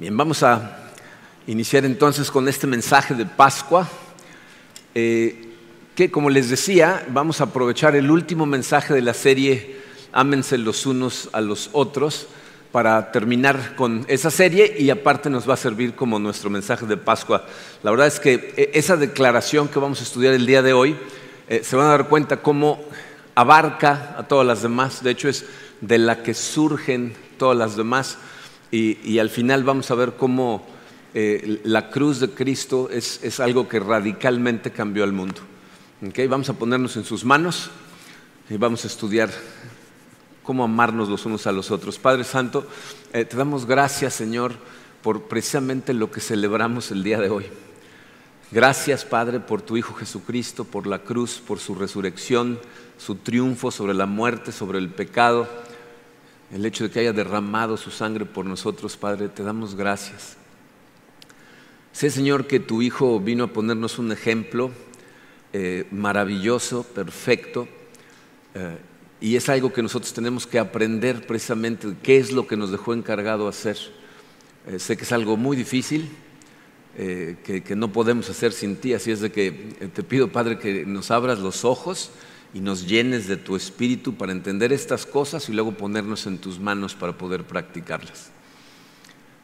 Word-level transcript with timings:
Bien, 0.00 0.16
vamos 0.16 0.42
a 0.42 0.78
iniciar 1.46 1.84
entonces 1.84 2.30
con 2.30 2.48
este 2.48 2.66
mensaje 2.66 3.12
de 3.12 3.26
Pascua, 3.26 3.86
eh, 4.94 5.50
que 5.94 6.10
como 6.10 6.30
les 6.30 6.48
decía, 6.48 7.06
vamos 7.10 7.42
a 7.42 7.44
aprovechar 7.44 7.94
el 7.94 8.10
último 8.10 8.46
mensaje 8.46 8.94
de 8.94 9.02
la 9.02 9.12
serie 9.12 9.76
Ámense 10.12 10.56
los 10.56 10.86
unos 10.86 11.28
a 11.34 11.42
los 11.42 11.68
otros 11.74 12.28
para 12.72 13.12
terminar 13.12 13.76
con 13.76 14.06
esa 14.08 14.30
serie 14.30 14.74
y 14.78 14.88
aparte 14.88 15.28
nos 15.28 15.46
va 15.46 15.52
a 15.52 15.58
servir 15.58 15.94
como 15.94 16.18
nuestro 16.18 16.48
mensaje 16.48 16.86
de 16.86 16.96
Pascua. 16.96 17.44
La 17.82 17.90
verdad 17.90 18.06
es 18.06 18.20
que 18.20 18.54
eh, 18.56 18.70
esa 18.72 18.96
declaración 18.96 19.68
que 19.68 19.80
vamos 19.80 20.00
a 20.00 20.04
estudiar 20.04 20.32
el 20.32 20.46
día 20.46 20.62
de 20.62 20.72
hoy, 20.72 20.96
eh, 21.46 21.60
se 21.62 21.76
van 21.76 21.88
a 21.88 21.90
dar 21.90 22.08
cuenta 22.08 22.38
cómo 22.38 22.82
abarca 23.34 24.14
a 24.16 24.26
todas 24.26 24.46
las 24.46 24.62
demás, 24.62 25.02
de 25.02 25.10
hecho 25.10 25.28
es 25.28 25.44
de 25.82 25.98
la 25.98 26.22
que 26.22 26.32
surgen 26.32 27.12
todas 27.36 27.58
las 27.58 27.76
demás 27.76 28.16
y, 28.70 29.18
al 29.18 29.30
final 29.30 29.64
vamos 29.64 29.90
a 29.90 29.94
ver 29.94 30.12
cómo 30.12 30.64
eh, 31.12 31.60
la 31.64 31.90
cruz 31.90 32.20
de 32.20 32.30
Cristo 32.30 32.88
es, 32.90 33.40
algo 33.40 33.68
que 33.68 33.80
radicalmente 33.80 34.70
cambió 34.70 35.02
al 35.02 35.12
mundo. 35.12 35.40
Vamos 36.28 36.48
a 36.48 36.54
ponernos 36.54 36.96
en 36.96 37.04
sus 37.04 37.24
manos 37.24 37.70
y 38.48 38.56
vamos 38.56 38.84
a 38.84 38.86
estudiar 38.86 39.30
cómo 40.42 40.64
amarnos 40.64 41.08
los 41.08 41.26
unos 41.26 41.46
a 41.46 41.52
los 41.52 41.70
otros. 41.70 41.98
Padre 41.98 42.24
Santo, 42.24 42.66
eh, 43.12 43.24
te 43.24 43.36
damos 43.36 43.66
gracias, 43.66 44.14
Señor, 44.14 44.52
por 45.02 45.22
precisamente 45.24 45.92
lo 45.92 46.10
que 46.10 46.20
celebramos 46.20 46.90
el 46.92 47.02
día 47.02 47.18
de 47.18 47.28
hoy. 47.28 47.46
Gracias, 48.52 49.04
Padre, 49.04 49.40
por 49.40 49.62
tu 49.62 49.76
Hijo 49.76 49.94
Jesucristo, 49.94 50.64
por 50.64 50.86
la 50.86 51.00
cruz, 51.00 51.42
por 51.44 51.58
su 51.58 51.74
resurrección, 51.74 52.58
su 52.98 53.16
triunfo 53.16 53.70
sobre 53.70 53.94
la 53.94 54.06
muerte, 54.06 54.52
sobre 54.52 54.78
el 54.78 54.88
pecado 54.90 55.48
el 56.52 56.66
hecho 56.66 56.84
de 56.84 56.90
que 56.90 57.00
haya 57.00 57.12
derramado 57.12 57.76
su 57.76 57.90
sangre 57.90 58.24
por 58.24 58.44
nosotros, 58.44 58.96
Padre, 58.96 59.28
te 59.28 59.42
damos 59.42 59.74
gracias. 59.74 60.36
Sé, 61.92 62.10
Señor, 62.10 62.46
que 62.46 62.60
tu 62.60 62.82
Hijo 62.82 63.20
vino 63.20 63.44
a 63.44 63.46
ponernos 63.48 63.98
un 63.98 64.10
ejemplo 64.12 64.70
eh, 65.52 65.86
maravilloso, 65.90 66.82
perfecto, 66.82 67.68
eh, 68.54 68.78
y 69.20 69.36
es 69.36 69.48
algo 69.48 69.72
que 69.72 69.82
nosotros 69.82 70.12
tenemos 70.12 70.46
que 70.46 70.58
aprender 70.58 71.26
precisamente, 71.26 71.88
qué 72.02 72.18
es 72.18 72.32
lo 72.32 72.46
que 72.46 72.56
nos 72.56 72.70
dejó 72.70 72.94
encargado 72.94 73.48
hacer. 73.48 73.76
Eh, 74.66 74.78
sé 74.78 74.96
que 74.96 75.04
es 75.04 75.12
algo 75.12 75.36
muy 75.36 75.56
difícil, 75.56 76.08
que, 76.96 77.62
que, 77.64 77.76
no 77.76 77.92
podemos 77.92 78.28
hacer 78.28 78.52
sin 78.52 78.76
ti, 78.76 78.92
así 78.92 79.10
es 79.10 79.20
de 79.20 79.30
que 79.30 79.52
te 79.94 80.02
pido, 80.02 80.30
Padre, 80.32 80.58
que 80.58 80.84
nos 80.84 81.10
abras 81.10 81.38
los 81.38 81.64
ojos 81.64 82.10
y 82.52 82.60
nos 82.60 82.86
llenes 82.86 83.28
de 83.28 83.36
tu 83.36 83.56
espíritu 83.56 84.14
para 84.14 84.32
entender 84.32 84.72
estas 84.72 85.06
cosas 85.06 85.48
y 85.48 85.52
luego 85.52 85.72
ponernos 85.72 86.26
en 86.26 86.38
tus 86.38 86.58
manos 86.58 86.94
para 86.94 87.16
poder 87.16 87.44
practicarlas. 87.44 88.30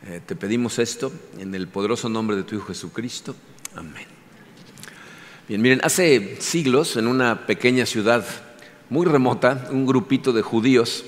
Eh, 0.07 0.21
te 0.25 0.37
pedimos 0.37 0.79
esto 0.79 1.13
en 1.39 1.55
el 1.55 1.69
poderoso 1.69 2.09
nombre 2.09 2.37
de 2.37 2.43
tu 2.43 2.57
Hijo 2.57 2.67
Jesucristo. 2.67 3.35
Amén. 3.75 4.07
Bien, 5.49 5.63
miren, 5.63 5.81
hace 5.85 6.37
siglos 6.41 6.97
en 6.97 7.07
una 7.07 7.47
pequeña 7.47 7.87
ciudad 7.87 8.25
muy 8.91 9.07
remota, 9.07 9.69
un 9.71 9.87
grupito 9.87 10.33
de 10.33 10.43
judíos 10.43 11.05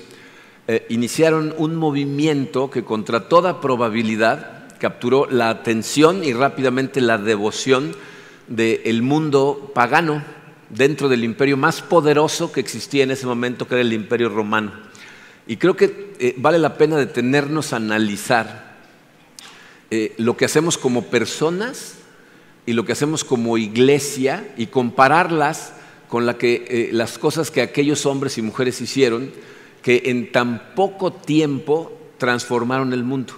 eh, 0.67 0.85
iniciaron 0.89 1.53
un 1.57 1.75
movimiento 1.75 2.69
que 2.69 2.83
contra 2.83 3.27
toda 3.27 3.59
probabilidad 3.59 4.67
capturó 4.79 5.25
la 5.25 5.49
atención 5.49 6.23
y 6.23 6.31
rápidamente 6.31 7.01
la 7.01 7.17
devoción 7.17 7.95
del 8.47 9.01
mundo 9.01 9.71
pagano 9.73 10.23
dentro 10.69 11.09
del 11.09 11.23
imperio 11.23 11.57
más 11.57 11.81
poderoso 11.81 12.51
que 12.51 12.59
existía 12.59 13.03
en 13.03 13.11
ese 13.11 13.25
momento, 13.25 13.67
que 13.67 13.75
era 13.75 13.81
el 13.81 13.93
imperio 13.93 14.29
romano. 14.29 14.71
Y 15.47 15.57
creo 15.57 15.75
que 15.75 16.13
eh, 16.19 16.35
vale 16.37 16.59
la 16.59 16.77
pena 16.77 16.95
detenernos 16.97 17.73
a 17.73 17.77
analizar 17.77 18.77
eh, 19.89 20.13
lo 20.17 20.37
que 20.37 20.45
hacemos 20.45 20.77
como 20.77 21.05
personas 21.05 21.95
y 22.65 22.73
lo 22.73 22.85
que 22.85 22.91
hacemos 22.91 23.23
como 23.23 23.57
iglesia 23.57 24.53
y 24.57 24.67
compararlas 24.67 25.73
con 26.07 26.25
la 26.27 26.37
que, 26.37 26.65
eh, 26.69 26.89
las 26.91 27.17
cosas 27.17 27.49
que 27.49 27.61
aquellos 27.61 28.05
hombres 28.05 28.37
y 28.37 28.43
mujeres 28.43 28.79
hicieron 28.81 29.31
que 29.81 30.03
en 30.05 30.31
tan 30.31 30.75
poco 30.75 31.13
tiempo 31.13 31.97
transformaron 32.17 32.93
el 32.93 33.03
mundo. 33.03 33.33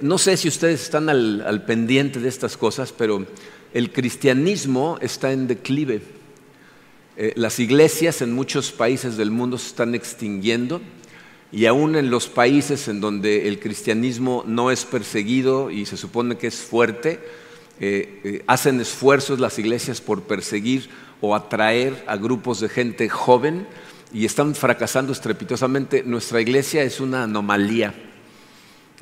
no 0.00 0.16
sé 0.16 0.36
si 0.36 0.46
ustedes 0.46 0.80
están 0.80 1.08
al, 1.08 1.42
al 1.44 1.64
pendiente 1.64 2.20
de 2.20 2.28
estas 2.28 2.56
cosas, 2.56 2.92
pero 2.96 3.26
el 3.74 3.92
cristianismo 3.92 4.98
está 5.00 5.32
en 5.32 5.46
declive. 5.46 6.02
Eh, 7.16 7.32
las 7.36 7.58
iglesias 7.58 8.22
en 8.22 8.32
muchos 8.32 8.72
países 8.72 9.16
del 9.16 9.30
mundo 9.30 9.58
se 9.58 9.68
están 9.68 9.94
extinguiendo 9.94 10.80
y 11.50 11.66
aún 11.66 11.96
en 11.96 12.10
los 12.10 12.28
países 12.28 12.88
en 12.88 13.00
donde 13.00 13.48
el 13.48 13.60
cristianismo 13.60 14.44
no 14.46 14.70
es 14.70 14.84
perseguido 14.84 15.70
y 15.70 15.84
se 15.84 15.98
supone 15.98 16.38
que 16.38 16.46
es 16.46 16.56
fuerte, 16.56 17.20
eh, 17.80 18.20
eh, 18.24 18.44
hacen 18.46 18.80
esfuerzos 18.80 19.40
las 19.40 19.58
iglesias 19.58 20.00
por 20.00 20.22
perseguir 20.22 20.88
o 21.20 21.34
atraer 21.34 22.02
a 22.06 22.16
grupos 22.16 22.60
de 22.60 22.68
gente 22.68 23.08
joven 23.08 23.66
y 24.12 24.24
están 24.24 24.54
fracasando 24.54 25.12
estrepitosamente. 25.12 26.02
Nuestra 26.02 26.40
iglesia 26.40 26.82
es 26.82 27.00
una 27.00 27.24
anomalía. 27.24 27.94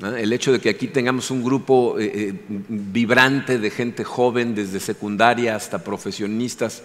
El 0.01 0.33
hecho 0.33 0.51
de 0.51 0.59
que 0.59 0.69
aquí 0.69 0.87
tengamos 0.87 1.29
un 1.29 1.43
grupo 1.43 1.99
eh, 1.99 2.11
eh, 2.13 2.33
vibrante 2.47 3.59
de 3.59 3.69
gente 3.69 4.03
joven, 4.03 4.55
desde 4.55 4.79
secundaria 4.79 5.55
hasta 5.55 5.83
profesionistas, 5.83 6.81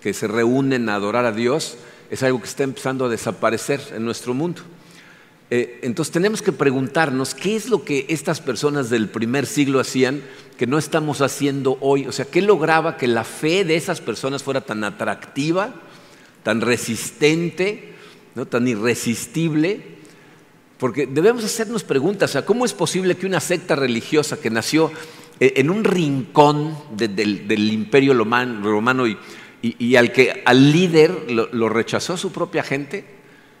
que 0.00 0.14
se 0.14 0.28
reúnen 0.28 0.88
a 0.88 0.94
adorar 0.94 1.24
a 1.24 1.32
Dios, 1.32 1.76
es 2.10 2.22
algo 2.22 2.40
que 2.40 2.46
está 2.46 2.62
empezando 2.62 3.06
a 3.06 3.08
desaparecer 3.08 3.80
en 3.94 4.04
nuestro 4.04 4.34
mundo. 4.34 4.62
Eh, 5.50 5.80
entonces 5.82 6.12
tenemos 6.12 6.42
que 6.42 6.52
preguntarnos 6.52 7.34
qué 7.34 7.56
es 7.56 7.68
lo 7.68 7.84
que 7.84 8.06
estas 8.08 8.40
personas 8.40 8.88
del 8.88 9.08
primer 9.08 9.46
siglo 9.46 9.80
hacían 9.80 10.22
que 10.56 10.68
no 10.68 10.78
estamos 10.78 11.22
haciendo 11.22 11.76
hoy. 11.80 12.06
O 12.06 12.12
sea, 12.12 12.24
¿qué 12.24 12.40
lograba 12.40 12.96
que 12.96 13.08
la 13.08 13.24
fe 13.24 13.64
de 13.64 13.74
esas 13.74 14.00
personas 14.00 14.44
fuera 14.44 14.60
tan 14.60 14.84
atractiva, 14.84 15.74
tan 16.44 16.60
resistente, 16.60 17.94
¿no? 18.36 18.46
tan 18.46 18.68
irresistible? 18.68 19.99
Porque 20.80 21.06
debemos 21.06 21.44
hacernos 21.44 21.84
preguntas, 21.84 22.36
¿cómo 22.46 22.64
es 22.64 22.72
posible 22.72 23.14
que 23.14 23.26
una 23.26 23.38
secta 23.38 23.76
religiosa 23.76 24.40
que 24.40 24.48
nació 24.48 24.90
eh, 25.38 25.52
en 25.56 25.68
un 25.68 25.84
rincón 25.84 26.74
del, 26.96 27.70
imperio 27.70 28.14
romano 28.14 29.06
y, 29.06 29.96
al 29.96 30.10
que 30.10 30.42
al 30.42 30.72
líder 30.72 31.30
lo, 31.30 31.68
rechazó 31.68 32.16
su 32.16 32.32
propia 32.32 32.62
gente 32.62 33.04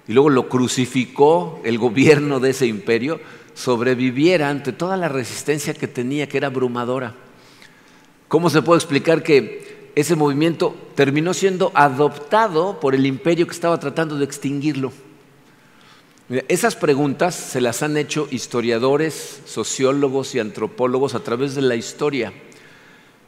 y 0.08 0.14
luego 0.14 0.30
lo 0.30 0.48
crucificó 0.48 1.60
el 1.62 1.76
gobierno 1.76 2.40
de 2.40 2.50
ese 2.50 2.66
imperio, 2.66 3.20
sobreviviera 3.52 4.48
ante 4.48 4.72
toda 4.72 4.96
la 4.96 5.10
resistencia 5.10 5.74
que 5.74 5.88
tenía, 5.88 6.26
que 6.26 6.38
era 6.38 6.46
abrumadora? 6.46 7.14
¿Cómo 8.28 8.48
se 8.48 8.62
puede 8.62 8.78
explicar 8.78 9.22
que 9.22 9.90
ese 9.94 10.16
movimiento 10.16 10.74
terminó 10.94 11.34
siendo 11.34 11.70
adoptado 11.74 12.80
por 12.80 12.94
el 12.94 13.04
imperio 13.04 13.46
que 13.46 13.52
estaba 13.52 13.78
tratando 13.78 14.16
de 14.16 14.24
extinguirlo? 14.24 14.90
Esas 16.46 16.76
preguntas 16.76 17.34
se 17.34 17.60
las 17.60 17.82
han 17.82 17.96
hecho 17.96 18.28
historiadores, 18.30 19.40
sociólogos 19.46 20.36
y 20.36 20.38
antropólogos 20.38 21.16
a 21.16 21.24
través 21.24 21.56
de 21.56 21.62
la 21.62 21.74
historia. 21.74 22.32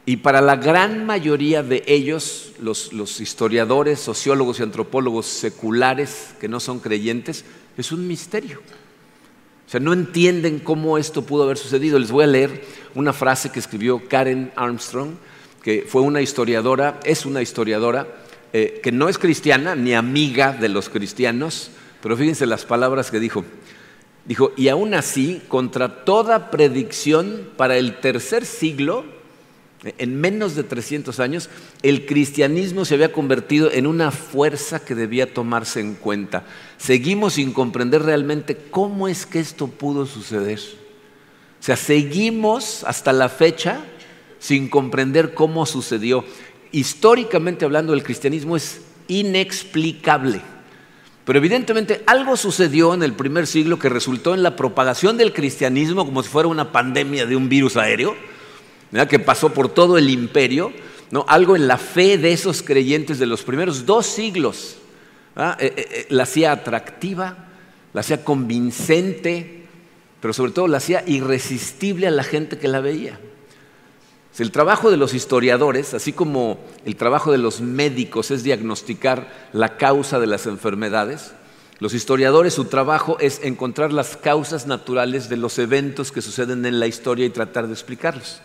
Y 0.06 0.18
para 0.18 0.40
la 0.40 0.54
gran 0.54 1.04
mayoría 1.04 1.64
de 1.64 1.82
ellos, 1.88 2.52
los, 2.60 3.20
historiadores, 3.20 3.98
sociólogos 3.98 4.60
y 4.60 4.62
antropólogos 4.62 5.26
seculares 5.26 6.34
que 6.40 6.46
no 6.46 6.60
son 6.60 6.78
creyentes, 6.78 7.44
es 7.76 7.90
un 7.90 8.06
misterio. 8.06 8.60
O 9.66 9.70
sea, 9.72 9.80
no 9.80 9.92
entienden 9.92 10.60
cómo 10.60 10.96
esto 10.96 11.22
pudo 11.22 11.42
haber 11.42 11.58
sucedido. 11.58 11.98
Les 11.98 12.12
voy 12.12 12.22
a 12.22 12.28
leer 12.28 12.62
una 12.94 13.12
frase 13.12 13.50
que 13.50 13.58
escribió 13.58 14.00
Karen 14.08 14.52
Armstrong, 14.54 15.14
que 15.60 15.84
fue 15.88 16.02
una 16.02 16.22
historiadora, 16.22 17.00
es 17.04 17.26
una 17.26 17.42
historiadora 17.42 18.06
eh, 18.52 18.80
que 18.80 18.92
no 18.92 19.08
es 19.08 19.18
cristiana 19.18 19.74
ni 19.74 19.92
amiga 19.92 20.52
de 20.52 20.68
los 20.68 20.88
cristianos, 20.88 21.72
pero 22.02 22.16
fíjense 22.16 22.44
las 22.46 22.64
palabras 22.64 23.10
que 23.10 23.20
dijo. 23.20 23.44
Dijo, 24.24 24.52
y 24.56 24.68
aún 24.68 24.94
así, 24.94 25.40
contra 25.48 26.04
toda 26.04 26.50
predicción 26.50 27.48
para 27.56 27.76
el 27.76 27.98
tercer 28.00 28.44
siglo, 28.44 29.04
en 29.98 30.20
menos 30.20 30.54
de 30.54 30.62
300 30.62 31.18
años, 31.18 31.50
el 31.82 32.06
cristianismo 32.06 32.84
se 32.84 32.94
había 32.94 33.12
convertido 33.12 33.70
en 33.72 33.86
una 33.88 34.12
fuerza 34.12 34.84
que 34.84 34.94
debía 34.94 35.34
tomarse 35.34 35.80
en 35.80 35.94
cuenta. 35.94 36.44
Seguimos 36.78 37.34
sin 37.34 37.52
comprender 37.52 38.02
realmente 38.02 38.56
cómo 38.70 39.08
es 39.08 39.26
que 39.26 39.40
esto 39.40 39.66
pudo 39.66 40.06
suceder. 40.06 40.60
O 41.60 41.64
sea, 41.64 41.76
seguimos 41.76 42.84
hasta 42.84 43.12
la 43.12 43.28
fecha 43.28 43.84
sin 44.38 44.68
comprender 44.68 45.34
cómo 45.34 45.66
sucedió. 45.66 46.24
Históricamente 46.70 47.64
hablando, 47.64 47.92
el 47.92 48.04
cristianismo 48.04 48.56
es 48.56 48.82
inexplicable. 49.08 50.42
Pero 51.24 51.38
evidentemente 51.38 52.02
algo 52.06 52.36
sucedió 52.36 52.94
en 52.94 53.02
el 53.02 53.12
primer 53.12 53.46
siglo 53.46 53.78
que 53.78 53.88
resultó 53.88 54.34
en 54.34 54.42
la 54.42 54.56
propagación 54.56 55.16
del 55.16 55.32
cristianismo 55.32 56.04
como 56.04 56.22
si 56.22 56.28
fuera 56.28 56.48
una 56.48 56.72
pandemia 56.72 57.26
de 57.26 57.36
un 57.36 57.48
virus 57.48 57.76
aéreo, 57.76 58.16
que 59.08 59.18
pasó 59.18 59.54
por 59.54 59.68
todo 59.68 59.98
el 59.98 60.10
imperio, 60.10 60.72
¿no? 61.10 61.24
algo 61.28 61.56
en 61.56 61.68
la 61.68 61.78
fe 61.78 62.18
de 62.18 62.32
esos 62.32 62.62
creyentes 62.62 63.18
de 63.18 63.26
los 63.26 63.42
primeros 63.42 63.86
dos 63.86 64.06
siglos. 64.06 64.76
Eh, 65.36 65.54
eh, 65.60 65.72
eh, 65.76 66.06
la 66.10 66.24
hacía 66.24 66.52
atractiva, 66.52 67.36
la 67.94 68.00
hacía 68.00 68.24
convincente, 68.24 69.64
pero 70.20 70.34
sobre 70.34 70.52
todo 70.52 70.68
la 70.68 70.76
hacía 70.76 71.04
irresistible 71.06 72.06
a 72.06 72.10
la 72.10 72.24
gente 72.24 72.58
que 72.58 72.68
la 72.68 72.80
veía. 72.80 73.18
El 74.38 74.50
trabajo 74.50 74.90
de 74.90 74.96
los 74.96 75.12
historiadores, 75.12 75.92
así 75.92 76.12
como 76.12 76.58
el 76.86 76.96
trabajo 76.96 77.32
de 77.32 77.38
los 77.38 77.60
médicos 77.60 78.30
es 78.30 78.42
diagnosticar 78.42 79.48
la 79.52 79.76
causa 79.76 80.18
de 80.18 80.26
las 80.26 80.46
enfermedades, 80.46 81.32
los 81.80 81.94
historiadores 81.94 82.54
su 82.54 82.66
trabajo 82.66 83.18
es 83.20 83.40
encontrar 83.42 83.92
las 83.92 84.16
causas 84.16 84.66
naturales 84.66 85.28
de 85.28 85.36
los 85.36 85.58
eventos 85.58 86.12
que 86.12 86.22
suceden 86.22 86.64
en 86.64 86.78
la 86.78 86.86
historia 86.86 87.26
y 87.26 87.30
tratar 87.30 87.66
de 87.66 87.72
explicarlos. 87.72 88.40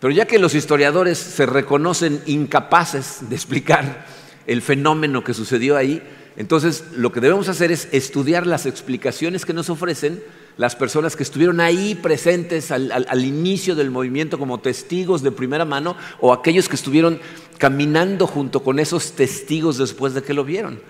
Pero 0.00 0.12
ya 0.12 0.26
que 0.26 0.38
los 0.38 0.54
historiadores 0.54 1.18
se 1.18 1.46
reconocen 1.46 2.22
incapaces 2.26 3.28
de 3.28 3.36
explicar 3.36 4.06
el 4.46 4.62
fenómeno 4.62 5.22
que 5.22 5.34
sucedió 5.34 5.76
ahí, 5.76 6.02
entonces 6.36 6.84
lo 6.96 7.12
que 7.12 7.20
debemos 7.20 7.48
hacer 7.48 7.70
es 7.70 7.88
estudiar 7.92 8.46
las 8.46 8.66
explicaciones 8.66 9.44
que 9.44 9.52
nos 9.52 9.70
ofrecen 9.70 10.22
las 10.56 10.76
personas 10.76 11.16
que 11.16 11.22
estuvieron 11.22 11.60
ahí 11.60 11.94
presentes 11.94 12.70
al, 12.70 13.24
inicio 13.24 13.74
del 13.74 13.90
movimiento 13.90 14.38
como 14.38 14.60
testigos 14.60 15.22
de 15.22 15.32
primera 15.32 15.64
mano 15.64 15.96
o 16.20 16.32
aquellos 16.32 16.68
que 16.68 16.76
estuvieron 16.76 17.20
caminando 17.58 18.26
junto 18.26 18.62
con 18.62 18.78
esos 18.78 19.12
testigos 19.12 19.78
después 19.78 20.14
de 20.14 20.22
que 20.22 20.34
lo 20.34 20.44
vieron. 20.44 20.80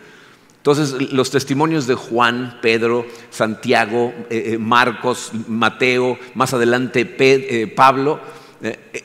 Entonces, 0.56 1.12
los 1.12 1.30
testimonios 1.30 1.86
de 1.86 1.96
Juan, 1.96 2.58
Pedro, 2.62 3.04
Santiago, 3.30 4.14
eh, 4.30 4.52
eh, 4.52 4.58
Marcos, 4.58 5.32
Mateo, 5.48 6.18
más 6.34 6.54
adelante 6.54 7.16
eh, 7.18 7.66
Pablo, 7.66 8.20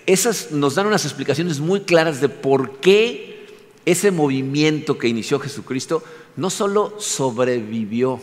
esas 0.05 0.51
nos 0.51 0.75
dan 0.75 0.85
unas 0.85 1.03
explicaciones 1.03 1.59
muy 1.59 1.81
claras 1.81 2.21
de 2.21 2.29
por 2.29 2.79
qué 2.79 3.47
ese 3.87 4.11
movimiento 4.11 4.99
que 4.99 5.07
inició 5.07 5.39
Jesucristo 5.39 6.03
no 6.35 6.51
solo 6.51 6.93
sobrevivió, 6.99 8.21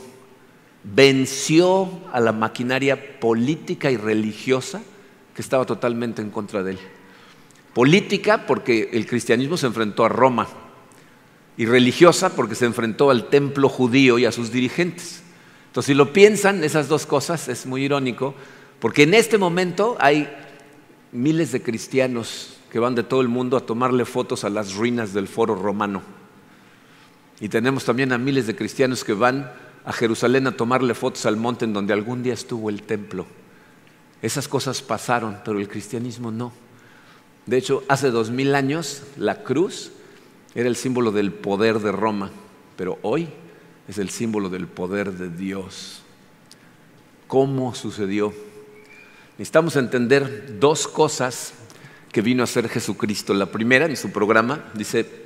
venció 0.85 1.91
a 2.13 2.21
la 2.21 2.33
maquinaria 2.33 3.19
política 3.19 3.91
y 3.91 3.97
religiosa 3.97 4.83
que 5.35 5.43
estaba 5.43 5.65
totalmente 5.65 6.23
en 6.23 6.31
contra 6.31 6.63
de 6.63 6.73
él. 6.73 6.79
Política 7.73 8.47
porque 8.47 8.91
el 8.93 9.07
cristianismo 9.07 9.57
se 9.57 9.67
enfrentó 9.67 10.05
a 10.05 10.09
Roma 10.09 10.47
y 11.57 11.67
religiosa 11.67 12.37
porque 12.37 12.55
se 12.55 12.67
enfrentó 12.67 13.11
al 13.11 13.29
templo 13.29 13.69
judío 13.69 14.19
y 14.19 14.27
a 14.27 14.33
sus 14.33 14.53
dirigentes. 14.53 15.23
Entonces, 15.67 15.89
si 15.89 15.95
lo 15.95 16.13
piensan, 16.13 16.63
esas 16.63 16.89
dos 16.89 17.07
cosas 17.07 17.49
es 17.49 17.67
muy 17.67 17.83
irónico, 17.83 18.35
porque 18.79 19.03
en 19.05 19.15
este 19.15 19.39
momento 19.39 19.97
hay 19.99 20.29
miles 21.11 21.51
de 21.51 21.63
cristianos 21.63 22.59
que 22.71 22.79
van 22.79 22.95
de 22.95 23.03
todo 23.03 23.21
el 23.21 23.29
mundo 23.29 23.57
a 23.57 23.67
tomarle 23.67 24.05
fotos 24.05 24.45
a 24.45 24.51
las 24.51 24.75
ruinas 24.75 25.13
del 25.13 25.27
foro 25.27 25.55
romano. 25.55 26.03
Y 27.41 27.49
tenemos 27.49 27.85
también 27.85 28.13
a 28.13 28.19
miles 28.19 28.47
de 28.47 28.55
cristianos 28.55 29.03
que 29.03 29.15
van 29.15 29.51
a 29.85 29.93
Jerusalén 29.93 30.47
a 30.47 30.57
tomarle 30.57 30.95
fotos 30.95 31.27
al 31.27 31.37
monte 31.37 31.65
en 31.65 31.73
donde 31.73 31.93
algún 31.93 32.23
día 32.23 32.35
estuvo 32.35 32.71
el 32.71 32.83
templo. 32.83 33.27
Esas 34.23 34.49
cosas 34.49 34.81
pasaron, 34.81 35.39
pero 35.45 35.59
el 35.59 35.69
cristianismo 35.69 36.31
no. 36.31 36.53
De 37.47 37.59
hecho, 37.59 37.85
hace 37.89 38.11
dos 38.11 38.31
mil 38.31 38.55
años 38.55 39.03
la 39.19 39.43
cruz 39.43 39.93
era 40.55 40.69
el 40.69 40.77
símbolo 40.77 41.13
del 41.13 41.33
poder 41.33 41.81
de 41.81 41.93
Roma, 41.93 42.31
pero 42.77 42.99
hoy 43.03 43.29
es 43.87 43.99
el 43.99 44.09
símbolo 44.09 44.49
del 44.49 44.67
poder 44.67 45.13
de 45.13 45.29
Dios. 45.29 46.01
¿Cómo 47.27 47.75
sucedió? 47.75 48.33
Necesitamos 49.37 49.77
entender 49.77 50.59
dos 50.61 50.87
cosas 50.89 51.53
que 52.13 52.23
vino 52.23 52.43
a 52.43 52.45
hacer 52.45 52.69
Jesucristo. 52.69 53.35
La 53.35 53.47
primera, 53.47 53.87
en 53.87 53.97
su 53.97 54.13
programa, 54.13 54.71
dice, 54.75 55.25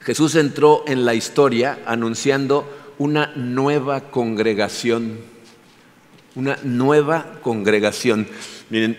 Jesús 0.00 0.34
entró 0.34 0.84
en 0.86 1.04
la 1.06 1.14
historia 1.14 1.78
anunciando 1.86 2.68
una 2.98 3.32
nueva 3.36 4.10
congregación. 4.10 5.18
Una 6.34 6.58
nueva 6.62 7.38
congregación. 7.42 8.26
Miren, 8.70 8.98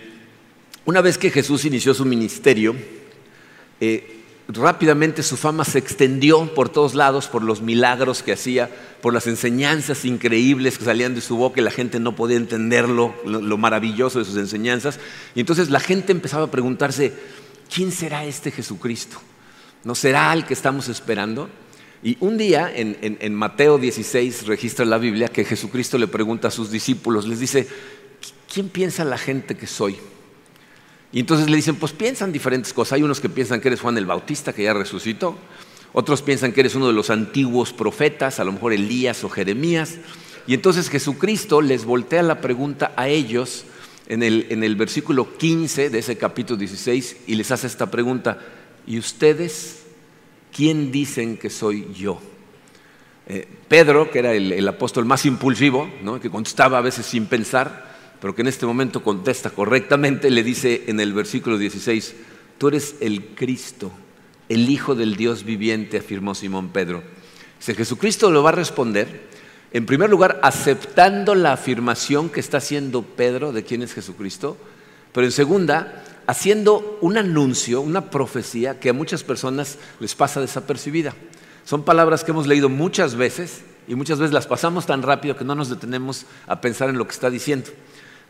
una 0.84 1.00
vez 1.00 1.18
que 1.18 1.30
Jesús 1.30 1.64
inició 1.64 1.94
su 1.94 2.04
ministerio, 2.04 2.74
eh, 3.80 4.24
rápidamente 4.48 5.22
su 5.22 5.36
fama 5.36 5.64
se 5.64 5.78
extendió 5.78 6.52
por 6.54 6.68
todos 6.70 6.94
lados, 6.94 7.28
por 7.28 7.42
los 7.42 7.60
milagros 7.60 8.22
que 8.22 8.32
hacía, 8.32 8.70
por 9.02 9.12
las 9.12 9.26
enseñanzas 9.26 10.04
increíbles 10.04 10.78
que 10.78 10.84
salían 10.84 11.14
de 11.14 11.20
su 11.20 11.36
boca 11.36 11.60
y 11.60 11.64
la 11.64 11.70
gente 11.70 12.00
no 12.00 12.16
podía 12.16 12.38
entenderlo, 12.38 13.14
lo, 13.24 13.42
lo 13.42 13.58
maravilloso 13.58 14.18
de 14.18 14.24
sus 14.24 14.36
enseñanzas. 14.36 14.98
Y 15.34 15.40
entonces 15.40 15.70
la 15.70 15.80
gente 15.80 16.12
empezaba 16.12 16.44
a 16.44 16.50
preguntarse, 16.50 17.12
¿quién 17.72 17.92
será 17.92 18.24
este 18.24 18.50
Jesucristo? 18.50 19.18
¿No 19.84 19.94
será 19.94 20.32
el 20.32 20.44
que 20.44 20.54
estamos 20.54 20.88
esperando? 20.88 21.48
Y 22.02 22.16
un 22.20 22.38
día 22.38 22.70
en, 22.74 23.34
Mateo 23.34 23.76
16 23.76 24.46
registra 24.46 24.84
la 24.84 24.98
Biblia 24.98 25.28
que 25.28 25.44
Jesucristo 25.44 25.98
le 25.98 26.06
pregunta 26.06 26.48
a 26.48 26.52
sus 26.52 26.70
discípulos, 26.70 27.26
les 27.26 27.40
dice, 27.40 27.66
¿quién 28.52 28.68
piensa 28.68 29.04
la 29.04 29.18
gente 29.18 29.56
que 29.56 29.66
soy? 29.66 29.96
Y 31.10 31.20
entonces 31.20 31.50
le 31.50 31.56
dicen, 31.56 31.76
pues 31.76 31.92
piensan 31.92 32.32
diferentes 32.32 32.72
cosas. 32.72 32.94
Hay 32.94 33.02
unos 33.02 33.20
que 33.20 33.28
piensan 33.28 33.60
que 33.60 33.68
eres 33.68 33.80
Juan 33.80 33.98
el 33.98 34.06
Bautista, 34.06 34.52
que 34.52 34.64
ya 34.64 34.74
resucitó. 34.74 35.36
Otros 35.92 36.22
piensan 36.22 36.52
que 36.52 36.60
eres 36.60 36.74
uno 36.74 36.86
de 36.86 36.92
los 36.92 37.10
antiguos 37.10 37.72
profetas, 37.72 38.38
a 38.38 38.44
lo 38.44 38.52
mejor 38.52 38.72
Elías 38.72 39.24
o 39.24 39.28
Jeremías. 39.28 39.96
Y 40.46 40.54
entonces 40.54 40.90
Jesucristo 40.90 41.62
les 41.62 41.84
voltea 41.84 42.22
la 42.22 42.40
pregunta 42.40 42.92
a 42.94 43.08
ellos 43.08 43.64
en 44.06 44.22
el, 44.22 44.46
en 44.50 44.62
el 44.62 44.76
versículo 44.76 45.36
15 45.36 45.90
de 45.90 45.98
ese 45.98 46.16
capítulo 46.16 46.58
16 46.58 47.16
y 47.26 47.34
les 47.34 47.50
hace 47.50 47.66
esta 47.66 47.90
pregunta. 47.90 48.38
¿Y 48.86 48.98
ustedes 48.98 49.87
¿quién 50.54 50.90
dicen 50.92 51.36
que 51.36 51.50
soy 51.50 51.88
yo? 51.94 52.20
Eh, 53.26 53.46
Pedro, 53.68 54.10
que 54.10 54.20
era 54.20 54.32
el, 54.32 54.66
apóstol 54.66 55.04
más 55.04 55.26
impulsivo, 55.26 55.90
que 56.20 56.30
contestaba 56.30 56.78
a 56.78 56.82
veces 56.82 57.04
sin 57.04 57.26
pensar, 57.26 57.88
pero 58.20 58.34
que 58.34 58.42
en 58.42 58.48
este 58.48 58.66
momento 58.66 59.02
contesta 59.02 59.50
correctamente, 59.50 60.30
le 60.30 60.42
dice 60.42 60.84
en 60.86 60.98
el 60.98 61.12
versículo 61.12 61.58
16, 61.58 62.14
tú 62.56 62.68
eres 62.68 62.96
el 63.00 63.34
Cristo, 63.34 63.92
el 64.48 64.70
Hijo 64.70 64.94
del 64.94 65.16
Dios 65.16 65.44
viviente, 65.44 65.98
afirmó 65.98 66.34
Simón 66.34 66.70
Pedro. 66.70 67.02
Si 67.58 67.74
Jesucristo 67.74 68.30
lo 68.30 68.42
va 68.42 68.50
a 68.50 68.52
responder, 68.52 69.28
en 69.72 69.84
primer 69.84 70.08
lugar, 70.08 70.40
aceptando 70.42 71.34
la 71.34 71.52
afirmación 71.52 72.30
que 72.30 72.40
está 72.40 72.56
haciendo 72.56 73.02
Pedro 73.02 73.52
de 73.52 73.64
quién 73.64 73.82
es 73.82 73.92
Jesucristo, 73.92 74.56
pero 75.12 75.26
en 75.26 75.32
segunda, 75.32 76.04
haciendo 76.28 76.98
un 77.00 77.16
anuncio, 77.16 77.80
una 77.80 78.10
profecía 78.10 78.78
que 78.78 78.90
a 78.90 78.92
muchas 78.92 79.24
personas 79.24 79.78
les 79.98 80.14
pasa 80.14 80.42
desapercibida. 80.42 81.14
Son 81.64 81.84
palabras 81.84 82.22
que 82.22 82.32
hemos 82.32 82.46
leído 82.46 82.68
muchas 82.68 83.14
veces 83.14 83.62
y 83.88 83.94
muchas 83.94 84.18
veces 84.18 84.34
las 84.34 84.46
pasamos 84.46 84.84
tan 84.84 85.00
rápido 85.00 85.36
que 85.36 85.46
no 85.46 85.54
nos 85.54 85.70
detenemos 85.70 86.26
a 86.46 86.60
pensar 86.60 86.90
en 86.90 86.98
lo 86.98 87.06
que 87.06 87.14
está 87.14 87.30
diciendo. 87.30 87.70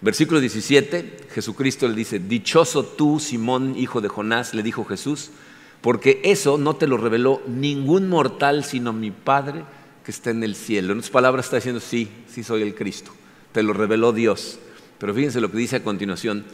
Versículo 0.00 0.38
17, 0.38 1.26
Jesucristo 1.34 1.88
le 1.88 1.96
dice, 1.96 2.20
Dichoso 2.20 2.84
tú, 2.84 3.18
Simón, 3.18 3.74
hijo 3.76 4.00
de 4.00 4.08
Jonás, 4.08 4.54
le 4.54 4.62
dijo 4.62 4.84
Jesús, 4.84 5.32
porque 5.80 6.20
eso 6.22 6.56
no 6.56 6.76
te 6.76 6.86
lo 6.86 6.98
reveló 6.98 7.42
ningún 7.48 8.08
mortal 8.08 8.62
sino 8.62 8.92
mi 8.92 9.10
Padre 9.10 9.64
que 10.04 10.12
está 10.12 10.30
en 10.30 10.44
el 10.44 10.54
cielo. 10.54 10.92
En 10.92 10.98
otras 10.98 11.10
palabras 11.10 11.46
está 11.46 11.56
diciendo, 11.56 11.80
sí, 11.80 12.08
sí 12.32 12.44
soy 12.44 12.62
el 12.62 12.76
Cristo, 12.76 13.10
te 13.50 13.64
lo 13.64 13.72
reveló 13.72 14.12
Dios. 14.12 14.60
Pero 14.98 15.12
fíjense 15.14 15.40
lo 15.40 15.50
que 15.50 15.58
dice 15.58 15.76
a 15.76 15.82
continuación, 15.82 16.44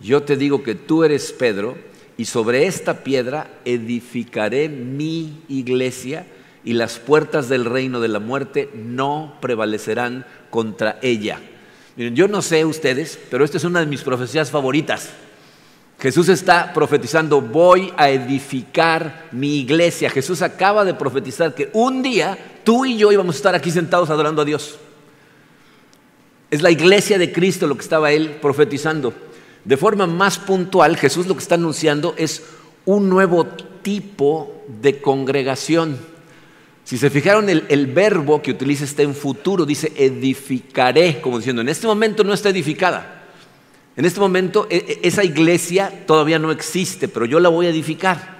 yo 0.00 0.22
te 0.22 0.36
digo 0.36 0.62
que 0.62 0.74
tú 0.74 1.04
eres 1.04 1.32
Pedro 1.32 1.76
y 2.16 2.24
sobre 2.24 2.66
esta 2.66 3.02
piedra 3.04 3.50
edificaré 3.64 4.68
mi 4.68 5.42
iglesia 5.48 6.26
y 6.64 6.74
las 6.74 6.98
puertas 6.98 7.48
del 7.48 7.64
reino 7.64 8.00
de 8.00 8.08
la 8.08 8.18
muerte 8.18 8.70
no 8.74 9.36
prevalecerán 9.40 10.26
contra 10.50 10.98
ella. 11.02 11.40
Miren, 11.96 12.14
yo 12.14 12.28
no 12.28 12.42
sé 12.42 12.64
ustedes, 12.64 13.18
pero 13.30 13.44
esta 13.44 13.56
es 13.56 13.64
una 13.64 13.80
de 13.80 13.86
mis 13.86 14.02
profecías 14.02 14.50
favoritas. 14.50 15.10
Jesús 15.98 16.28
está 16.28 16.72
profetizando, 16.72 17.40
voy 17.40 17.92
a 17.96 18.08
edificar 18.10 19.26
mi 19.32 19.58
iglesia. 19.58 20.10
Jesús 20.10 20.42
acaba 20.42 20.84
de 20.84 20.94
profetizar 20.94 21.54
que 21.54 21.70
un 21.72 22.02
día 22.02 22.38
tú 22.62 22.84
y 22.84 22.96
yo 22.96 23.10
íbamos 23.10 23.34
a 23.34 23.38
estar 23.38 23.54
aquí 23.56 23.72
sentados 23.72 24.08
adorando 24.10 24.42
a 24.42 24.44
Dios. 24.44 24.78
Es 26.50 26.62
la 26.62 26.70
iglesia 26.70 27.18
de 27.18 27.32
Cristo 27.32 27.66
lo 27.66 27.74
que 27.74 27.82
estaba 27.82 28.12
él 28.12 28.38
profetizando. 28.40 29.12
De 29.68 29.76
forma 29.76 30.06
más 30.06 30.38
puntual, 30.38 30.96
Jesús 30.96 31.26
lo 31.26 31.34
que 31.34 31.42
está 31.42 31.56
anunciando 31.56 32.14
es 32.16 32.42
un 32.86 33.10
nuevo 33.10 33.46
tipo 33.82 34.64
de 34.66 34.98
congregación. 35.02 35.98
Si 36.84 36.96
se 36.96 37.10
fijaron, 37.10 37.50
el, 37.50 37.86
verbo 37.88 38.40
que 38.40 38.52
utiliza 38.52 38.84
está 38.84 39.02
en 39.02 39.14
futuro, 39.14 39.66
dice 39.66 39.92
edificaré, 39.94 41.20
como 41.20 41.36
diciendo, 41.36 41.60
en 41.60 41.68
este 41.68 41.86
momento 41.86 42.24
no 42.24 42.32
está 42.32 42.48
edificada. 42.48 43.26
En 43.94 44.06
este 44.06 44.20
momento 44.20 44.66
e, 44.70 44.76
e, 44.76 45.06
esa 45.06 45.22
iglesia 45.22 46.06
todavía 46.06 46.38
no 46.38 46.50
existe, 46.50 47.06
pero 47.06 47.26
yo 47.26 47.38
la 47.38 47.50
voy 47.50 47.66
a 47.66 47.70
edificar. 47.70 48.38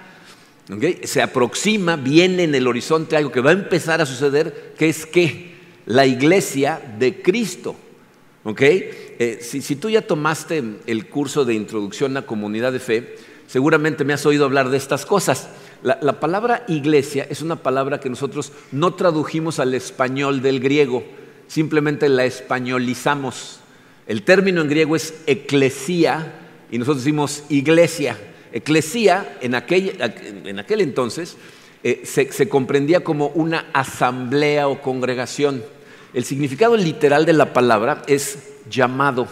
Se 1.03 1.21
aproxima, 1.21 1.95
viene 1.95 2.45
en 2.45 2.55
el 2.55 2.65
horizonte 2.65 3.15
algo 3.15 3.31
que 3.31 3.41
va 3.41 3.51
a 3.51 3.53
empezar 3.53 4.01
a 4.01 4.07
suceder, 4.07 4.73
que 4.75 4.89
es 4.89 5.05
que 5.05 5.53
la 5.85 6.07
iglesia 6.07 6.81
de 6.97 7.21
Cristo. 7.21 7.75
Eh, 8.59 9.39
si, 9.41 9.75
tú 9.75 9.89
ya 9.89 10.01
tomaste 10.01 10.63
el 10.87 11.07
curso 11.07 11.45
de 11.45 11.53
introducción 11.53 12.17
a 12.17 12.25
comunidad 12.25 12.71
de 12.71 12.79
fe, 12.79 13.15
seguramente 13.47 14.05
me 14.05 14.13
has 14.13 14.25
oído 14.25 14.45
hablar 14.45 14.69
de 14.69 14.77
estas 14.77 15.05
cosas. 15.05 15.49
La, 15.83 16.19
palabra 16.19 16.65
iglesia 16.67 17.25
es 17.29 17.41
una 17.41 17.57
palabra 17.57 17.99
que 17.99 18.09
nosotros 18.09 18.51
no 18.71 18.95
tradujimos 18.95 19.59
al 19.59 19.73
español 19.73 20.41
del 20.41 20.59
griego, 20.59 21.03
simplemente 21.47 22.09
la 22.09 22.25
españolizamos. 22.25 23.59
El 24.07 24.23
término 24.23 24.61
en 24.61 24.69
griego 24.69 24.95
es 24.95 25.13
eclesía 25.25 26.33
y 26.71 26.77
nosotros 26.77 27.03
decimos 27.03 27.43
iglesia. 27.49 28.17
Eclesía 28.51 29.37
en 29.41 29.55
aquel, 29.55 29.95
en 30.45 30.59
aquel 30.59 30.81
entonces 30.81 31.37
eh, 31.81 32.01
se, 32.03 32.49
comprendía 32.49 33.05
como 33.05 33.27
una 33.27 33.67
asamblea 33.71 34.67
o 34.67 34.81
congregación. 34.81 35.63
El 36.13 36.25
significado 36.25 36.75
literal 36.75 37.25
de 37.25 37.33
la 37.33 37.53
palabra 37.53 38.01
es 38.07 38.39
llamado. 38.69 39.27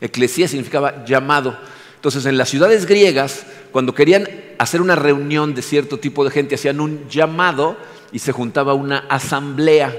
Eclesía 0.00 0.48
significaba 0.48 1.04
llamado. 1.04 1.56
Entonces, 1.96 2.26
en 2.26 2.36
las 2.36 2.48
ciudades 2.48 2.86
griegas, 2.86 3.46
cuando 3.72 3.94
querían 3.94 4.28
hacer 4.58 4.80
una 4.80 4.96
reunión 4.96 5.54
de 5.54 5.62
cierto 5.62 5.98
tipo 5.98 6.24
de 6.24 6.30
gente, 6.30 6.54
hacían 6.54 6.80
un 6.80 7.08
llamado 7.08 7.76
y 8.12 8.20
se 8.20 8.32
juntaba 8.32 8.74
una 8.74 8.98
asamblea. 9.08 9.92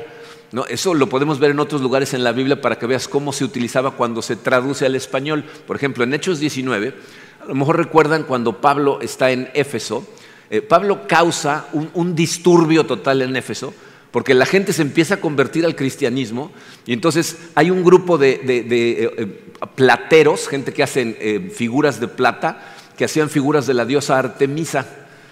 Eso 0.70 0.94
lo 0.94 1.10
podemos 1.10 1.40
ver 1.40 1.52
en 1.52 1.60
otros 1.60 1.82
lugares 1.82 2.14
en 2.14 2.24
la 2.24 2.32
Biblia 2.32 2.62
para 2.62 2.78
que 2.78 2.86
veas 2.86 3.10
cómo 3.10 3.34
se 3.34 3.44
utilizaba 3.44 3.92
cuando 3.92 4.22
se 4.22 4.38
traduce 4.38 4.86
al 4.86 4.96
español. 4.96 5.44
Por 5.68 5.76
ejemplo, 5.76 6.04
en 6.04 6.14
Hechos 6.14 6.40
19, 6.40 6.94
a 7.42 7.46
lo 7.46 7.56
mejor 7.56 7.78
recuerdan 7.78 8.24
cuando 8.24 8.62
Pablo 8.62 9.00
está 9.02 9.32
en 9.32 9.50
Éfeso, 9.54 10.08
eh, 10.50 10.62
Pablo 10.62 11.08
causa 11.08 11.68
un, 11.74 12.16
disturbio 12.16 12.86
total 12.86 13.24
en 13.24 13.36
Éfeso, 13.36 13.74
porque 14.16 14.34
la 14.34 14.46
gente 14.46 14.72
se 14.72 14.82
empieza 14.82 15.16
a 15.16 15.18
convertir 15.18 15.66
al 15.66 15.76
cristianismo 15.76 16.54
y 16.86 16.94
entonces 16.94 17.36
hay 17.54 17.70
un 17.70 17.84
grupo 17.84 18.18
de, 18.18 18.36
eh, 18.36 18.42
eh, 18.48 19.42
plateros, 19.76 20.48
gente 20.48 20.72
que 20.72 20.84
hacen 20.84 21.18
figuras 21.54 22.00
de 22.00 22.08
plata, 22.08 22.76
que 22.98 23.04
hacían 23.04 23.30
figuras 23.30 23.68
de 23.68 23.74
la 23.74 23.84
diosa 23.84 24.18
Artemisa. 24.18 24.86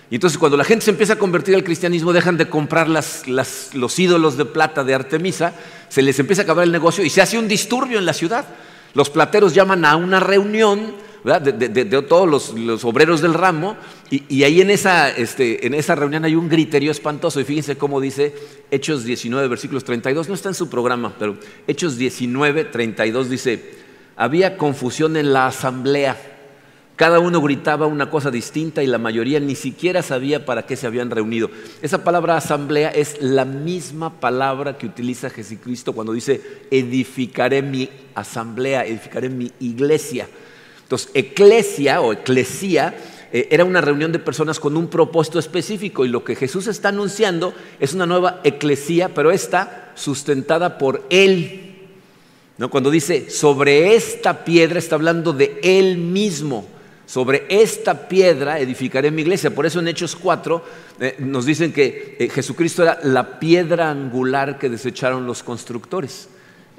Y 0.10 0.16
entonces 0.16 0.38
cuando 0.38 0.58
la 0.58 0.66
gente 0.66 0.84
se 0.84 0.92
empieza 0.92 1.13
a 1.13 1.16
convertir 1.16 1.56
al 1.56 1.63
cristianismo, 1.63 2.12
dejan 2.12 2.36
de 2.36 2.50
comprar 2.50 2.90
los 2.90 4.00
ídolos 4.00 4.36
de 4.36 4.44
plata 4.44 4.84
de 4.84 4.94
Artemisa, 4.94 5.54
se 5.88 6.02
les 6.02 6.20
empieza 6.20 6.42
a 6.42 6.44
acabar 6.44 6.66
el 6.66 6.74
negocio 6.74 7.06
y 7.06 7.10
se 7.10 7.22
hace 7.22 7.38
un 7.38 7.48
disturbio 7.48 8.00
en 8.00 8.06
la 8.06 8.12
ciudad. 8.12 8.44
Los 8.96 9.10
plateros 9.10 9.54
llaman 9.54 9.86
a 9.86 9.96
una 9.96 10.20
reunión 10.20 10.94
de, 11.24 12.01
todos 12.01 12.53
los, 12.53 12.84
obreros 12.84 13.22
del 13.22 13.34
ramo, 13.34 13.77
y, 14.10 14.44
ahí 14.44 14.62
este, 14.62 15.65
en 15.65 15.74
esa, 15.74 15.96
reunión 15.96 16.25
hay 16.25 16.36
un 16.36 16.50
griterío 16.50 16.92
espantoso, 16.92 17.39
y 17.39 17.46
fíjense 17.46 17.77
cómo 17.77 18.01
dice 18.01 18.36
Hechos 18.72 19.06
19, 19.06 19.48
versículos 19.48 19.86
32, 19.86 20.27
no 20.27 20.36
está 20.36 20.50
en 20.50 20.56
su 20.56 20.70
programa, 20.70 21.13
pero 21.18 21.38
Hechos 21.65 21.98
19, 21.98 22.65
32 22.65 23.30
dice, 23.30 23.72
había 24.18 24.58
confusión 24.58 25.15
en 25.15 25.32
la 25.32 25.48
asamblea, 25.48 26.18
cada 26.98 27.20
uno 27.20 27.42
gritaba 27.42 27.88
una 27.88 28.10
cosa 28.10 28.30
distinta 28.30 28.84
y 28.84 28.88
la 28.88 29.00
mayoría 29.00 29.39
ni 29.39 29.56
siquiera 29.56 30.03
sabía 30.03 30.46
para 30.46 30.65
qué 30.68 30.75
se 30.75 30.86
habían 30.86 31.10
reunido. 31.10 31.50
Esa 31.82 32.03
palabra 32.03 32.38
asamblea 32.38 32.89
es 32.89 33.20
la 33.20 33.46
misma 33.46 34.20
palabra 34.20 34.77
que 34.77 34.86
utiliza 34.86 35.32
Jesucristo 35.32 35.94
cuando 35.94 36.13
dice, 36.13 36.39
edificaré 36.70 37.63
mi 37.63 37.89
asamblea, 38.13 38.86
edificaré 38.86 39.30
mi 39.30 39.51
iglesia. 39.60 40.27
Entonces, 40.93 41.09
eclesia 41.15 42.01
o 42.01 42.13
eclesía 42.13 42.93
eh, 43.31 43.47
era 43.50 43.65
una 43.65 43.81
reunión 43.81 44.12
de 44.12 44.19
personas 44.19 44.59
con 44.59 44.77
un 44.77 44.89
propósito 44.89 45.39
específico 45.39 46.05
y 46.05 46.07
lo 46.07 46.23
que 46.23 46.35
Jesús 46.35 46.67
está 46.67 46.89
anunciando 46.89 47.55
es 47.79 47.95
una 47.95 48.05
nueva 48.05 48.41
eclesía, 48.43 49.09
pero 49.09 49.31
está 49.31 49.91
sustentada 49.95 50.77
por 50.77 51.03
Él. 51.09 51.89
¿No? 52.59 52.69
Cuando 52.69 52.91
dice 52.91 53.31
sobre 53.31 53.95
esta 53.95 54.45
piedra 54.45 54.77
está 54.77 54.93
hablando 54.93 55.33
de 55.33 55.59
Él 55.63 55.97
mismo. 55.97 56.67
Sobre 57.07 57.47
esta 57.50 58.07
piedra 58.07 58.59
edificaré 58.59 59.09
mi 59.09 59.23
iglesia. 59.23 59.50
Por 59.50 59.65
eso 59.65 59.79
en 59.79 59.88
Hechos 59.88 60.15
4 60.15 60.63
eh, 61.00 61.15
nos 61.17 61.47
dicen 61.47 61.73
que 61.73 62.17
eh, 62.19 62.29
Jesucristo 62.29 62.83
era 62.83 63.00
la 63.01 63.39
piedra 63.39 63.89
angular 63.89 64.59
que 64.59 64.69
desecharon 64.69 65.25
los 65.25 65.41
constructores. 65.41 66.29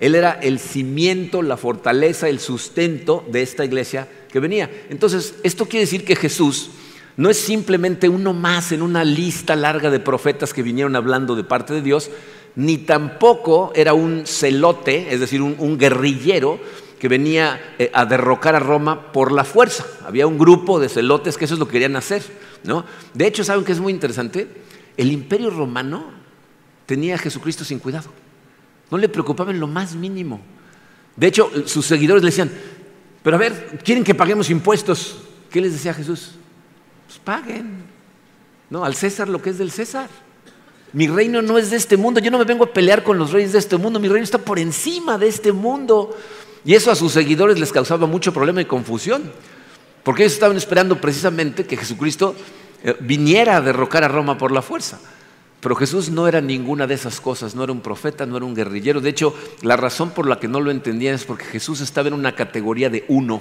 Él 0.04 0.14
era 0.14 0.32
el 0.32 0.58
cimiento, 0.58 1.40
la 1.40 1.56
fortaleza, 1.56 2.28
el 2.28 2.38
sustento 2.38 3.24
de 3.32 3.40
esta 3.40 3.64
iglesia 3.64 4.06
que 4.30 4.38
venía. 4.38 4.70
Entonces, 4.90 5.36
esto 5.44 5.64
quiere 5.64 5.86
decir 5.86 6.04
que 6.04 6.14
Jesús 6.14 6.68
no 7.16 7.30
es 7.30 7.38
simplemente 7.38 8.10
uno 8.10 8.34
más 8.34 8.72
en 8.72 8.82
una 8.82 9.02
lista 9.02 9.56
larga 9.56 9.88
de 9.88 10.00
profetas 10.00 10.52
que 10.52 10.62
vinieron 10.62 10.94
hablando 10.94 11.34
de 11.34 11.44
parte 11.44 11.72
de 11.72 11.80
Dios, 11.80 12.10
ni 12.54 12.76
tampoco 12.76 13.72
era 13.74 13.94
un 13.94 14.26
celote, 14.26 15.06
es 15.14 15.20
decir, 15.20 15.40
un, 15.40 15.78
guerrillero 15.78 16.60
que 16.98 17.08
venía 17.08 17.58
eh, 17.78 17.90
a 17.94 18.04
derrocar 18.04 18.54
a 18.54 18.60
Roma 18.60 19.10
por 19.10 19.32
la 19.32 19.44
fuerza. 19.44 19.86
Había 20.04 20.26
un 20.26 20.36
grupo 20.36 20.80
de 20.80 20.90
celotes 20.90 21.38
que 21.38 21.46
eso 21.46 21.54
es 21.54 21.60
lo 21.60 21.66
que 21.66 21.72
querían 21.72 21.96
hacer. 21.96 22.22
¿no? 22.64 22.84
De 23.14 23.26
hecho, 23.26 23.42
¿saben 23.42 23.64
qué 23.64 23.72
es 23.72 23.80
muy 23.80 23.94
interesante? 23.94 24.48
El 24.98 25.10
imperio 25.10 25.48
romano 25.48 26.10
tenía 26.84 27.14
a 27.14 27.18
Jesucristo 27.18 27.64
sin 27.64 27.78
cuidado. 27.78 28.10
No 28.90 28.98
le 28.98 29.08
preocupaba 29.08 29.50
en 29.50 29.60
lo 29.60 29.66
más 29.66 29.94
mínimo. 29.94 30.40
De 31.16 31.26
hecho, 31.26 31.50
sus 31.66 31.86
seguidores 31.86 32.22
le 32.22 32.30
decían, 32.30 32.50
pero 33.22 33.36
a 33.36 33.38
ver, 33.38 33.80
¿quieren 33.84 34.04
que 34.04 34.14
paguemos 34.14 34.50
impuestos? 34.50 35.18
¿Qué 35.50 35.60
les 35.60 35.72
decía 35.72 35.94
Jesús? 35.94 36.32
Pues 37.06 37.18
paguen. 37.18 37.84
No, 38.70 38.84
al 38.84 38.94
César 38.94 39.28
lo 39.28 39.40
que 39.40 39.50
es 39.50 39.58
del 39.58 39.70
César. 39.70 40.08
Mi 40.92 41.08
reino 41.08 41.42
no 41.42 41.58
es 41.58 41.70
de 41.70 41.76
este 41.76 41.96
mundo. 41.96 42.20
Yo 42.20 42.30
no 42.30 42.38
me 42.38 42.44
vengo 42.44 42.64
a 42.64 42.72
pelear 42.72 43.02
con 43.02 43.18
los 43.18 43.32
reyes 43.32 43.52
de 43.52 43.58
este 43.58 43.76
mundo. 43.76 43.98
Mi 43.98 44.08
reino 44.08 44.24
está 44.24 44.38
por 44.38 44.58
encima 44.58 45.18
de 45.18 45.28
este 45.28 45.52
mundo. 45.52 46.16
Y 46.64 46.74
eso 46.74 46.90
a 46.90 46.94
sus 46.94 47.12
seguidores 47.12 47.58
les 47.58 47.72
causaba 47.72 48.06
mucho 48.06 48.32
problema 48.32 48.60
y 48.60 48.64
confusión. 48.64 49.32
Porque 50.02 50.22
ellos 50.22 50.34
estaban 50.34 50.56
esperando 50.56 51.00
precisamente 51.00 51.64
que 51.64 51.76
Jesucristo 51.76 52.34
eh, 52.82 52.96
viniera 53.00 53.56
a 53.56 53.60
derrocar 53.60 54.04
a 54.04 54.08
Roma 54.08 54.36
por 54.38 54.52
la 54.52 54.62
fuerza. 54.62 55.00
Pero 55.64 55.76
Jesús 55.76 56.10
no 56.10 56.28
era 56.28 56.42
ninguna 56.42 56.86
de 56.86 56.92
esas 56.92 57.22
cosas, 57.22 57.54
no 57.54 57.64
era 57.64 57.72
un 57.72 57.80
profeta, 57.80 58.26
no 58.26 58.36
era 58.36 58.44
un 58.44 58.54
guerrillero. 58.54 59.00
De 59.00 59.08
hecho, 59.08 59.34
la 59.62 59.78
razón 59.78 60.10
por 60.10 60.26
la 60.26 60.38
que 60.38 60.46
no 60.46 60.60
lo 60.60 60.70
entendían 60.70 61.14
es 61.14 61.24
porque 61.24 61.46
Jesús 61.46 61.80
estaba 61.80 62.08
en 62.08 62.12
una 62.12 62.34
categoría 62.34 62.90
de 62.90 63.06
uno. 63.08 63.40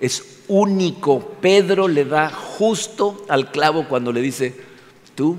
Es 0.00 0.38
único. 0.48 1.34
Pedro 1.42 1.86
le 1.86 2.06
da 2.06 2.30
justo 2.30 3.26
al 3.28 3.50
clavo 3.50 3.88
cuando 3.90 4.10
le 4.10 4.22
dice, 4.22 4.56
tú 5.14 5.36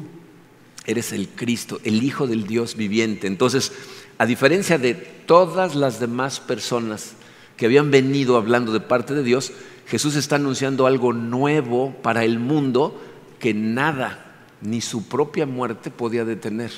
eres 0.86 1.12
el 1.12 1.28
Cristo, 1.30 1.80
el 1.84 2.04
Hijo 2.04 2.28
del 2.28 2.46
Dios 2.46 2.76
viviente. 2.76 3.26
Entonces, 3.26 3.72
a 4.20 4.28
diferencia 4.28 4.78
de 4.78 4.94
todas 4.94 5.74
las 5.74 6.00
demás 6.00 6.40
personas 6.40 7.14
que 7.58 7.66
habían 7.66 7.90
venido 7.90 8.38
hablando 8.38 8.74
de 8.74 8.80
parte 8.80 9.16
de 9.16 9.24
Dios, 9.24 9.54
Jesús 9.88 10.16
está 10.16 10.36
anunciando 10.36 10.86
algo 10.86 11.14
nuevo 11.14 11.96
para 12.04 12.24
el 12.26 12.38
mundo 12.38 13.02
que 13.40 13.56
nada 13.56 14.29
ni 14.62 14.82
su 14.82 15.08
propia 15.08 15.46
muerte 15.46 15.92
podía 15.92 16.26
detener. 16.26 16.72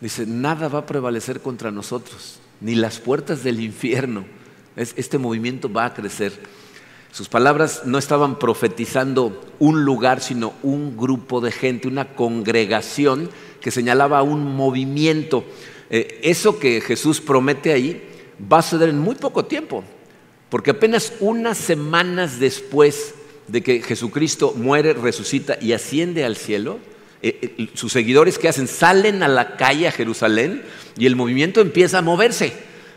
Dice, 0.00 0.26
nada 0.26 0.68
va 0.68 0.80
a 0.80 0.86
prevalecer 0.86 1.40
contra 1.40 1.70
nosotros, 1.70 2.38
ni 2.60 2.74
las 2.74 2.98
puertas 2.98 3.42
del 3.42 3.60
infierno. 3.60 4.24
Este 4.76 5.18
movimiento 5.18 5.72
va 5.72 5.86
a 5.86 5.94
crecer. 5.94 6.32
Sus 7.10 7.28
palabras 7.28 7.82
no 7.86 7.96
estaban 7.96 8.38
profetizando 8.38 9.42
un 9.58 9.84
lugar, 9.86 10.20
sino 10.20 10.52
un 10.62 10.98
grupo 10.98 11.40
de 11.40 11.50
gente, 11.50 11.88
una 11.88 12.14
congregación 12.14 13.30
que 13.60 13.70
señalaba 13.70 14.22
un 14.22 14.54
movimiento. 14.54 15.44
Eh, 15.88 16.20
eso 16.22 16.58
que 16.58 16.82
Jesús 16.82 17.22
promete 17.22 17.72
ahí 17.72 18.02
va 18.52 18.58
a 18.58 18.62
suceder 18.62 18.90
en 18.90 18.98
muy 18.98 19.14
poco 19.14 19.46
tiempo, 19.46 19.82
porque 20.50 20.72
apenas 20.72 21.14
unas 21.20 21.56
semanas 21.56 22.38
después 22.38 23.14
de 23.48 23.62
que 23.62 23.82
Jesucristo 23.82 24.54
muere, 24.56 24.92
resucita 24.92 25.58
y 25.60 25.72
asciende 25.72 26.24
al 26.24 26.36
cielo, 26.36 26.78
eh, 27.22 27.54
eh, 27.58 27.68
sus 27.74 27.92
seguidores 27.92 28.38
que 28.38 28.48
hacen 28.48 28.68
salen 28.68 29.22
a 29.22 29.28
la 29.28 29.56
calle 29.56 29.88
a 29.88 29.92
Jerusalén 29.92 30.62
y 30.98 31.06
el 31.06 31.16
movimiento 31.16 31.60
empieza 31.60 31.98
a 31.98 32.02
moverse. 32.02 32.52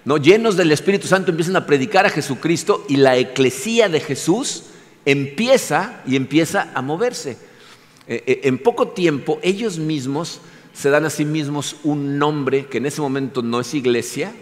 ¿no? 0.06 0.18
Llenos 0.18 0.58
del 0.58 0.72
Espíritu 0.72 1.08
Santo 1.08 1.32
empiezan 1.32 1.56
a 1.56 1.65
predicar 1.65 2.06
a 2.06 2.10
Jesucristo 2.10 2.86
y 2.89 2.98
la 2.98 3.18
eclesía 3.18 3.89
de 3.89 4.00
Jesús 4.00 4.63
empieza 5.06 6.01
y 6.06 6.15
empieza 6.15 6.72
a 6.74 6.82
moverse. 6.82 7.38
Eh, 8.08 8.41
en 8.44 8.58
poco 8.58 8.89
tiempo 8.89 9.39
ellos 9.44 9.77
mismos 9.77 10.41
se 10.74 10.89
dan 10.89 11.06
a 11.06 11.10
sí 11.10 11.25
mismos 11.25 11.75
un 11.84 12.18
nombre 12.18 12.65
que 12.65 12.79
en 12.79 12.86
ese 12.86 13.01
momento 13.01 13.41
no 13.41 13.60
es 13.60 13.74
iglesia, 13.74 14.34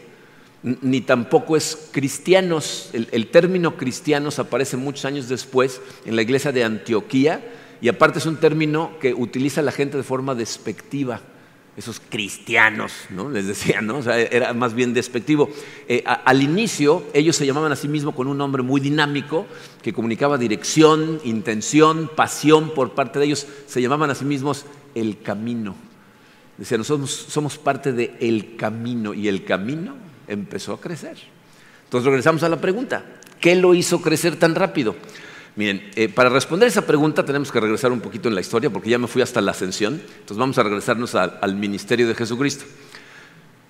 ni 0.64 1.02
tampoco 1.02 1.56
es 1.56 1.90
cristianos. 1.92 2.90
El, 2.94 3.28
término 3.28 3.78
cristianos 3.78 4.40
aparece 4.40 4.78
muchos 4.78 5.06
años 5.06 5.30
después 5.30 5.82
en 6.06 6.16
la 6.16 6.22
iglesia 6.22 6.52
de 6.52 6.64
Antioquía 6.64 7.42
y 7.82 7.90
aparte 7.90 8.20
es 8.20 8.26
un 8.26 8.38
término 8.38 8.98
que 9.00 9.14
utiliza 9.14 9.62
la 9.62 9.72
gente 9.72 9.98
de 9.98 10.04
forma 10.04 10.36
despectiva. 10.36 11.22
Esos 11.76 12.00
cristianos, 12.00 12.92
¿no? 13.12 13.30
Les 13.30 13.46
decía, 13.46 13.82
¿no? 13.82 13.98
O 14.00 14.02
sea, 14.02 14.20
era 14.20 14.52
más 14.56 14.74
bien 14.74 14.96
despectivo. 14.96 15.48
Eh, 15.88 16.04
al 16.06 16.42
inicio, 16.42 17.06
ellos 17.14 17.36
se 17.36 17.46
llamaban 17.46 17.72
a 17.72 17.76
sí 17.76 17.88
mismos 17.88 18.16
con 18.16 18.26
un 18.26 18.36
nombre 18.36 18.64
muy 18.64 18.82
dinámico 18.82 19.46
que 19.84 19.94
comunicaba 19.94 20.40
dirección, 20.40 21.22
intención, 21.24 22.10
pasión 22.16 22.74
por 22.74 22.96
parte 22.96 23.20
de 23.20 23.26
ellos. 23.26 23.46
Se 23.68 23.80
llamaban 23.80 24.10
a 24.10 24.16
sí 24.16 24.26
mismos 24.26 24.66
el 24.96 25.22
camino. 25.22 25.76
Decían, 26.58 26.80
nosotros 26.80 27.12
somos 27.12 27.60
parte 27.60 27.94
de 27.94 28.16
el 28.22 28.56
camino 28.56 29.14
y 29.14 29.28
el 29.28 29.44
camino 29.44 30.07
empezó 30.28 30.74
a 30.74 30.82
crecer. 30.82 31.18
Entonces 31.84 32.06
regresamos 32.06 32.44
a 32.44 32.50
la 32.50 32.60
pregunta, 32.60 33.04
¿qué 33.40 33.56
lo 33.56 33.74
hizo 33.74 34.02
crecer 34.02 34.38
tan 34.38 34.56
rápido? 34.56 34.96
Miren, 35.56 35.90
eh, 35.96 36.10
para 36.10 36.30
responder 36.30 36.68
esa 36.68 36.86
pregunta 36.86 37.26
tenemos 37.26 37.52
que 37.52 37.60
regresar 37.60 37.92
un 37.92 38.02
poquito 38.02 38.30
en 38.30 38.36
la 38.36 38.42
historia 38.42 38.70
porque 38.70 38.90
ya 38.90 39.00
me 39.00 39.08
fui 39.08 39.22
hasta 39.22 39.42
la 39.42 39.52
ascensión, 39.52 39.94
entonces 39.94 40.38
vamos 40.38 40.58
a 40.58 40.64
regresarnos 40.64 41.16
al 41.16 41.56
ministerio 41.56 42.08
de 42.08 42.14
Jesucristo. 42.14 42.66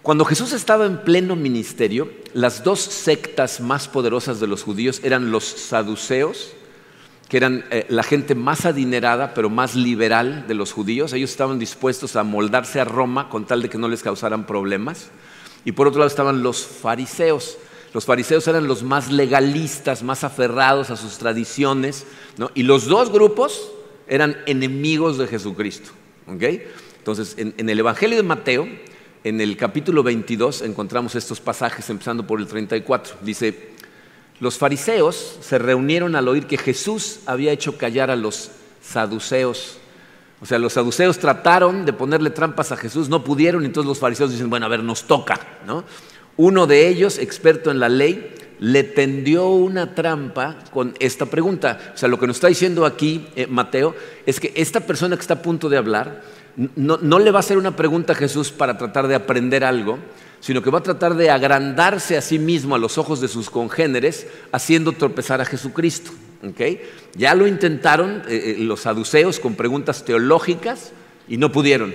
Cuando 0.01 0.23
Jesús 0.25 0.53
estaba 0.53 0.85
en 0.85 0.99
pleno 0.99 1.35
ministerio, 1.35 2.09
las 2.33 2.63
dos 2.63 2.79
sectas 2.79 3.59
más 3.59 3.87
poderosas 3.89 4.39
de 4.39 4.47
los 4.47 4.63
judíos 4.63 5.01
eran 5.03 5.31
los 5.31 5.43
saduceos, 5.43 6.53
que 7.27 7.37
eran 7.37 7.65
eh, 7.71 7.85
la 7.89 8.03
gente 8.03 8.33
más 8.33 8.65
adinerada 8.65 9.33
pero 9.33 9.49
más 9.49 9.75
liberal 9.75 10.45
de 10.47 10.53
los 10.53 10.71
judíos. 10.71 11.11
Ellos 11.11 11.31
estaban 11.31 11.59
dispuestos 11.59 12.15
a 12.15 12.23
moldarse 12.23 12.79
a 12.79 12.85
Roma 12.85 13.27
con 13.27 13.45
tal 13.45 13.61
de 13.61 13.69
que 13.69 13.77
no 13.77 13.89
les 13.89 14.01
causaran 14.01 14.45
problemas. 14.45 15.09
Y 15.67 15.74
por 15.74 15.86
otro 15.86 16.00
lado 16.00 16.07
estaban 16.07 16.43
los 16.43 16.65
fariseos. 16.65 17.57
Los 17.93 18.05
fariseos 18.05 18.47
eran 18.47 18.67
los 18.67 18.83
más 18.83 19.12
legalistas, 19.12 20.01
más 20.01 20.24
aferrados 20.24 20.91
a 20.91 20.95
sus 20.95 21.17
tradiciones. 21.17 22.05
Y 22.53 22.63
los 22.63 22.86
dos 22.86 23.12
grupos 23.12 23.69
eran 24.07 24.38
enemigos 24.45 25.17
de 25.17 25.27
Jesucristo. 25.27 25.89
Entonces, 26.25 27.36
en 27.38 27.69
el 27.69 27.79
Evangelio 27.79 28.15
de 28.15 28.24
Mateo, 28.24 28.65
en 29.25 29.41
el 29.41 29.57
capítulo 29.57 30.03
22 30.03 30.62
encontramos 30.62 31.15
estos 31.15 31.41
pasajes 31.41 31.89
empezando 31.89 32.25
por 32.25 32.39
el 32.39 32.47
34. 32.47 33.15
Dice, 33.24 33.71
los 34.39 34.57
fariseos 34.57 35.38
se 35.41 35.57
reunieron 35.57 36.15
al 36.15 36.29
oír 36.29 36.47
que 36.47 36.57
Jesús 36.57 37.19
había 37.25 37.51
hecho 37.51 37.77
callar 37.77 38.09
a 38.09 38.15
los 38.15 38.51
saduceos. 38.81 39.79
O 40.39 40.46
sea, 40.46 40.60
los 40.60 40.74
saduceos 40.74 41.17
trataron 41.17 41.86
de 41.86 41.94
ponerle 41.94 42.29
trampas 42.29 42.72
a 42.72 42.77
Jesús, 42.77 43.10
no 43.10 43.24
pudieron, 43.24 43.65
entonces 43.65 43.88
los 43.88 44.00
fariseos 44.00 44.32
dicen, 44.32 44.50
bueno, 44.50 44.67
a 44.67 44.70
ver, 44.70 44.84
nos 44.84 45.06
toca. 45.06 45.39
¿no? 45.65 45.84
Uno 46.36 46.67
de 46.67 46.88
ellos, 46.88 47.17
experto 47.17 47.72
en 47.72 47.79
la 47.79 47.89
ley, 47.89 48.36
le 48.60 48.84
tendió 48.84 49.50
una 49.50 49.96
trampa 49.96 50.58
con 50.72 50.94
esta 51.00 51.25
pregunta. 51.25 51.91
O 51.94 51.98
sea, 51.98 52.10
lo 52.10 52.20
que 52.20 52.27
nos 52.27 52.38
está 52.38 52.48
diciendo 52.48 52.86
aquí 52.86 53.27
eh, 53.36 53.48
Mateo 53.48 53.96
es 54.25 54.39
que 54.39 54.53
esta 54.56 54.82
persona 54.82 55.15
que 55.15 55.22
está 55.22 55.36
a 55.36 55.41
punto 55.41 55.70
de 55.70 55.77
hablar, 55.77 56.22
no, 56.75 57.20
le 57.20 57.32
va 57.32 57.38
a 57.38 57.41
hacer 57.41 57.58
una 57.58 57.75
pregunta 57.75 58.13
a 58.13 58.15
Jesús 58.15 58.51
para 58.51 58.77
tratar 58.77 59.08
de 59.08 59.13
aprender 59.15 59.63
algo, 59.63 60.00
sino 60.39 60.62
que 60.62 60.72
va 60.72 60.79
a 60.79 60.84
tratar 60.84 61.15
de 61.15 61.29
agrandarse 61.29 62.17
a 62.17 62.22
sí 62.22 62.39
mismo 62.39 62.74
a 62.74 62.79
los 62.79 62.98
ojos 62.98 63.22
de 63.22 63.27
sus 63.27 63.50
congéneres, 63.50 64.27
haciendo 64.51 64.91
tropezar 64.91 65.39
a 65.39 65.46
Jesucristo. 65.46 66.12
Ya 67.15 67.36
lo 67.36 67.48
intentaron 67.48 68.24
eh, 68.27 68.56
eh, 68.58 68.58
los 68.60 68.82
saduceos 68.82 69.39
con 69.39 69.56
preguntas 69.56 70.06
teológicas 70.06 70.91
y 71.27 71.38
no 71.38 71.51
pudieron. 71.51 71.94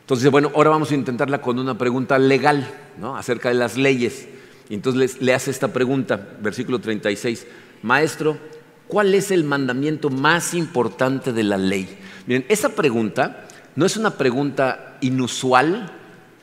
Entonces, 0.00 0.30
bueno, 0.30 0.50
ahora 0.54 0.70
vamos 0.70 0.90
a 0.90 0.94
intentarla 0.94 1.40
con 1.40 1.58
una 1.58 1.76
pregunta 1.76 2.18
legal, 2.18 2.66
¿no? 2.98 3.16
acerca 3.16 3.50
de 3.50 3.54
las 3.54 3.76
leyes. 3.76 4.26
Y 4.68 4.74
entonces 4.74 5.20
le 5.20 5.34
hace 5.34 5.50
esta 5.50 5.68
pregunta, 5.68 6.36
versículo 6.40 6.78
36, 6.78 7.46
Maestro, 7.82 8.38
¿cuál 8.86 9.14
es 9.14 9.30
el 9.30 9.44
mandamiento 9.44 10.10
más 10.10 10.54
importante 10.54 11.32
de 11.32 11.42
la 11.42 11.56
ley? 11.56 11.98
Miren, 12.26 12.44
esa 12.48 12.70
pregunta 12.70 13.46
no 13.76 13.86
es 13.86 13.96
una 13.96 14.10
pregunta 14.10 14.98
inusual 15.00 15.92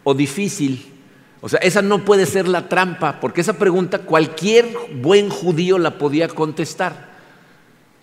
o 0.04 0.14
difícil. 0.14 0.94
O 1.42 1.50
sea, 1.50 1.60
esa 1.60 1.82
no 1.82 2.06
puede 2.06 2.26
ser 2.26 2.48
la 2.48 2.70
trampa, 2.70 3.20
porque 3.20 3.42
esa 3.42 3.54
pregunta 3.54 4.00
cualquier 4.00 4.68
buen 5.02 5.30
judío 5.30 5.78
la 5.78 5.98
podía 5.98 6.28
contestar. 6.28 7.15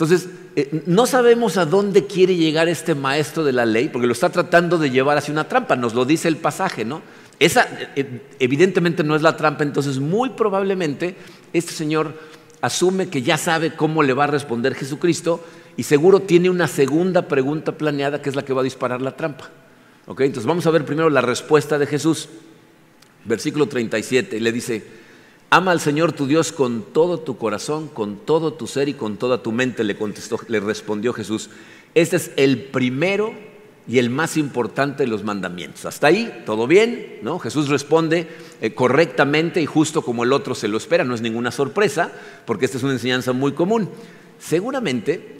Entonces, 0.02 0.30
eh, 0.56 0.82
no 0.86 1.06
sabemos 1.06 1.56
a 1.58 1.64
dónde 1.64 2.08
quiere 2.08 2.34
llegar 2.34 2.68
este 2.68 2.96
maestro 2.96 3.44
de 3.44 3.52
la 3.52 3.64
ley, 3.64 3.88
porque 3.88 4.08
lo 4.08 4.12
está 4.12 4.30
tratando 4.30 4.76
de 4.76 4.90
llevar 4.90 5.16
hacia 5.16 5.30
una 5.30 5.46
trampa, 5.46 5.76
nos 5.76 5.94
lo 5.94 6.04
dice 6.04 6.26
el 6.26 6.38
pasaje, 6.38 6.84
¿no? 6.84 7.02
Esa 7.38 7.68
eh, 7.94 8.20
evidentemente 8.40 9.04
no 9.04 9.14
es 9.14 9.22
la 9.22 9.36
trampa, 9.36 9.62
entonces 9.62 10.00
muy 10.00 10.30
probablemente 10.30 11.14
este 11.52 11.72
señor 11.72 12.18
asume 12.62 13.10
que 13.10 13.22
ya 13.22 13.38
sabe 13.38 13.76
cómo 13.76 14.02
le 14.02 14.12
va 14.12 14.24
a 14.24 14.26
responder 14.26 14.74
Jesucristo 14.74 15.44
y 15.76 15.84
seguro 15.84 16.18
tiene 16.18 16.50
una 16.50 16.66
segunda 16.66 17.28
pregunta 17.28 17.78
planeada 17.78 18.20
que 18.20 18.28
es 18.28 18.34
la 18.34 18.44
que 18.44 18.52
va 18.52 18.62
a 18.62 18.64
disparar 18.64 19.00
la 19.02 19.16
trampa. 19.16 19.50
Entonces 20.08 20.46
vamos 20.46 20.66
a 20.66 20.72
ver 20.72 20.84
primero 20.84 21.10
la 21.10 21.20
respuesta 21.20 21.78
de 21.78 21.86
Jesús. 21.86 22.28
Versículo 23.24 23.68
37, 23.68 24.40
le 24.40 24.50
dice, 24.50 24.82
ama 25.52 25.72
al 25.72 25.80
Señor 25.80 26.12
tu 26.12 26.26
Dios 26.26 26.50
con 26.50 26.82
todo 26.94 27.20
tu 27.20 27.36
corazón, 27.36 27.88
con 27.88 28.16
todo 28.16 28.54
tu 28.54 28.66
ser 28.66 28.88
y 28.88 28.94
con 28.94 29.18
toda 29.18 29.42
tu 29.42 29.52
mente, 29.52 29.84
le 29.84 29.98
contestó, 29.98 30.40
le 30.48 30.60
respondió 30.60 31.12
Jesús. 31.12 31.50
Este 31.94 32.16
es 32.16 32.30
el 32.36 32.58
primero 32.58 33.34
y 33.86 33.98
el 33.98 34.08
más 34.08 34.38
importante 34.38 35.02
de 35.02 35.10
los 35.10 35.24
mandamientos. 35.24 35.84
Hasta 35.84 36.06
ahí, 36.06 36.42
todo 36.46 36.66
bien, 36.66 37.18
¿no? 37.20 37.38
Jesús 37.38 37.68
responde 37.68 38.28
eh, 38.62 38.72
correctamente 38.72 39.60
y 39.60 39.66
justo 39.66 40.00
como 40.00 40.24
el 40.24 40.32
otro 40.32 40.54
se 40.54 40.68
lo 40.68 40.78
espera, 40.78 41.04
no 41.04 41.14
es 41.14 41.20
ninguna 41.20 41.50
sorpresa, 41.50 42.10
porque 42.46 42.64
esta 42.64 42.78
es 42.78 42.84
una 42.84 42.94
enseñanza 42.94 43.34
muy 43.34 43.52
común. 43.52 43.90
Seguramente 44.38 45.36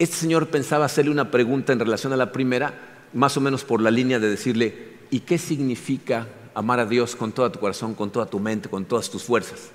este 0.00 0.16
señor 0.16 0.48
pensaba 0.48 0.86
hacerle 0.86 1.12
una 1.12 1.30
pregunta 1.30 1.72
en 1.72 1.78
relación 1.78 2.12
a 2.12 2.16
la 2.16 2.32
primera, 2.32 3.06
más 3.14 3.36
o 3.36 3.40
menos 3.40 3.62
por 3.62 3.80
la 3.80 3.92
línea 3.92 4.18
de 4.18 4.30
decirle, 4.30 4.94
¿y 5.12 5.20
qué 5.20 5.38
significa 5.38 6.26
amar 6.58 6.80
a 6.80 6.86
Dios 6.86 7.14
con 7.14 7.32
todo 7.32 7.50
tu 7.52 7.60
corazón, 7.60 7.94
con 7.94 8.10
toda 8.10 8.26
tu 8.26 8.40
mente, 8.40 8.68
con 8.68 8.84
todas 8.84 9.08
tus 9.10 9.22
fuerzas? 9.22 9.70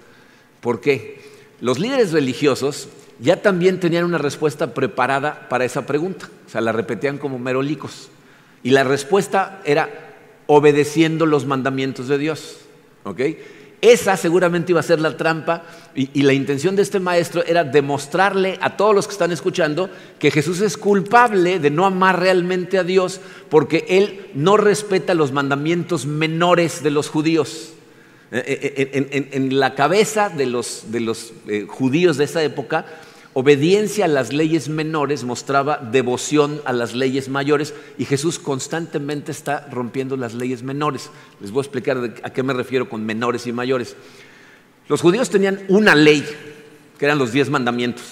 ¿Por 0.59 0.81
qué? 0.81 1.21
Los 1.61 1.79
líderes 1.79 2.11
religiosos 2.11 2.89
ya 3.19 3.41
también 3.41 3.79
tenían 3.79 4.03
una 4.03 4.17
respuesta 4.17 4.73
preparada 4.73 5.47
para 5.47 5.63
esa 5.63 5.85
pregunta, 5.85 6.29
o 6.45 6.49
sea, 6.49 6.61
la 6.61 6.73
repetían 6.73 7.17
como 7.17 7.39
merolicos. 7.39 8.09
Y 8.63 8.71
la 8.71 8.83
respuesta 8.83 9.61
era 9.65 9.89
obedeciendo 10.47 11.25
los 11.25 11.45
mandamientos 11.45 12.07
de 12.07 12.17
Dios. 12.17 12.57
¿ok?, 13.03 13.19
esa 13.83 14.15
seguramente 14.15 14.71
iba 14.71 14.79
a 14.79 14.83
ser 14.83 15.01
la 15.01 15.17
trampa 15.17 15.63
y, 15.93 16.23
la 16.23 16.31
intención 16.31 16.73
de 16.73 16.81
este 16.81 17.01
maestro 17.01 17.43
era 17.43 17.65
demostrarle 17.65 18.57
a 18.61 18.77
todos 18.77 18.95
los 18.95 19.07
que 19.07 19.11
están 19.11 19.33
escuchando 19.33 19.89
que 20.19 20.31
Jesús 20.31 20.61
es 20.61 20.77
culpable 20.77 21.59
de 21.59 21.69
no 21.69 21.85
amar 21.85 22.17
realmente 22.17 22.77
a 22.77 22.85
Dios 22.85 23.19
porque 23.49 23.85
él 23.89 24.27
no 24.35 24.55
respeta 24.55 25.13
los 25.13 25.33
mandamientos 25.33 26.05
menores 26.05 26.81
de 26.81 26.91
los 26.91 27.09
judíos. 27.09 27.73
Eh, 28.31 28.89
eh, 28.93 29.29
en, 29.33 29.59
la 29.59 29.75
cabeza 29.75 30.29
de 30.29 30.45
los, 30.45 30.85
eh, 31.47 31.65
judíos 31.67 32.15
de 32.15 32.23
esa 32.23 32.41
época, 32.41 32.85
Obediencia 33.35 34.05
a 34.05 34.07
las 34.07 34.31
leyes 34.31 34.69
menores 34.69 35.23
mostraba 35.23 35.77
devoción 35.77 36.61
a 36.65 36.73
las 36.73 36.93
leyes 36.93 37.29
mayores 37.29 37.73
y 37.97 38.05
Jesús 38.05 38.37
constantemente 38.37 39.31
está 39.31 39.67
rompiendo 39.71 40.15
las 40.17 40.35
leyes 40.35 40.61
menores. 40.61 41.09
Les 41.41 41.49
voy 41.49 41.61
a 41.61 41.63
explicar 41.63 42.13
a 42.21 42.29
qué 42.31 42.43
me 42.43 42.53
refiero 42.53 42.87
con 42.87 43.03
menores 43.03 43.47
y 43.47 43.51
mayores. 43.51 43.95
Los 44.87 45.01
judíos 45.01 45.31
tenían 45.31 45.61
una 45.67 45.95
ley, 45.95 46.23
que 46.99 47.05
eran 47.05 47.17
los 47.17 47.31
diez 47.31 47.49
mandamientos, 47.49 48.03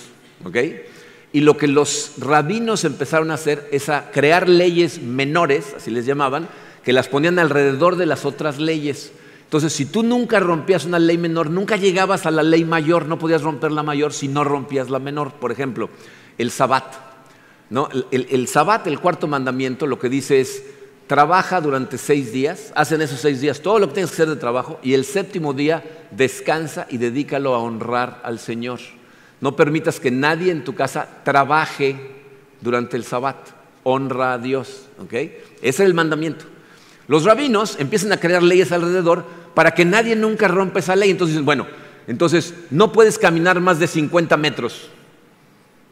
¿ok? 0.44 0.58
Y 1.34 1.42
lo 1.42 1.56
que 1.56 1.68
los 1.68 2.14
rabinos 2.18 2.84
empezaron 2.84 3.30
a 3.30 3.36
hacer 3.36 3.68
es 3.72 3.90
a 3.90 4.10
crear 4.10 4.50
leyes 4.50 5.02
menores, 5.02 5.76
así 5.78 5.92
les 5.92 6.08
llamaban, 6.08 6.50
que 6.84 6.94
las 6.94 7.08
ponían 7.08 7.38
alrededor 7.38 7.96
de 7.96 8.08
las 8.08 8.26
otras 8.26 8.60
leyes. 8.60 9.12
Entonces, 9.52 9.74
si 9.74 9.86
tú 9.86 10.02
nunca 10.02 10.40
rompías 10.40 10.86
una 10.86 10.98
ley 10.98 11.18
menor, 11.18 11.50
nunca 11.50 11.76
llegabas 11.76 12.26
a 12.26 12.32
la 12.32 12.42
ley 12.42 12.64
mayor, 12.64 13.06
no 13.08 13.20
podías 13.20 13.42
romper 13.42 13.74
la 13.74 13.84
mayor 13.84 14.14
si 14.14 14.30
no 14.30 14.46
rompías 14.46 14.90
la 14.90 14.98
menor. 14.98 15.34
Por 15.34 15.52
ejemplo, 15.52 15.90
el 16.38 16.52
sabbat. 16.52 16.86
¿no? 17.70 17.90
El, 18.12 18.28
el, 18.30 18.48
sabbat, 18.48 18.88
el 18.88 19.02
cuarto 19.02 19.28
mandamiento, 19.28 19.88
lo 19.88 20.00
que 20.00 20.08
dice 20.08 20.40
es, 20.40 20.64
trabaja 21.06 21.60
durante 21.60 21.98
seis 21.98 22.32
días, 22.32 22.72
hacen 22.76 23.02
esos 23.02 23.20
seis 23.20 23.42
días 23.42 23.60
todo 23.60 23.78
lo 23.78 23.90
que 23.90 23.96
tienes 23.96 24.12
que 24.12 24.22
hacer 24.22 24.30
de 24.30 24.40
trabajo 24.40 24.80
y 24.84 24.94
el 24.94 25.04
séptimo 25.04 25.52
día 25.52 25.84
descansa 26.12 26.88
y 26.90 26.96
dedícalo 26.96 27.54
a 27.54 27.60
honrar 27.60 28.22
al 28.24 28.40
Señor. 28.40 28.80
No 29.42 29.58
permitas 29.58 30.00
que 30.00 30.12
nadie 30.12 30.54
en 30.54 30.64
tu 30.64 30.76
casa 30.76 31.10
trabaje 31.26 31.98
durante 32.62 32.96
el 32.96 33.04
sabbat. 33.04 33.36
Honra 33.84 34.32
a 34.32 34.38
Dios. 34.38 34.88
Ese 35.12 35.42
es 35.62 35.80
el 35.82 35.94
mandamiento. 35.94 36.46
Los 37.10 37.26
rabinos 37.26 37.78
empiezan 37.78 38.14
a 38.14 38.18
crear 38.22 38.42
leyes 38.42 38.72
alrededor 38.72 39.41
para 39.54 39.72
que 39.72 39.86
nadie 39.86 40.16
nunca 40.16 40.48
rompa 40.48 40.80
esa 40.80 40.96
ley. 40.96 41.12
Entonces 41.12 41.42
bueno, 41.42 41.68
entonces 42.08 42.54
no 42.70 42.92
puedes 42.92 43.18
caminar 43.18 43.60
más 43.60 43.80
de 43.80 43.88
50 43.88 44.36
metros, 44.38 44.90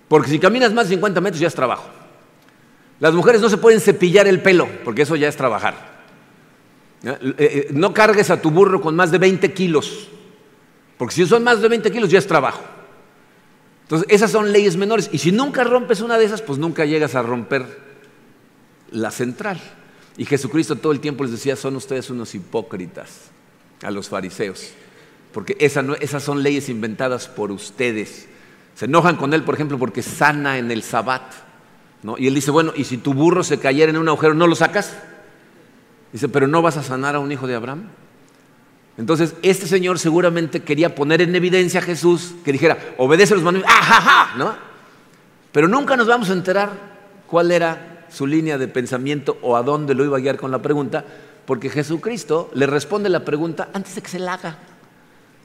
porque 0.07 0.29
si 0.29 0.39
caminas 0.39 0.73
más 0.73 0.89
de 0.89 0.95
50 0.95 1.21
metros 1.21 1.39
ya 1.39 1.47
es 1.47 1.55
trabajo. 1.55 1.87
Las 2.99 3.13
mujeres 3.13 3.41
no 3.41 3.49
se 3.49 3.57
pueden 3.57 3.79
cepillar 3.79 4.27
el 4.27 4.41
pelo, 4.41 4.67
porque 4.83 5.03
eso 5.03 5.15
ya 5.15 5.27
es 5.27 5.37
trabajar. 5.37 5.99
Eh, 7.03 7.17
eh, 7.37 7.67
no 7.71 7.93
cargues 7.93 8.29
a 8.29 8.41
tu 8.41 8.51
burro 8.51 8.81
con 8.81 8.95
más 8.95 9.11
de 9.11 9.17
20 9.17 9.53
kilos, 9.53 10.09
porque 10.97 11.15
si 11.15 11.25
son 11.25 11.43
más 11.43 11.61
de 11.61 11.69
20 11.69 11.91
kilos 11.91 12.09
ya 12.09 12.19
es 12.19 12.27
trabajo. 12.27 12.61
Entonces, 13.83 14.07
esas 14.11 14.31
son 14.31 14.51
leyes 14.51 14.75
menores. 14.75 15.09
Y 15.11 15.17
si 15.17 15.31
nunca 15.31 15.63
rompes 15.63 16.01
una 16.01 16.17
de 16.17 16.25
esas, 16.25 16.41
pues 16.41 16.59
nunca 16.59 16.85
llegas 16.85 17.15
a 17.15 17.23
romper 17.23 17.65
la 18.91 19.09
central. 19.09 19.59
Y 20.17 20.25
Jesucristo 20.25 20.75
todo 20.75 20.91
el 20.91 20.99
tiempo 20.99 21.23
les 21.23 21.31
decía, 21.31 21.55
son 21.55 21.77
ustedes 21.77 22.09
unos 22.09 22.35
hipócritas 22.35 23.31
a 23.83 23.91
los 23.91 24.09
fariseos, 24.09 24.71
porque 25.33 25.55
esas 25.59 26.23
son 26.23 26.43
leyes 26.43 26.69
inventadas 26.69 27.27
por 27.27 27.51
ustedes. 27.51 28.27
Se 28.75 28.85
enojan 28.85 29.15
con 29.15 29.33
él, 29.33 29.43
por 29.43 29.55
ejemplo, 29.55 29.77
porque 29.77 30.01
sana 30.01 30.57
en 30.57 30.71
el 30.71 30.83
sabbat. 30.83 31.33
¿no? 32.01 32.17
Y 32.17 32.27
él 32.27 32.35
dice, 32.35 32.51
bueno, 32.51 32.71
¿y 32.75 32.85
si 32.85 32.97
tu 32.97 33.13
burro 33.13 33.43
se 33.43 33.59
cayera 33.59 33.89
en 33.89 33.97
un 33.97 34.07
agujero, 34.07 34.33
no 34.33 34.47
lo 34.47 34.55
sacas? 34.55 34.97
Dice, 36.13 36.29
pero 36.29 36.47
no 36.47 36.61
vas 36.61 36.77
a 36.77 36.83
sanar 36.83 37.15
a 37.15 37.19
un 37.19 37.31
hijo 37.31 37.45
de 37.45 37.55
Abraham. 37.55 37.89
Entonces, 38.97 39.35
este 39.43 39.67
señor 39.67 39.99
seguramente 39.99 40.61
quería 40.61 40.95
poner 40.95 41.21
en 41.21 41.35
evidencia 41.35 41.79
a 41.79 41.83
Jesús 41.83 42.33
que 42.43 42.51
dijera, 42.51 42.77
obedece 42.97 43.33
los 43.33 43.43
mandamientos, 43.43 43.73
¡ah, 43.77 44.33
¿no? 44.37 44.53
Pero 45.51 45.67
nunca 45.67 45.95
nos 45.95 46.07
vamos 46.07 46.29
a 46.29 46.33
enterar 46.33 46.71
cuál 47.27 47.51
era 47.51 48.05
su 48.09 48.27
línea 48.27 48.57
de 48.57 48.67
pensamiento 48.67 49.37
o 49.41 49.55
a 49.55 49.63
dónde 49.63 49.93
lo 49.93 50.03
iba 50.03 50.17
a 50.17 50.19
guiar 50.19 50.37
con 50.37 50.51
la 50.51 50.61
pregunta, 50.61 51.05
porque 51.49 51.71
Jesucristo 51.71 52.51
le 52.53 52.67
responde 52.67 53.09
la 53.09 53.25
pregunta 53.25 53.69
antes 53.73 53.95
de 53.95 54.03
que 54.03 54.07
se 54.07 54.19
la 54.19 54.35
haga. 54.35 54.55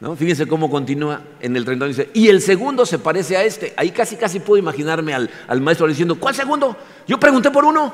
¿No? 0.03 0.15
Fíjense 0.15 0.47
cómo 0.47 0.69
continúa 0.69 1.23
en 1.41 1.57
el 1.57 1.65
31. 1.65 1.89
Dice, 1.89 2.11
y 2.13 2.29
el 2.29 2.43
segundo 2.43 2.85
se 2.85 2.99
parece 2.99 3.39
a 3.39 3.43
este. 3.43 3.73
Ahí 3.75 3.91
casi, 3.91 4.17
casi 4.17 4.39
puedo 4.39 4.59
imaginarme 4.59 5.15
al, 5.15 5.31
maestro 5.63 5.87
diciendo, 5.87 6.21
¿cuál 6.21 6.35
segundo? 6.35 6.77
Yo 7.09 7.19
pregunté 7.19 7.51
por 7.51 7.65
uno. 7.65 7.91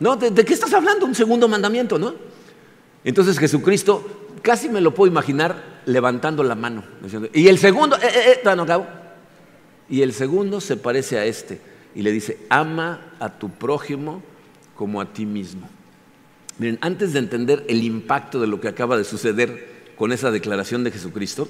¿No? 0.00 0.16
¿De, 0.16 0.44
qué 0.44 0.54
estás 0.54 0.74
hablando? 0.74 1.06
Un 1.06 1.14
segundo 1.14 1.46
mandamiento, 1.46 2.00
¿no? 2.00 2.14
Entonces 3.04 3.38
Jesucristo, 3.38 4.26
casi 4.42 4.68
me 4.68 4.80
lo 4.80 4.92
puedo 4.92 5.08
imaginar 5.08 5.82
levantando 5.86 6.42
la 6.42 6.56
mano. 6.56 6.82
y 7.32 7.46
el 7.46 7.58
segundo, 7.58 7.94
eh, 7.98 8.10
eh, 8.12 8.40
eh. 8.44 8.84
Y 9.88 10.02
el 10.02 10.12
segundo 10.14 10.60
se 10.60 10.76
parece 10.76 11.16
a 11.16 11.26
este. 11.26 11.60
Y 11.94 12.02
le 12.02 12.10
dice, 12.10 12.40
ama 12.50 13.12
a 13.20 13.28
tu 13.28 13.50
prójimo 13.50 14.20
como 14.74 15.00
a 15.00 15.12
ti 15.12 15.26
mismo. 15.26 15.68
Miren, 16.58 16.78
antes 16.80 17.12
de 17.12 17.18
entender 17.18 17.64
el 17.68 17.82
impacto 17.82 18.40
de 18.40 18.46
lo 18.46 18.60
que 18.60 18.68
acaba 18.68 18.96
de 18.96 19.04
suceder 19.04 19.72
con 19.96 20.12
esa 20.12 20.30
declaración 20.30 20.84
de 20.84 20.90
Jesucristo, 20.90 21.48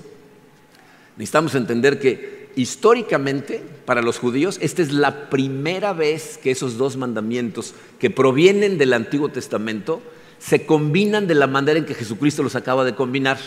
necesitamos 1.17 1.55
entender 1.55 1.99
que 1.99 2.51
históricamente 2.57 3.63
para 3.85 4.03
los 4.03 4.19
judíos 4.19 4.59
esta 4.61 4.83
es 4.83 4.93
la 4.93 5.31
primera 5.31 5.93
vez 5.93 6.39
que 6.39 6.51
esos 6.51 6.77
dos 6.77 6.97
mandamientos 6.97 7.75
que 7.99 8.11
provienen 8.11 8.79
del 8.79 8.93
Antiguo 8.93 9.31
Testamento 9.31 10.03
se 10.39 10.67
combinan 10.67 11.27
de 11.27 11.35
la 11.35 11.47
manera 11.47 11.79
en 11.79 11.87
que 11.87 11.95
Jesucristo 11.95 12.43
los 12.43 12.57
acaba 12.57 12.85
de 12.85 12.95
combinar. 12.95 13.39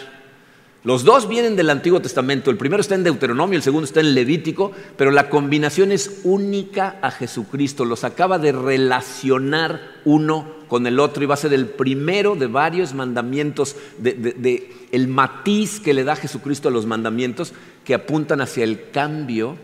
Los 0.85 1.03
dos 1.03 1.27
vienen 1.27 1.55
del 1.55 1.71
Antiguo 1.71 1.99
Testamento, 1.99 2.51
el 2.51 2.57
primero 2.57 2.79
está 2.79 2.93
en 2.93 3.03
Deuteronomio, 3.03 3.57
el 3.57 3.63
segundo 3.63 3.85
está 3.85 4.01
en 4.01 4.13
Levítico, 4.13 4.71
pero 4.95 5.09
la 5.09 5.31
combinación 5.31 5.91
es 5.91 6.21
única 6.23 6.99
a 7.01 7.09
Jesucristo, 7.09 7.85
los 7.85 8.03
acaba 8.03 8.37
de 8.37 8.51
relacionar 8.51 9.81
uno 10.05 10.47
con 10.67 10.85
el 10.85 10.99
otro 10.99 11.23
y 11.23 11.25
va 11.25 11.33
a 11.33 11.37
ser 11.37 11.55
el 11.55 11.65
primero 11.65 12.35
de 12.35 12.45
varios 12.45 12.93
mandamientos, 12.93 13.75
de, 13.97 14.69
el 14.91 15.07
matiz 15.07 15.79
que 15.79 15.95
le 15.95 16.03
da 16.03 16.15
Jesucristo 16.15 16.69
a 16.69 16.71
los 16.71 16.85
mandamientos 16.85 17.53
que 17.83 17.95
apuntan 17.95 18.39
hacia 18.39 18.63
el 18.63 18.91
cambio 18.91 19.57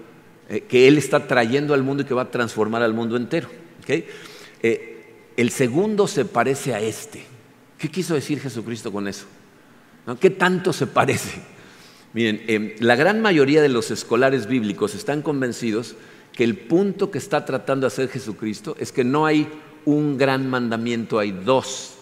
eh, 0.49 0.61
que 0.61 0.87
Él 0.87 0.97
está 0.97 1.27
trayendo 1.27 1.75
al 1.75 1.83
mundo 1.83 2.01
y 2.01 2.07
que 2.07 2.15
va 2.15 2.23
a 2.23 2.31
transformar 2.31 2.81
al 2.81 2.95
mundo 2.95 3.15
entero. 3.15 3.47
Eh, 3.87 5.05
el 5.37 5.51
segundo 5.51 6.07
se 6.07 6.25
parece 6.25 6.73
a 6.73 6.79
este. 6.79 7.23
¿Qué 7.77 7.89
quiso 7.89 8.15
decir 8.15 8.39
Jesucristo 8.39 8.91
con 8.91 9.07
eso? 9.07 9.27
¿Qué 10.19 10.29
tanto 10.29 10.73
se 10.73 10.87
parece? 10.87 11.39
Miren, 12.13 12.43
em, 12.47 12.73
la 12.79 12.95
gran 12.95 13.21
mayoría 13.21 13.61
de 13.61 13.69
los 13.69 13.91
escolares 13.91 14.47
bíblicos 14.47 14.95
están 14.95 15.21
convencidos 15.21 15.95
que 16.33 16.43
el 16.43 16.57
punto 16.57 17.11
que 17.11 17.17
está 17.17 17.45
tratando 17.45 17.85
de 17.85 17.87
hacer 17.87 18.09
Jesucristo 18.09 18.75
es 18.79 18.91
que 18.91 19.03
no 19.03 19.25
hay 19.25 19.47
un 19.85 20.17
gran 20.17 20.49
mandamiento, 20.49 21.19
hay 21.19 21.31
dos. 21.31 21.95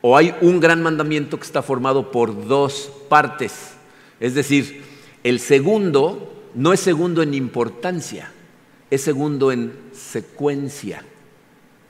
O 0.00 0.16
hay 0.16 0.34
un 0.40 0.60
gran 0.60 0.82
mandamiento 0.82 1.38
que 1.38 1.46
está 1.46 1.62
formado 1.62 2.12
por 2.12 2.46
dos 2.46 2.92
partes. 3.08 3.72
Es 4.20 4.34
decir, 4.34 4.82
el 5.24 5.40
segundo 5.40 6.32
no 6.54 6.72
es 6.72 6.80
segundo 6.80 7.22
en 7.22 7.34
importancia, 7.34 8.30
es 8.90 9.02
segundo 9.02 9.50
en 9.50 9.72
secuencia. 9.92 11.04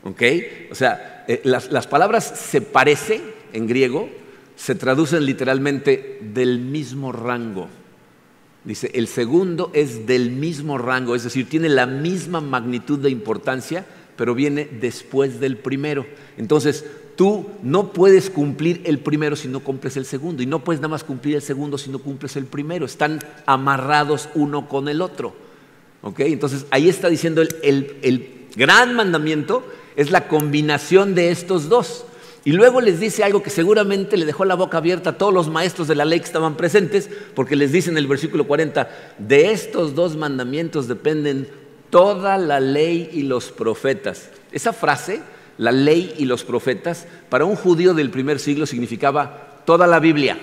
¿Ok? 0.04 0.22
O 0.70 0.74
sea, 0.74 1.24
eh, 1.28 1.42
las, 1.44 1.70
las 1.70 1.86
palabras 1.86 2.24
se 2.24 2.62
parece 2.62 3.20
en 3.52 3.66
griego 3.66 4.08
se 4.58 4.74
traducen 4.74 5.24
literalmente 5.24 6.18
del 6.20 6.58
mismo 6.58 7.12
rango. 7.12 7.68
Dice, 8.64 8.90
el 8.92 9.06
segundo 9.06 9.70
es 9.72 10.06
del 10.06 10.32
mismo 10.32 10.78
rango, 10.78 11.14
es 11.14 11.22
decir, 11.22 11.48
tiene 11.48 11.68
la 11.68 11.86
misma 11.86 12.40
magnitud 12.40 12.98
de 12.98 13.08
importancia, 13.08 13.86
pero 14.16 14.34
viene 14.34 14.68
después 14.80 15.38
del 15.38 15.56
primero. 15.58 16.04
Entonces, 16.36 16.84
tú 17.14 17.46
no 17.62 17.92
puedes 17.92 18.30
cumplir 18.30 18.82
el 18.84 18.98
primero 18.98 19.36
si 19.36 19.46
no 19.46 19.60
cumples 19.60 19.96
el 19.96 20.04
segundo, 20.04 20.42
y 20.42 20.46
no 20.46 20.64
puedes 20.64 20.80
nada 20.80 20.88
más 20.90 21.04
cumplir 21.04 21.36
el 21.36 21.42
segundo 21.42 21.78
si 21.78 21.88
no 21.88 22.00
cumples 22.00 22.34
el 22.34 22.46
primero. 22.46 22.84
Están 22.84 23.20
amarrados 23.46 24.28
uno 24.34 24.68
con 24.68 24.88
el 24.88 25.02
otro. 25.02 25.34
¿Ok? 26.02 26.20
Entonces, 26.20 26.66
ahí 26.70 26.88
está 26.88 27.08
diciendo 27.08 27.42
el, 27.42 27.96
el 28.02 28.48
gran 28.56 28.94
mandamiento 28.94 29.64
es 29.94 30.10
la 30.10 30.26
combinación 30.26 31.14
de 31.14 31.30
estos 31.30 31.68
dos. 31.68 32.04
Y 32.48 32.52
luego 32.52 32.80
les 32.80 32.98
dice 32.98 33.24
algo 33.24 33.42
que 33.42 33.50
seguramente 33.50 34.16
le 34.16 34.24
dejó 34.24 34.46
la 34.46 34.54
boca 34.54 34.78
abierta 34.78 35.10
a 35.10 35.18
todos 35.18 35.34
los 35.34 35.50
maestros 35.50 35.86
de 35.86 35.94
la 35.94 36.06
ley 36.06 36.18
que 36.18 36.24
estaban 36.24 36.56
presentes, 36.56 37.10
porque 37.34 37.56
les 37.56 37.72
dice 37.72 37.90
en 37.90 37.98
el 37.98 38.06
versículo 38.06 38.46
40, 38.46 38.88
de 39.18 39.50
estos 39.50 39.94
dos 39.94 40.16
mandamientos 40.16 40.88
dependen 40.88 41.46
toda 41.90 42.38
la 42.38 42.58
ley 42.58 43.10
y 43.12 43.24
los 43.24 43.52
profetas. 43.52 44.30
Esa 44.50 44.72
frase, 44.72 45.20
la 45.58 45.72
ley 45.72 46.14
y 46.16 46.24
los 46.24 46.42
profetas, 46.42 47.06
para 47.28 47.44
un 47.44 47.54
judío 47.54 47.92
del 47.92 48.10
primer 48.10 48.38
siglo 48.38 48.64
significaba 48.64 49.60
toda 49.66 49.86
la 49.86 50.00
Biblia. 50.00 50.38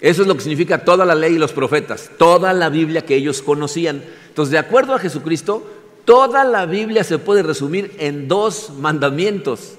Eso 0.00 0.22
es 0.22 0.26
lo 0.26 0.34
que 0.36 0.40
significa 0.40 0.86
toda 0.86 1.04
la 1.04 1.14
ley 1.14 1.34
y 1.34 1.38
los 1.38 1.52
profetas, 1.52 2.12
toda 2.16 2.54
la 2.54 2.70
Biblia 2.70 3.04
que 3.04 3.16
ellos 3.16 3.42
conocían. 3.42 4.02
Entonces, 4.28 4.52
de 4.52 4.58
acuerdo 4.58 4.94
a 4.94 4.98
Jesucristo, 4.98 5.70
toda 6.06 6.44
la 6.44 6.64
Biblia 6.64 7.04
se 7.04 7.18
puede 7.18 7.42
resumir 7.42 7.94
en 7.98 8.26
dos 8.26 8.72
mandamientos. 8.78 9.74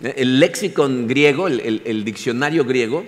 El 0.00 0.40
léxico 0.40 0.88
griego, 0.88 1.46
el, 1.48 2.04
diccionario 2.04 2.64
griego, 2.64 3.04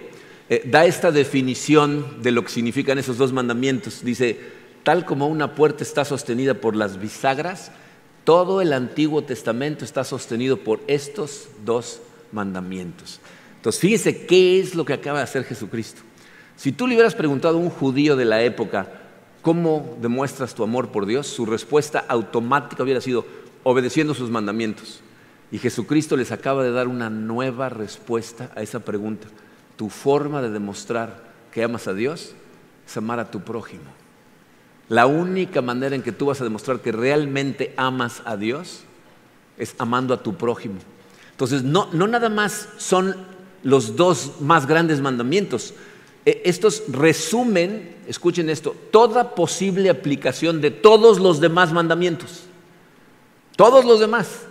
eh, 0.49 0.63
da 0.67 0.85
esta 0.85 1.11
definición 1.11 2.23
de 2.23 2.33
lo 2.33 2.45
que 2.45 2.51
significan 2.51 2.99
esos 2.99 3.17
dos 3.17 3.33
mandamientos. 3.33 4.05
Dice, 4.05 4.39
tal 4.83 5.07
como 5.07 5.27
una 5.27 5.55
puerta 5.55 5.83
está 5.83 6.05
sostenida 6.05 6.55
por 6.55 6.77
las 6.77 7.01
bisagras, 7.01 7.73
todo 8.25 8.61
el 8.61 8.73
Antiguo 8.73 9.23
Testamento 9.23 9.85
está 9.85 10.05
sostenido 10.05 10.59
por 10.59 10.81
estos 10.87 11.49
dos 11.65 12.01
mandamientos. 12.31 13.21
Entonces, 13.57 13.81
fíjese 13.81 14.27
qué 14.27 14.61
es 14.61 14.75
lo 14.75 14.85
que 14.85 14.93
acaba 14.93 15.19
de 15.19 15.25
hacer 15.25 15.45
Jesucristo. 15.45 16.03
Si 16.57 16.73
tú 16.73 16.87
le 16.87 16.95
hubieras 16.95 17.15
preguntado 17.15 17.57
a 17.57 17.61
un 17.61 17.71
judío 17.71 18.17
de 18.17 18.25
la 18.25 18.43
época, 18.43 19.01
¿cómo 19.41 19.97
demuestras 20.01 20.55
tu 20.55 20.63
amor 20.63 20.91
por 20.91 21.07
Dios? 21.07 21.27
Su 21.27 21.47
respuesta 21.47 22.05
automática 22.07 22.83
hubiera 22.83 23.01
sido 23.01 23.25
obedeciendo 23.63 24.15
sus 24.15 24.31
mandamientos. 24.31 25.01
Y 25.53 25.59
Jesucristo 25.59 26.17
les 26.17 26.33
acaba 26.33 26.65
de 26.65 26.73
dar 26.73 26.89
una 26.89 27.11
nueva 27.11 27.69
respuesta 27.69 28.51
a 28.57 28.63
esa 28.63 28.81
pregunta. 28.81 29.29
Tu 29.77 29.91
forma 29.91 30.41
de 30.41 30.49
demostrar 30.49 31.31
que 31.53 31.63
amas 31.63 31.87
a 31.87 31.93
Dios 31.93 32.33
es 32.87 32.97
amar 32.97 33.21
a 33.21 33.31
tu 33.31 33.43
prójimo. 33.43 33.85
La 34.89 35.05
única 35.05 35.61
manera 35.61 35.95
en 35.95 36.03
que 36.03 36.11
tú 36.11 36.27
vas 36.27 36.41
a 36.41 36.45
demostrar 36.45 36.81
que 36.81 36.91
realmente 36.91 37.75
amas 37.77 38.23
a 38.25 38.39
Dios 38.39 38.85
es 39.59 39.75
amando 39.79 40.15
a 40.15 40.23
tu 40.23 40.37
prójimo. 40.37 40.77
Entonces, 41.33 41.63
no, 41.63 41.91
no 41.93 42.07
nada 42.09 42.31
más 42.31 42.71
son 42.79 43.15
los 43.63 43.95
dos 43.95 44.41
más 44.41 44.67
grandes 44.67 45.03
mandamientos. 45.03 45.75
E, 46.25 46.43
estos 46.47 46.85
resumen, 46.89 47.95
escuchen 48.09 48.49
esto, 48.49 48.75
toda 48.91 49.35
posible 49.35 49.91
aplicación 49.91 50.63
de 50.63 50.71
todos 50.71 51.21
los 51.21 51.41
demás 51.41 51.75
mandamientos. 51.75 52.45
Todos 53.55 53.85
los 53.85 54.01
demás. 54.01 54.47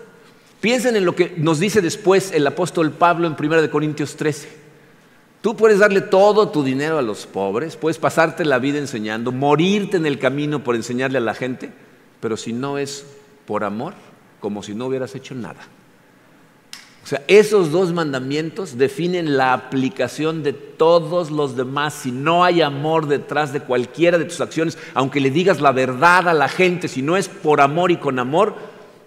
Piensen 0.62 0.96
en 0.96 1.06
lo 1.06 1.16
que 1.16 1.34
nos 1.38 1.60
dice 1.60 1.82
después 1.82 2.32
el 2.32 2.46
apóstol 2.46 2.92
Pablo 2.92 3.28
en 3.28 3.36
1 3.38 3.72
Corintios 3.72 4.16
13. 4.16 4.62
Tú 5.42 5.58
puedes 5.58 5.80
darle 5.80 6.02
todo 6.02 6.50
tu 6.50 6.64
dinero 6.64 7.00
a 7.00 7.02
los 7.02 7.26
pobres, 7.26 7.76
puedes 7.76 7.98
pasarte 7.98 8.46
la 8.46 8.60
vida 8.60 8.78
enseñando, 8.78 9.32
morirte 9.32 9.98
en 9.98 10.06
el 10.06 10.20
camino 10.20 10.64
por 10.64 10.76
enseñarle 10.76 11.18
a 11.18 11.22
la 11.22 11.34
gente, 11.34 11.72
pero 12.20 12.38
si 12.38 12.54
no 12.54 12.78
es 12.78 13.04
por 13.48 13.64
amor, 13.64 13.96
como 14.40 14.62
si 14.62 14.76
no 14.76 14.86
hubieras 14.86 15.16
hecho 15.16 15.34
nada. 15.34 15.62
O 17.04 17.08
sea, 17.08 17.24
esos 17.28 17.72
dos 17.72 17.92
mandamientos 17.92 18.78
definen 18.78 19.36
la 19.36 19.54
aplicación 19.54 20.44
de 20.44 20.54
todos 20.54 21.32
los 21.32 21.58
demás. 21.58 21.96
Si 21.96 22.12
no 22.12 22.44
hay 22.44 22.62
amor 22.62 23.08
detrás 23.08 23.52
de 23.52 23.62
cualquiera 23.62 24.20
de 24.20 24.26
tus 24.26 24.40
acciones, 24.40 24.78
aunque 24.94 25.20
le 25.20 25.32
digas 25.32 25.60
la 25.60 25.72
verdad 25.72 26.30
a 26.30 26.34
la 26.36 26.48
gente, 26.48 26.88
si 26.88 27.02
no 27.02 27.18
es 27.18 27.28
por 27.28 27.62
amor 27.62 27.90
y 27.90 27.98
con 27.98 28.20
amor, 28.20 28.54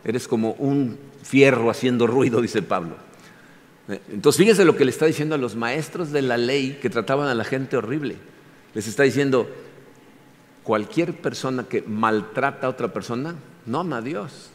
eres 0.04 0.26
como 0.26 0.54
un 0.58 0.98
fierro 1.24 1.70
haciendo 1.70 2.06
ruido, 2.06 2.40
dice 2.40 2.62
Pablo. 2.62 2.96
Entonces 3.88 4.38
fíjense 4.38 4.64
lo 4.64 4.76
que 4.76 4.84
le 4.84 4.90
está 4.90 5.06
diciendo 5.06 5.34
a 5.34 5.38
los 5.38 5.56
maestros 5.56 6.12
de 6.12 6.22
la 6.22 6.37
ley 6.37 6.78
que 6.80 6.90
trataban 6.90 7.28
a 7.28 7.34
la 7.34 7.44
gente 7.44 7.76
horrible. 7.76 8.16
Les 8.74 8.87
está 8.87 9.02
diciendo, 9.02 9.48
cualquier 10.62 11.14
persona 11.14 11.64
que 11.64 11.82
maltrata 11.82 12.66
a 12.66 12.70
otra 12.70 12.92
persona 12.92 13.34
no 13.66 13.80
ama 13.80 13.98
a 13.98 14.02
Dios. 14.02 14.50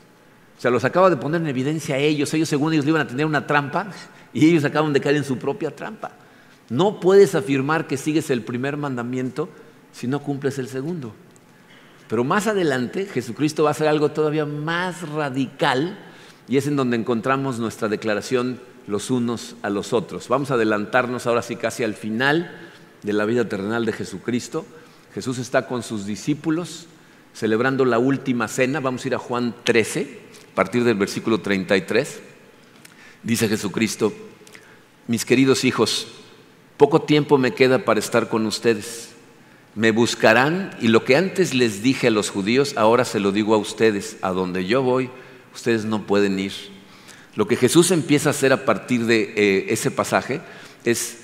O 0.57 0.61
sea, 0.61 0.71
los 0.71 0.83
acaba 0.83 1.09
de 1.09 1.17
poner 1.17 1.41
en 1.41 1.47
evidencia 1.47 1.95
a 1.95 1.99
ellos. 1.99 2.33
Ellos 2.33 2.49
según 2.49 2.73
ellos 2.73 2.85
iban 2.85 3.01
a 3.01 3.07
tener 3.07 3.25
una 3.25 3.47
trampa 3.47 3.87
y 4.33 4.49
ellos 4.49 4.65
acaban 4.65 4.93
de 4.93 5.01
caer 5.01 5.15
en 5.15 5.23
su 5.23 5.37
propia 5.37 5.75
trampa. 5.75 6.11
No 6.69 6.99
puedes 6.99 7.33
afirmar 7.33 7.87
que 7.87 7.97
sigues 7.97 8.29
el 8.29 8.43
primer 8.43 8.77
mandamiento 8.77 9.49
si 9.91 10.07
no 10.07 10.21
cumples 10.21 10.59
el 10.59 10.67
segundo. 10.67 11.13
Pero 12.07 12.23
más 12.23 12.47
adelante 12.47 13.05
Jesucristo 13.05 13.63
va 13.63 13.69
a 13.69 13.71
hacer 13.71 13.87
algo 13.87 14.09
todavía 14.09 14.45
más 14.45 15.07
radical 15.09 15.97
y 16.49 16.57
es 16.57 16.65
en 16.67 16.75
donde 16.75 16.97
encontramos 16.97 17.59
nuestra 17.59 17.87
declaración 17.87 18.59
los 18.87 19.11
unos 19.11 19.55
a 19.61 19.69
los 19.69 19.93
otros. 19.93 20.27
Vamos 20.27 20.49
a 20.49 20.55
adelantarnos 20.55 21.27
ahora 21.27 21.43
sí 21.43 21.55
casi 21.55 21.83
al 21.83 21.93
final 21.93 22.51
de 23.03 23.13
la 23.13 23.25
vida 23.25 23.47
terrenal 23.47 23.85
de 23.85 23.93
Jesucristo. 23.93 24.65
Jesús 25.13 25.37
está 25.37 25.67
con 25.67 25.83
sus 25.83 26.07
discípulos 26.07 26.87
celebrando 27.33 27.85
la 27.85 27.99
última 27.99 28.47
cena. 28.47 28.79
Vamos 28.79 29.05
a 29.05 29.07
ir 29.07 29.15
a 29.15 29.19
Juan 29.19 29.53
13, 29.63 30.19
a 30.51 30.55
partir 30.55 30.83
del 30.83 30.95
versículo 30.95 31.39
33. 31.39 32.19
Dice 33.21 33.47
Jesucristo, 33.47 34.11
mis 35.07 35.25
queridos 35.25 35.63
hijos, 35.63 36.07
poco 36.77 37.03
tiempo 37.03 37.37
me 37.37 37.53
queda 37.53 37.85
para 37.85 37.99
estar 37.99 38.27
con 38.27 38.47
ustedes. 38.47 39.11
Me 39.75 39.91
buscarán 39.91 40.75
y 40.81 40.87
lo 40.87 41.05
que 41.05 41.15
antes 41.15 41.53
les 41.53 41.83
dije 41.83 42.07
a 42.07 42.11
los 42.11 42.31
judíos, 42.31 42.73
ahora 42.75 43.05
se 43.05 43.19
lo 43.19 43.31
digo 43.31 43.53
a 43.53 43.57
ustedes. 43.59 44.17
A 44.21 44.31
donde 44.31 44.65
yo 44.65 44.81
voy, 44.81 45.11
ustedes 45.59 45.85
no 45.85 46.05
pueden 46.05 46.39
ir. 46.39 46.53
Lo 47.35 47.47
que 47.47 47.55
Jesús 47.55 47.91
empieza 47.91 48.29
a 48.29 48.31
hacer 48.31 48.51
a 48.51 48.65
partir 48.65 49.05
de 49.05 49.33
eh, 49.35 49.65
ese 49.69 49.91
pasaje 49.91 50.41
es 50.83 51.19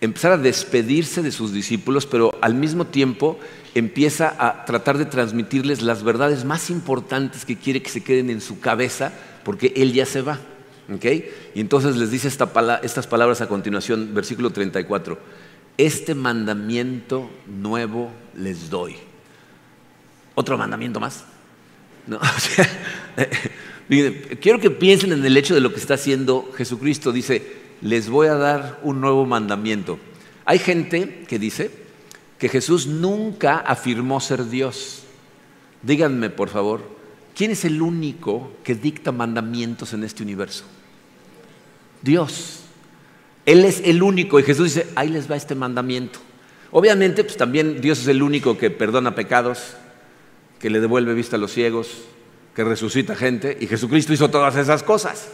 empezar 0.00 0.32
a 0.32 0.38
despedirse 0.38 1.22
de 1.22 1.32
sus 1.32 1.52
discípulos, 1.52 2.06
pero 2.06 2.36
al 2.40 2.54
mismo 2.54 2.86
tiempo 2.86 3.38
empieza 3.74 4.34
a 4.38 4.64
tratar 4.64 4.98
de 4.98 5.06
transmitirles 5.06 5.82
las 5.82 6.02
verdades 6.02 6.44
más 6.44 6.70
importantes 6.70 7.44
que 7.44 7.56
quiere 7.56 7.82
que 7.82 7.90
se 7.90 8.02
queden 8.02 8.30
en 8.30 8.40
su 8.40 8.60
cabeza, 8.60 9.12
porque 9.44 9.72
Él 9.76 9.92
ya 9.92 10.06
se 10.06 10.22
va. 10.22 10.38
Y 11.54 11.60
entonces 11.60 11.96
les 11.96 12.10
dice 12.10 12.28
estas 12.28 13.06
palabras 13.06 13.40
a 13.40 13.48
continuación, 13.48 14.12
versículo 14.12 14.50
34. 14.50 15.18
Este 15.78 16.14
mandamiento 16.14 17.30
nuevo 17.46 18.10
les 18.36 18.68
doy. 18.70 18.96
¿Otro 20.34 20.58
mandamiento 20.58 21.00
más? 21.00 21.24
No, 22.06 22.20
quiero 24.40 24.60
que 24.60 24.70
piensen 24.70 25.12
en 25.12 25.24
el 25.24 25.36
hecho 25.36 25.54
de 25.54 25.60
lo 25.60 25.72
que 25.72 25.80
está 25.80 25.94
haciendo 25.94 26.52
Jesucristo. 26.56 27.12
Dice, 27.12 27.42
les 27.80 28.08
voy 28.08 28.28
a 28.28 28.34
dar 28.34 28.80
un 28.82 29.00
nuevo 29.00 29.24
mandamiento. 29.26 29.98
Hay 30.44 30.58
gente 30.58 31.24
que 31.28 31.38
dice 31.38 31.70
que 32.38 32.48
Jesús 32.48 32.86
nunca 32.86 33.58
afirmó 33.58 34.20
ser 34.20 34.48
Dios. 34.48 35.02
Díganme, 35.82 36.30
por 36.30 36.48
favor, 36.48 36.82
¿quién 37.34 37.50
es 37.50 37.64
el 37.64 37.80
único 37.80 38.52
que 38.62 38.74
dicta 38.74 39.12
mandamientos 39.12 39.92
en 39.92 40.04
este 40.04 40.22
universo? 40.22 40.64
Dios. 42.02 42.60
Él 43.46 43.64
es 43.64 43.82
el 43.84 44.02
único 44.02 44.40
y 44.40 44.42
Jesús 44.42 44.74
dice, 44.74 44.86
ahí 44.94 45.08
les 45.08 45.30
va 45.30 45.36
este 45.36 45.54
mandamiento. 45.54 46.18
Obviamente, 46.70 47.24
pues 47.24 47.36
también 47.36 47.80
Dios 47.80 48.00
es 48.00 48.08
el 48.08 48.22
único 48.22 48.56
que 48.56 48.70
perdona 48.70 49.14
pecados, 49.14 49.76
que 50.64 50.70
le 50.70 50.80
devuelve 50.80 51.12
vista 51.12 51.36
a 51.36 51.38
los 51.38 51.52
ciegos, 51.52 51.88
que 52.56 52.64
resucita 52.64 53.14
gente 53.14 53.54
y 53.60 53.66
Jesucristo 53.66 54.14
hizo 54.14 54.30
todas 54.30 54.56
esas 54.56 54.82
cosas. 54.82 55.28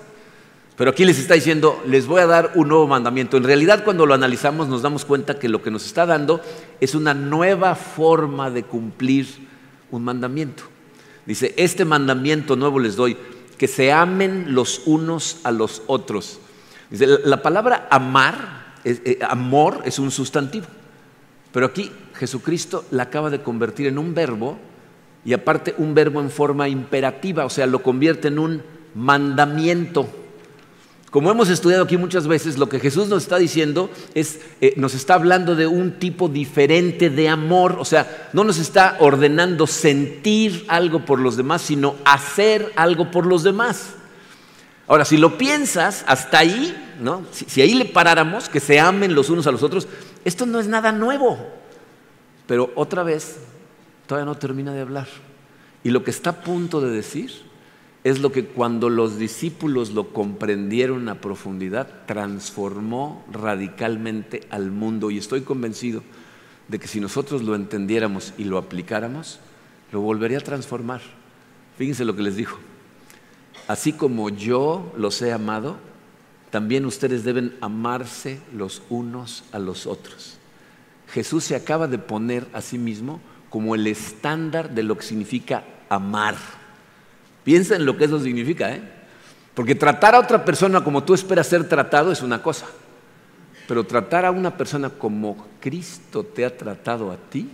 Pero 0.77 0.91
aquí 0.91 1.05
les 1.05 1.21
está 1.21 1.35
diciendo, 1.35 1.81
les 1.87 2.09
voy 2.09 2.21
a 2.21 2.27
dar 2.27 2.51
un 2.57 2.67
nuevo 2.67 2.89
mandamiento. 2.89 3.37
En 3.37 3.45
realidad 3.45 3.85
cuando 3.85 4.07
lo 4.07 4.15
analizamos 4.15 4.67
nos 4.67 4.83
damos 4.83 5.05
cuenta 5.05 5.39
que 5.39 5.49
lo 5.49 5.63
que 5.63 5.71
nos 5.71 5.87
está 5.87 6.05
dando 6.05 6.41
es 6.81 6.97
una 6.97 7.15
nueva 7.15 7.77
forma 7.77 8.51
de 8.51 8.65
cumplir 8.65 9.29
un 9.93 10.03
mandamiento. 10.03 10.65
Dice, 11.27 11.55
este 11.57 11.85
mandamiento 11.85 12.57
nuevo 12.57 12.81
les 12.81 12.97
doy, 12.97 13.17
que 13.57 13.69
se 13.69 13.93
amen 13.93 14.47
los 14.53 14.83
unos 14.85 15.39
a 15.45 15.53
los 15.53 15.83
otros. 15.87 16.41
Dice, 16.91 17.07
la 17.07 17.41
palabra 17.41 17.87
amar, 17.93 18.75
eh, 18.83 19.21
amor 19.23 19.83
es 19.85 20.01
un 20.01 20.11
sustantivo, 20.11 20.67
pero 21.53 21.67
aquí 21.67 21.93
Jesucristo 22.15 22.85
la 22.91 23.05
acaba 23.05 23.31
de 23.31 23.45
convertir 23.45 23.87
en 23.87 23.97
un 23.97 24.13
verbo 24.13 24.59
y 25.25 25.33
aparte 25.33 25.75
un 25.79 25.95
verbo 25.95 26.21
en 26.21 26.31
forma 26.31 26.69
imperativa, 26.69 27.45
o 27.45 27.51
sea, 27.51 27.67
lo 27.67 27.83
convierte 27.83 28.29
en 28.29 28.39
un 28.39 28.63
mandamiento. 28.95 30.09
Como 31.11 31.31
hemos 31.31 31.49
estudiado 31.49 31.83
aquí 31.85 31.97
muchas 31.97 32.29
veces, 32.29 32.57
lo 32.57 32.69
que 32.69 32.79
Jesús 32.79 33.09
nos 33.09 33.25
está 33.25 33.37
diciendo 33.37 33.91
es, 34.15 34.41
eh, 34.61 34.75
nos 34.77 34.95
está 34.95 35.15
hablando 35.15 35.57
de 35.57 35.67
un 35.67 35.99
tipo 35.99 36.29
diferente 36.29 37.11
de 37.11 37.29
amor, 37.29 37.77
o 37.81 37.85
sea, 37.85 38.31
no 38.33 38.45
nos 38.45 38.59
está 38.59 38.97
ordenando 39.01 39.67
sentir 39.67 40.65
algo 40.69 41.05
por 41.05 41.19
los 41.19 41.37
demás, 41.37 41.63
sino 41.63 41.97
hacer 42.05 42.73
algo 42.77 43.11
por 43.11 43.27
los 43.27 43.43
demás. 43.43 43.95
Ahora, 44.87 45.05
si 45.05 45.17
lo 45.17 45.37
piensas 45.37 46.05
hasta 46.07 46.39
ahí, 46.39 46.77
¿no? 47.01 47.23
si, 47.33 47.45
si 47.47 47.61
ahí 47.61 47.75
le 47.75 47.87
paráramos, 47.87 48.49
que 48.49 48.61
se 48.61 48.79
amen 48.79 49.15
los 49.15 49.31
unos 49.31 49.49
a 49.49 49.53
los 49.53 49.65
otros, 49.65 49.89
esto 50.25 50.47
no 50.47 50.61
es 50.61 50.69
nada 50.69 50.93
nuevo. 50.93 51.39
Pero 52.47 52.71
otra 52.77 53.03
vez, 53.03 53.39
todavía 54.11 54.27
no 54.27 54.39
termina 54.39 54.75
de 54.75 54.81
hablar. 54.81 55.07
Y 55.85 55.91
lo 55.91 56.03
que 56.03 56.11
está 56.11 56.31
a 56.31 56.41
punto 56.41 56.81
de 56.81 56.91
decir 56.91 57.31
es 58.03 58.19
lo 58.19 58.33
que 58.33 58.45
cuando 58.45 58.91
los 58.91 59.19
discípulos 59.19 59.93
lo 59.93 60.13
comprendieron 60.13 61.09
a 61.09 61.21
profundidad, 61.21 62.07
transformó 62.07 63.25
radicalmente 63.31 64.49
al 64.51 64.73
mundo. 64.73 65.13
Y 65.13 65.19
estoy 65.19 65.43
convencido 65.43 66.03
de 66.67 66.81
que 66.81 66.89
si 66.89 66.99
nosotros 66.99 67.45
lo 67.45 67.55
entendiéramos 67.55 68.35
y 68.37 68.45
lo 68.45 68.59
aplicáramos, 68.59 69.39
lo 69.93 70.01
volvería 70.01 70.39
a 70.39 70.43
transformar. 70.43 71.03
Fíjense 71.79 72.05
lo 72.05 72.17
que 72.17 72.23
les 72.23 72.35
dijo. 72.35 72.59
Así 73.69 73.93
como 73.93 74.29
yo 74.29 74.93
los 74.97 75.23
he 75.23 75.33
amado, 75.33 75.77
también 76.51 76.85
ustedes 76.85 77.23
deben 77.23 77.57
amarse 77.61 78.41
los 78.53 78.83
unos 78.91 79.45
a 79.53 79.61
los 79.61 79.87
otros. 79.87 80.37
Jesús 81.13 81.45
se 81.45 81.55
acaba 81.55 81.87
de 81.87 81.99
poner 81.99 82.49
a 82.53 82.61
sí 82.61 82.77
mismo 82.77 83.21
como 83.51 83.75
el 83.75 83.87
estándar 83.87 84.71
de 84.71 84.83
lo 84.83 84.97
que 84.97 85.05
significa 85.05 85.65
amar. 85.89 86.37
Piensa 87.45 87.77
en 87.77 87.85
lo 87.85 87.97
que 87.97 88.05
eso 88.05 88.21
significa, 88.21 88.73
¿eh? 88.73 88.81
Porque 89.55 89.75
tratar 89.75 90.15
a 90.15 90.21
otra 90.21 90.45
persona 90.45 90.83
como 90.83 91.03
tú 91.03 91.13
esperas 91.13 91.49
ser 91.49 91.69
tratado 91.69 92.13
es 92.13 92.23
una 92.23 92.43
cosa, 92.43 92.67
pero 93.67 93.85
tratar 93.85 94.25
a 94.25 94.31
una 94.31 94.57
persona 94.57 94.89
como 94.89 95.47
Cristo 95.61 96.25
te 96.25 96.45
ha 96.45 96.57
tratado 96.57 97.11
a 97.11 97.17
ti 97.17 97.51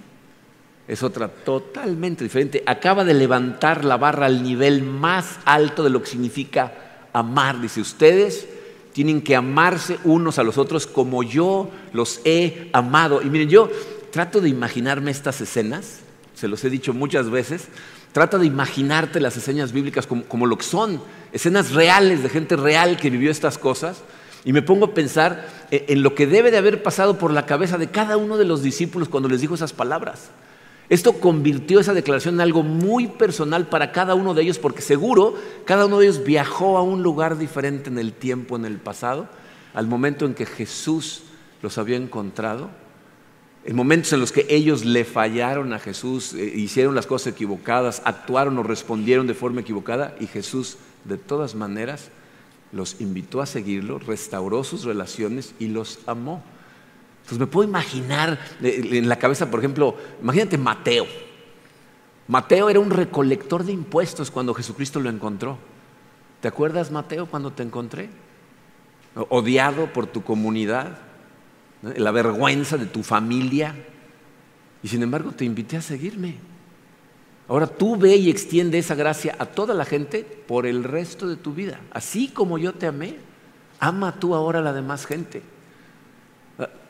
es 0.86 1.02
otra 1.02 1.28
totalmente 1.28 2.22
diferente. 2.22 2.62
Acaba 2.64 3.04
de 3.04 3.14
levantar 3.14 3.84
la 3.84 3.96
barra 3.96 4.26
al 4.26 4.42
nivel 4.42 4.82
más 4.82 5.40
alto 5.44 5.82
de 5.82 5.90
lo 5.90 6.00
que 6.00 6.10
significa 6.10 6.72
amar. 7.12 7.60
Dice, 7.60 7.80
ustedes 7.80 8.48
tienen 8.92 9.20
que 9.20 9.34
amarse 9.34 9.98
unos 10.04 10.38
a 10.38 10.44
los 10.44 10.58
otros 10.58 10.86
como 10.86 11.22
yo 11.22 11.70
los 11.92 12.20
he 12.24 12.70
amado. 12.72 13.20
Y 13.20 13.30
miren, 13.30 13.48
yo 13.48 13.68
trato 14.10 14.40
de 14.40 14.48
imaginarme 14.48 15.10
estas 15.10 15.40
escenas, 15.40 16.00
se 16.34 16.48
los 16.48 16.64
he 16.64 16.70
dicho 16.70 16.92
muchas 16.92 17.30
veces, 17.30 17.68
Trata 18.16 18.38
de 18.38 18.46
imaginarte 18.46 19.20
las 19.20 19.36
escenas 19.36 19.72
bíblicas 19.72 20.06
como, 20.06 20.46
lo 20.46 20.56
que 20.56 20.64
son, 20.64 21.02
escenas 21.34 21.72
reales 21.72 22.22
de 22.22 22.30
gente 22.30 22.56
real 22.56 22.96
que 22.96 23.10
vivió 23.10 23.30
estas 23.30 23.58
cosas. 23.58 24.04
Y 24.42 24.54
me 24.54 24.62
pongo 24.62 24.86
a 24.86 24.94
pensar 24.94 25.46
en 25.70 26.02
lo 26.02 26.14
que 26.14 26.26
debe 26.26 26.50
de 26.50 26.56
haber 26.56 26.82
pasado 26.82 27.18
por 27.18 27.30
la 27.30 27.44
cabeza 27.44 27.76
de 27.76 27.90
cada 27.90 28.16
uno 28.16 28.38
de 28.38 28.46
los 28.46 28.62
discípulos 28.62 29.10
cuando 29.10 29.28
les 29.28 29.42
dijo 29.42 29.54
esas 29.54 29.74
palabras. 29.74 30.30
Esto 30.88 31.20
convirtió 31.20 31.78
esa 31.78 31.92
declaración 31.92 32.36
en 32.36 32.40
algo 32.40 32.62
muy 32.62 33.06
personal 33.06 33.66
para 33.66 33.92
cada 33.92 34.14
uno 34.14 34.32
de 34.32 34.44
ellos, 34.44 34.58
porque 34.58 34.80
seguro 34.80 35.34
cada 35.66 35.84
uno 35.84 35.98
de 35.98 36.06
ellos 36.06 36.24
viajó 36.24 36.78
a 36.78 36.82
un 36.82 37.02
lugar 37.02 37.36
diferente 37.36 37.90
en 37.90 37.98
el 37.98 38.14
tiempo, 38.14 38.56
en 38.56 38.64
el 38.64 38.78
pasado, 38.78 39.28
al 39.74 39.88
momento 39.88 40.24
en 40.24 40.32
que 40.32 40.46
Jesús 40.46 41.24
los 41.60 41.76
había 41.76 41.98
encontrado 41.98 42.70
en 43.66 43.74
momentos 43.74 44.12
en 44.12 44.20
los 44.20 44.30
que 44.30 44.46
ellos 44.48 44.84
le 44.84 45.04
fallaron 45.04 45.72
a 45.72 45.80
Jesús, 45.80 46.34
eh, 46.34 46.52
hicieron 46.54 46.94
las 46.94 47.06
cosas 47.06 47.32
equivocadas, 47.32 48.00
actuaron 48.04 48.56
o 48.58 48.62
respondieron 48.62 49.26
de 49.26 49.34
forma 49.34 49.62
equivocada 49.62 50.14
y 50.20 50.28
Jesús 50.28 50.78
de 51.04 51.18
todas 51.18 51.56
maneras 51.56 52.10
los 52.70 53.00
invitó 53.00 53.40
a 53.40 53.46
seguirlo, 53.46 53.98
restauró 53.98 54.62
sus 54.62 54.84
relaciones 54.84 55.52
y 55.58 55.66
los 55.66 55.98
amó. 56.06 56.44
Entonces 57.16 57.40
me 57.40 57.48
puedo 57.48 57.68
imaginar 57.68 58.38
eh, 58.62 58.88
en 58.92 59.08
la 59.08 59.18
cabeza, 59.18 59.50
por 59.50 59.58
ejemplo, 59.58 59.96
imagínate 60.22 60.58
Mateo. 60.58 61.06
Mateo 62.28 62.70
era 62.70 62.78
un 62.78 62.90
recolector 62.90 63.64
de 63.64 63.72
impuestos 63.72 64.30
cuando 64.30 64.54
Jesucristo 64.54 65.00
lo 65.00 65.10
encontró. 65.10 65.58
¿Te 66.40 66.46
acuerdas, 66.46 66.92
Mateo, 66.92 67.26
cuando 67.26 67.52
te 67.52 67.64
encontré? 67.64 68.10
Odiado 69.28 69.92
por 69.92 70.06
tu 70.06 70.22
comunidad, 70.22 70.98
la 71.82 72.10
vergüenza 72.10 72.76
de 72.76 72.86
tu 72.86 73.02
familia. 73.02 73.74
Y 74.82 74.88
sin 74.88 75.02
embargo 75.02 75.32
te 75.32 75.44
invité 75.44 75.76
a 75.76 75.82
seguirme. 75.82 76.36
Ahora 77.48 77.66
tú 77.66 77.96
ve 77.96 78.16
y 78.16 78.28
extiende 78.28 78.78
esa 78.78 78.94
gracia 78.94 79.36
a 79.38 79.46
toda 79.46 79.72
la 79.74 79.84
gente 79.84 80.24
por 80.24 80.66
el 80.66 80.82
resto 80.82 81.28
de 81.28 81.36
tu 81.36 81.54
vida. 81.54 81.80
Así 81.92 82.28
como 82.28 82.58
yo 82.58 82.72
te 82.72 82.86
amé, 82.86 83.16
ama 83.78 84.18
tú 84.18 84.34
ahora 84.34 84.58
a 84.58 84.62
la 84.62 84.72
demás 84.72 85.06
gente. 85.06 85.42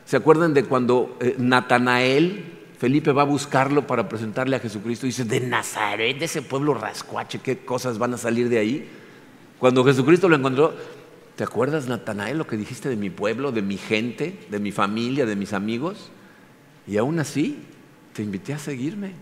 ¿Se 0.07 0.17
acuerdan 0.17 0.55
de 0.55 0.65
cuando 0.65 1.19
eh, 1.21 1.35
Natanael, 1.37 2.45
Felipe 2.79 3.13
va 3.13 3.23
a 3.23 3.27
buscarlo 3.27 3.87
para 3.87 4.09
presentarle 4.09 4.57
a 4.57 4.61
Jesucristo? 4.61 5.05
Y 5.05 5.11
dice, 5.11 5.25
de 5.25 5.41
Nazaret, 5.41 6.19
de 6.19 6.25
ese 6.25 6.43
pueblo 6.43 6.75
rascuache, 6.75 7.41
¿qué 7.41 7.59
cosas 7.59 7.99
van 7.99 8.15
a 8.15 8.19
salir 8.19 8.49
de 8.49 8.59
ahí? 8.59 8.89
Cuando 9.59 9.85
Jesucristo 9.85 10.29
lo 10.29 10.37
encontró, 10.37 10.75
¿Te 11.37 11.45
acuerdas, 11.45 11.87
Natanael, 11.87 12.39
lo 12.39 12.47
que 12.47 12.57
dijiste 12.57 12.89
de 12.89 12.97
mi 12.97 13.11
pueblo, 13.11 13.53
de 13.53 13.61
mi 13.61 13.77
gente, 13.77 14.39
de 14.51 14.59
mi 14.59 14.73
familia, 14.73 15.27
de 15.27 15.37
mis 15.37 15.53
amigos? 15.53 16.11
Y 16.87 16.97
aún 16.97 17.19
así, 17.19 17.63
te 18.15 18.23
invité 18.23 18.55
a 18.55 18.59
seguirme. 18.59 19.13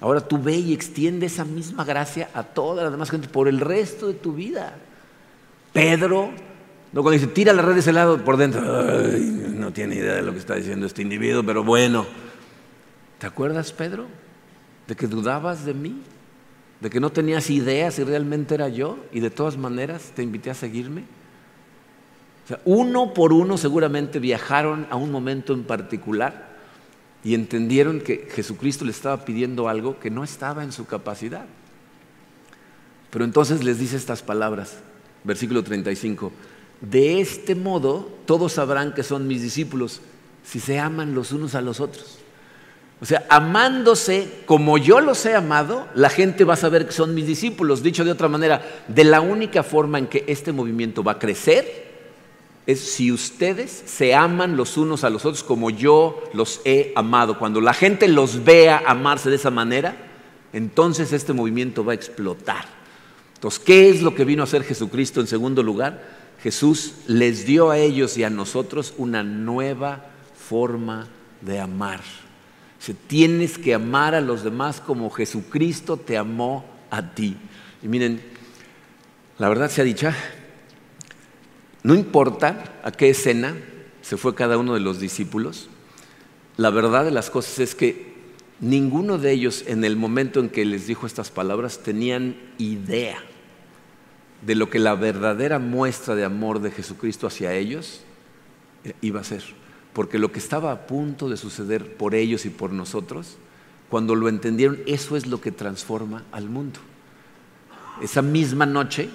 Ahora 0.00 0.20
tú 0.20 0.40
ve 0.40 0.54
y 0.54 0.72
extiende 0.72 1.26
esa 1.26 1.44
misma 1.44 1.84
gracia 1.84 2.30
a 2.32 2.44
toda 2.44 2.84
la 2.84 2.90
demás 2.90 3.10
gente 3.10 3.28
por 3.28 3.48
el 3.48 3.60
resto 3.60 4.06
de 4.06 4.14
tu 4.14 4.32
vida. 4.32 4.76
Pedro, 5.72 6.30
no 6.92 7.02
cuando 7.02 7.18
dice, 7.18 7.26
tira 7.26 7.52
la 7.52 7.62
red 7.62 7.74
de 7.74 7.80
ese 7.80 7.92
lado 7.92 8.24
por 8.24 8.36
dentro, 8.36 8.60
no 8.60 9.72
tiene 9.72 9.96
idea 9.96 10.14
de 10.14 10.22
lo 10.22 10.32
que 10.32 10.38
está 10.38 10.54
diciendo 10.54 10.86
este 10.86 11.02
individuo, 11.02 11.42
pero 11.44 11.64
bueno. 11.64 12.06
¿Te 13.18 13.26
acuerdas, 13.26 13.72
Pedro? 13.72 14.06
De 14.86 14.94
que 14.94 15.06
dudabas 15.06 15.64
de 15.64 15.74
mí, 15.74 16.02
de 16.80 16.90
que 16.90 17.00
no 17.00 17.10
tenías 17.10 17.48
idea 17.50 17.90
si 17.90 18.04
realmente 18.04 18.54
era 18.54 18.68
yo 18.68 18.98
y 19.12 19.20
de 19.20 19.30
todas 19.30 19.56
maneras 19.56 20.12
te 20.14 20.22
invité 20.22 20.50
a 20.50 20.54
seguirme. 20.54 21.04
O 22.44 22.48
sea, 22.48 22.60
uno 22.64 23.14
por 23.14 23.32
uno 23.32 23.56
seguramente 23.56 24.18
viajaron 24.18 24.86
a 24.90 24.96
un 24.96 25.10
momento 25.12 25.52
en 25.52 25.64
particular 25.64 26.52
y 27.24 27.34
entendieron 27.34 28.00
que 28.00 28.28
Jesucristo 28.30 28.84
le 28.84 28.90
estaba 28.90 29.24
pidiendo 29.24 29.68
algo 29.68 30.00
que 30.00 30.10
no 30.10 30.24
estaba 30.24 30.64
en 30.64 30.72
su 30.72 30.86
capacidad. 30.86 31.44
Pero 33.10 33.24
entonces 33.24 33.62
les 33.62 33.78
dice 33.78 33.96
estas 33.96 34.22
palabras, 34.22 34.78
versículo 35.22 35.62
35, 35.62 36.32
de 36.80 37.20
este 37.20 37.54
modo 37.54 38.10
todos 38.26 38.54
sabrán 38.54 38.92
que 38.92 39.04
son 39.04 39.28
mis 39.28 39.42
discípulos 39.42 40.00
si 40.42 40.58
se 40.58 40.80
aman 40.80 41.14
los 41.14 41.30
unos 41.30 41.54
a 41.54 41.60
los 41.60 41.78
otros. 41.78 42.18
O 43.00 43.04
sea, 43.04 43.24
amándose 43.28 44.42
como 44.46 44.78
yo 44.78 45.00
los 45.00 45.24
he 45.26 45.34
amado, 45.34 45.88
la 45.94 46.08
gente 46.08 46.44
va 46.44 46.54
a 46.54 46.56
saber 46.56 46.86
que 46.86 46.92
son 46.92 47.14
mis 47.14 47.26
discípulos. 47.26 47.82
Dicho 47.82 48.04
de 48.04 48.12
otra 48.12 48.28
manera, 48.28 48.62
de 48.88 49.04
la 49.04 49.20
única 49.20 49.62
forma 49.62 49.98
en 49.98 50.06
que 50.06 50.24
este 50.28 50.52
movimiento 50.52 51.02
va 51.02 51.12
a 51.12 51.18
crecer 51.18 51.91
es 52.66 52.80
si 52.80 53.10
ustedes 53.10 53.82
se 53.86 54.14
aman 54.14 54.56
los 54.56 54.76
unos 54.76 55.04
a 55.04 55.10
los 55.10 55.24
otros 55.24 55.42
como 55.42 55.70
yo 55.70 56.22
los 56.32 56.60
he 56.64 56.92
amado. 56.94 57.38
Cuando 57.38 57.60
la 57.60 57.74
gente 57.74 58.08
los 58.08 58.44
vea 58.44 58.82
amarse 58.86 59.30
de 59.30 59.36
esa 59.36 59.50
manera, 59.50 59.96
entonces 60.52 61.12
este 61.12 61.32
movimiento 61.32 61.84
va 61.84 61.92
a 61.92 61.96
explotar. 61.96 62.64
Entonces, 63.34 63.58
¿qué 63.58 63.90
es 63.90 64.02
lo 64.02 64.14
que 64.14 64.24
vino 64.24 64.42
a 64.42 64.44
hacer 64.44 64.62
Jesucristo 64.62 65.20
en 65.20 65.26
segundo 65.26 65.62
lugar? 65.62 66.22
Jesús 66.40 66.94
les 67.06 67.46
dio 67.46 67.70
a 67.70 67.78
ellos 67.78 68.16
y 68.16 68.24
a 68.24 68.30
nosotros 68.30 68.94
una 68.96 69.22
nueva 69.22 70.06
forma 70.36 71.08
de 71.40 71.58
amar. 71.58 72.00
Tienes 73.06 73.58
que 73.58 73.74
amar 73.74 74.14
a 74.14 74.20
los 74.20 74.42
demás 74.42 74.80
como 74.80 75.10
Jesucristo 75.10 75.96
te 75.96 76.16
amó 76.16 76.64
a 76.90 77.14
ti. 77.14 77.36
Y 77.82 77.88
miren, 77.88 78.20
la 79.38 79.48
verdad 79.48 79.70
sea 79.70 79.84
dicha, 79.84 80.14
no 81.82 81.94
importa 81.94 82.80
a 82.82 82.92
qué 82.92 83.10
escena 83.10 83.56
se 84.02 84.16
fue 84.16 84.34
cada 84.34 84.58
uno 84.58 84.74
de 84.74 84.80
los 84.80 85.00
discípulos, 85.00 85.68
la 86.56 86.70
verdad 86.70 87.04
de 87.04 87.10
las 87.10 87.30
cosas 87.30 87.58
es 87.58 87.74
que 87.74 88.12
ninguno 88.60 89.18
de 89.18 89.32
ellos 89.32 89.64
en 89.66 89.84
el 89.84 89.96
momento 89.96 90.40
en 90.40 90.48
que 90.48 90.64
les 90.64 90.86
dijo 90.86 91.06
estas 91.06 91.30
palabras 91.30 91.80
tenían 91.82 92.36
idea 92.58 93.18
de 94.44 94.54
lo 94.54 94.70
que 94.70 94.78
la 94.78 94.94
verdadera 94.94 95.58
muestra 95.58 96.14
de 96.14 96.24
amor 96.24 96.60
de 96.60 96.70
Jesucristo 96.70 97.26
hacia 97.26 97.54
ellos 97.54 98.02
eh, 98.84 98.94
iba 99.00 99.20
a 99.20 99.24
ser 99.24 99.42
porque 99.92 100.18
lo 100.18 100.32
que 100.32 100.38
estaba 100.38 100.72
a 100.72 100.86
punto 100.86 101.28
de 101.28 101.36
suceder 101.36 101.96
por 101.96 102.14
ellos 102.14 102.46
y 102.46 102.50
por 102.50 102.72
nosotros, 102.72 103.36
cuando 103.90 104.14
lo 104.14 104.28
entendieron, 104.28 104.78
eso 104.86 105.16
es 105.16 105.26
lo 105.26 105.40
que 105.40 105.52
transforma 105.52 106.24
al 106.32 106.48
mundo. 106.48 106.80
Esa 108.00 108.22
misma 108.22 108.64
noche, 108.64 109.10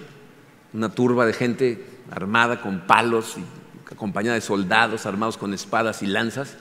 una 0.73 0.89
turba 0.89 1.25
de 1.25 1.33
gente 1.33 1.83
armada 2.11 2.61
con 2.61 2.81
palos 2.81 3.35
y 3.37 3.93
acompañada 3.93 4.35
de 4.35 4.41
soldados 4.41 5.05
armados 5.05 5.37
con 5.37 5.53
espadas 5.53 6.03
y 6.03 6.07
lanzas, 6.07 6.57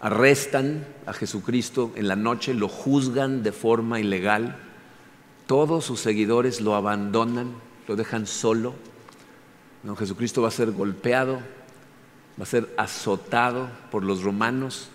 arrestan 0.00 0.86
a 1.06 1.12
Jesucristo 1.12 1.92
en 1.94 2.08
la 2.08 2.16
noche, 2.16 2.54
lo 2.54 2.68
juzgan 2.68 3.42
de 3.42 3.52
forma 3.52 4.00
ilegal, 4.00 4.56
todos 5.46 5.84
sus 5.84 6.00
seguidores 6.00 6.60
lo 6.60 6.74
abandonan, 6.74 7.52
lo 7.86 7.96
dejan 7.96 8.26
solo. 8.26 8.74
Jesucristo 9.98 10.42
va 10.42 10.48
a 10.48 10.52
ser 10.52 10.72
golpeado, 10.72 11.40
va 12.38 12.42
a 12.42 12.46
ser 12.46 12.68
azotado 12.76 13.70
por 13.90 14.04
los 14.04 14.22
romanos 14.22 14.90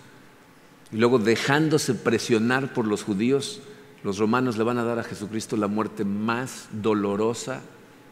y 0.92 0.98
luego 0.98 1.18
dejándose 1.18 1.94
presionar 1.94 2.72
por 2.72 2.86
los 2.86 3.02
judíos, 3.02 3.60
los 4.04 4.18
romanos 4.18 4.56
le 4.56 4.62
van 4.62 4.78
a 4.78 4.84
dar 4.84 5.00
a 5.00 5.02
Jesucristo 5.02 5.56
la 5.56 5.66
muerte 5.66 6.04
más 6.04 6.68
dolorosa 6.70 7.62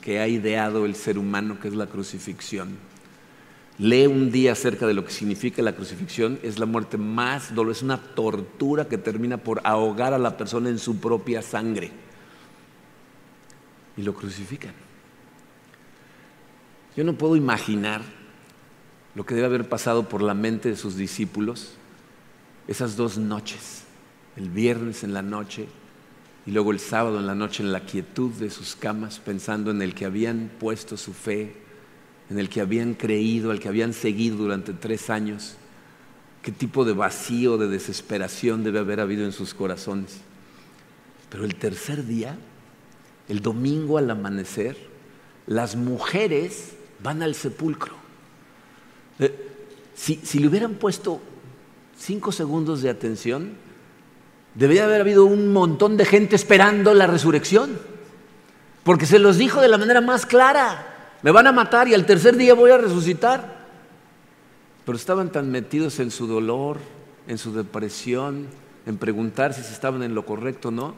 que 0.03 0.21
ha 0.21 0.29
ideado 0.29 0.85
el 0.85 0.95
ser 0.95 1.17
humano, 1.17 1.59
que 1.59 1.69
es 1.69 1.75
la 1.75 1.87
crucifixión. 1.87 2.77
Lee 3.79 4.07
un 4.07 4.31
día 4.31 4.53
acerca 4.53 4.87
de 4.87 4.93
lo 4.93 5.05
que 5.05 5.13
significa 5.13 5.63
la 5.63 5.75
crucifixión, 5.75 6.39
es 6.43 6.59
la 6.59 6.67
muerte 6.67 6.99
más 6.99 7.55
dolorosa, 7.55 7.79
es 7.79 7.83
una 7.85 7.97
tortura 7.97 8.87
que 8.87 8.99
termina 8.99 9.39
por 9.39 9.63
ahogar 9.65 10.13
a 10.13 10.19
la 10.19 10.37
persona 10.37 10.69
en 10.69 10.79
su 10.79 10.99
propia 10.99 11.41
sangre. 11.41 11.91
Y 13.97 14.03
lo 14.03 14.13
crucifican. 14.13 14.75
Yo 16.97 17.05
no 17.05 17.15
puedo 17.15 17.37
imaginar 17.37 18.03
lo 19.15 19.25
que 19.25 19.35
debe 19.35 19.47
haber 19.47 19.69
pasado 19.69 20.09
por 20.09 20.21
la 20.21 20.35
mente 20.35 20.69
de 20.69 20.77
sus 20.77 20.97
discípulos 20.97 21.75
esas 22.69 22.97
dos 22.97 23.19
noches, 23.19 23.85
el 24.37 24.49
viernes 24.51 25.05
en 25.05 25.13
la 25.13 25.23
noche 25.23 25.69
y 26.47 26.51
luego 26.51 26.73
el 26.73 26.81
sábado 26.81 27.19
en 27.19 27.27
la 27.27 27.35
noche 27.35 27.63
en 27.63 27.73
la 27.73 27.81
quietud 27.81 28.31
de 28.33 28.51
sus 28.51 28.75
camas, 28.75 29.19
pensando 29.19 29.71
en 29.71 29.81
el 29.83 29.95
que 29.95 30.05
habían 30.05 30.51
puesto 30.59 30.97
su 30.97 31.13
fe, 31.13 31.55
en 32.31 32.39
el 32.39 32.49
que 32.49 32.61
habían 32.61 32.95
creído, 32.95 33.51
al 33.51 33.61
que 33.61 33.69
habían 33.69 33.93
seguido 33.93 34.37
durante 34.37 34.73
tres 34.73 35.11
años. 35.11 35.57
¿Qué 36.43 36.51
tipo 36.51 36.85
de 36.85 36.93
vacío, 36.93 37.59
de 37.59 37.69
desesperación 37.69 38.65
debe 38.65 38.81
haber 38.81 39.01
habido 39.01 39.25
en 39.25 39.33
sus 39.33 39.55
corazones? 39.55 40.19
Pero 41.31 41.45
el 41.45 41.55
tercer 41.55 42.05
día, 42.05 42.37
el 43.29 43.41
domingo 43.41 43.99
al 43.99 44.11
amanecer, 44.11 44.77
las 45.47 45.77
mujeres 45.77 46.73
van 47.03 47.23
al 47.23 47.35
sepulcro. 47.35 47.95
Eh, 49.19 49.51
si, 49.95 50.39
le 50.39 50.49
hubieran 50.49 50.75
puesto 50.75 51.21
cinco 51.97 52.33
segundos 52.33 52.83
de 52.83 52.91
atención, 52.91 53.53
debería 54.55 54.85
haber 54.85 55.01
habido 55.01 55.25
un 55.25 55.53
montón 55.53 55.97
de 55.97 56.05
gente 56.05 56.37
esperando 56.37 56.95
la 56.95 57.07
resurrección. 57.07 57.79
Porque 58.85 59.07
se 59.07 59.19
los 59.19 59.39
dijo 59.39 59.61
de 59.61 59.69
la 59.69 59.79
manera 59.79 60.01
más 60.01 60.27
clara. 60.27 61.17
Me 61.23 61.31
van 61.31 61.47
a 61.47 61.53
matar 61.53 61.89
y 61.89 61.95
al 61.95 62.07
tercer 62.07 62.37
día 62.37 62.55
voy 62.55 62.71
a 62.71 62.79
resucitar. 62.79 63.63
Pero 64.85 64.97
estaban 64.97 65.31
tan 65.31 65.51
metidos 65.51 66.01
en 66.01 66.11
su 66.11 66.27
dolor, 66.27 66.79
en 67.29 67.39
su 67.39 67.53
depresión, 67.55 68.49
en 68.87 68.99
preguntarse 68.99 69.63
si 69.63 69.73
estaban 69.73 70.03
en 70.03 70.15
lo 70.15 70.27
correcto 70.27 70.69
o 70.69 70.73
no, 70.73 70.95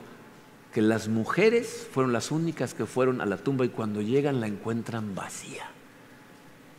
que 0.73 0.81
las 0.81 1.09
mujeres 1.09 1.87
fueron 1.93 2.13
las 2.13 2.31
únicas 2.31 2.73
que 2.73 2.87
fueron 2.87 3.21
a 3.21 3.27
la 3.27 3.37
tumba 3.37 3.67
y 3.67 3.69
cuando 3.69 4.01
llegan 4.01 4.41
la 4.41 4.47
encuentran 4.47 5.15
vacía. 5.15 5.69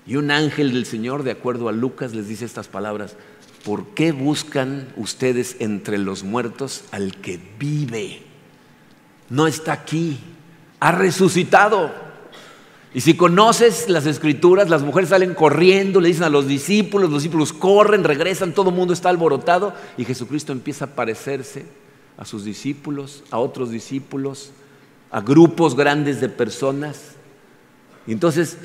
Y 0.07 0.17
un 0.17 0.31
ángel 0.31 0.73
del 0.73 0.85
Señor, 0.85 1.23
de 1.23 1.31
acuerdo 1.31 1.69
a 1.69 1.71
Lucas, 1.71 2.13
les 2.13 2.27
dice 2.27 2.45
estas 2.45 2.67
palabras, 2.67 3.15
¿por 3.65 3.88
qué 3.88 4.12
buscan 4.12 4.93
ustedes 4.95 5.58
entre 5.60 5.97
los 5.97 6.23
muertos 6.23 6.84
al 6.91 7.19
que 7.19 7.39
vive? 7.58 8.21
No 9.30 9.47
está 9.47 9.73
aquí, 9.73 10.19
ha 10.80 10.91
resucitado. 10.91 11.91
Y 12.93 13.01
si 13.01 13.15
conoces 13.15 13.89
las 13.89 14.06
escrituras, 14.06 14.69
las 14.69 14.84
mujeres 14.84 15.10
salen 15.10 15.34
corriendo, 15.34 15.99
le 15.99 16.10
dicen 16.10 16.25
a 16.25 16.30
los 16.30 16.47
discípulos, 16.47 17.10
los 17.10 17.23
discípulos 17.23 17.51
corren, 17.51 18.04
regresan, 18.04 18.54
todo 18.54 18.69
el 18.69 18.75
mundo 18.75 18.93
está 18.93 19.10
alborotado 19.10 19.73
y 19.97 20.06
Jesucristo 20.06 20.51
empieza 20.54 20.86
a 20.86 20.95
parecerse 20.95 21.65
a 22.17 22.23
sus 22.23 22.45
discípulos, 22.45 23.23
a 23.32 23.39
otros 23.39 23.71
discípulos, 23.71 24.51
a 25.10 25.21
grupos 25.21 25.75
grandes 25.75 26.21
de 26.21 26.30
personas. 26.30 27.14
Entonces 28.08 28.58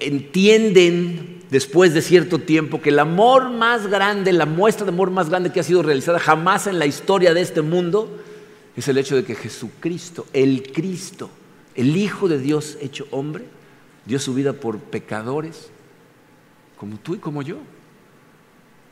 entienden 0.00 1.42
después 1.50 1.94
de 1.94 2.02
cierto 2.02 2.38
tiempo 2.40 2.80
que 2.80 2.90
el 2.90 2.98
amor 2.98 3.50
más 3.50 3.86
grande, 3.86 4.32
la 4.32 4.46
muestra 4.46 4.84
de 4.84 4.92
amor 4.92 5.10
más 5.10 5.28
grande 5.28 5.52
que 5.52 5.60
ha 5.60 5.64
sido 5.64 5.82
realizada 5.82 6.18
jamás 6.18 6.66
en 6.66 6.78
la 6.78 6.86
historia 6.86 7.34
de 7.34 7.40
este 7.40 7.62
mundo, 7.62 8.08
es 8.76 8.88
el 8.88 8.98
hecho 8.98 9.16
de 9.16 9.24
que 9.24 9.34
Jesucristo, 9.34 10.26
el 10.32 10.72
Cristo, 10.72 11.30
el 11.74 11.96
Hijo 11.96 12.28
de 12.28 12.38
Dios 12.38 12.78
hecho 12.80 13.06
hombre, 13.10 13.44
dio 14.06 14.18
su 14.18 14.34
vida 14.34 14.54
por 14.54 14.78
pecadores 14.78 15.70
como 16.78 16.96
tú 16.96 17.14
y 17.14 17.18
como 17.18 17.42
yo. 17.42 17.58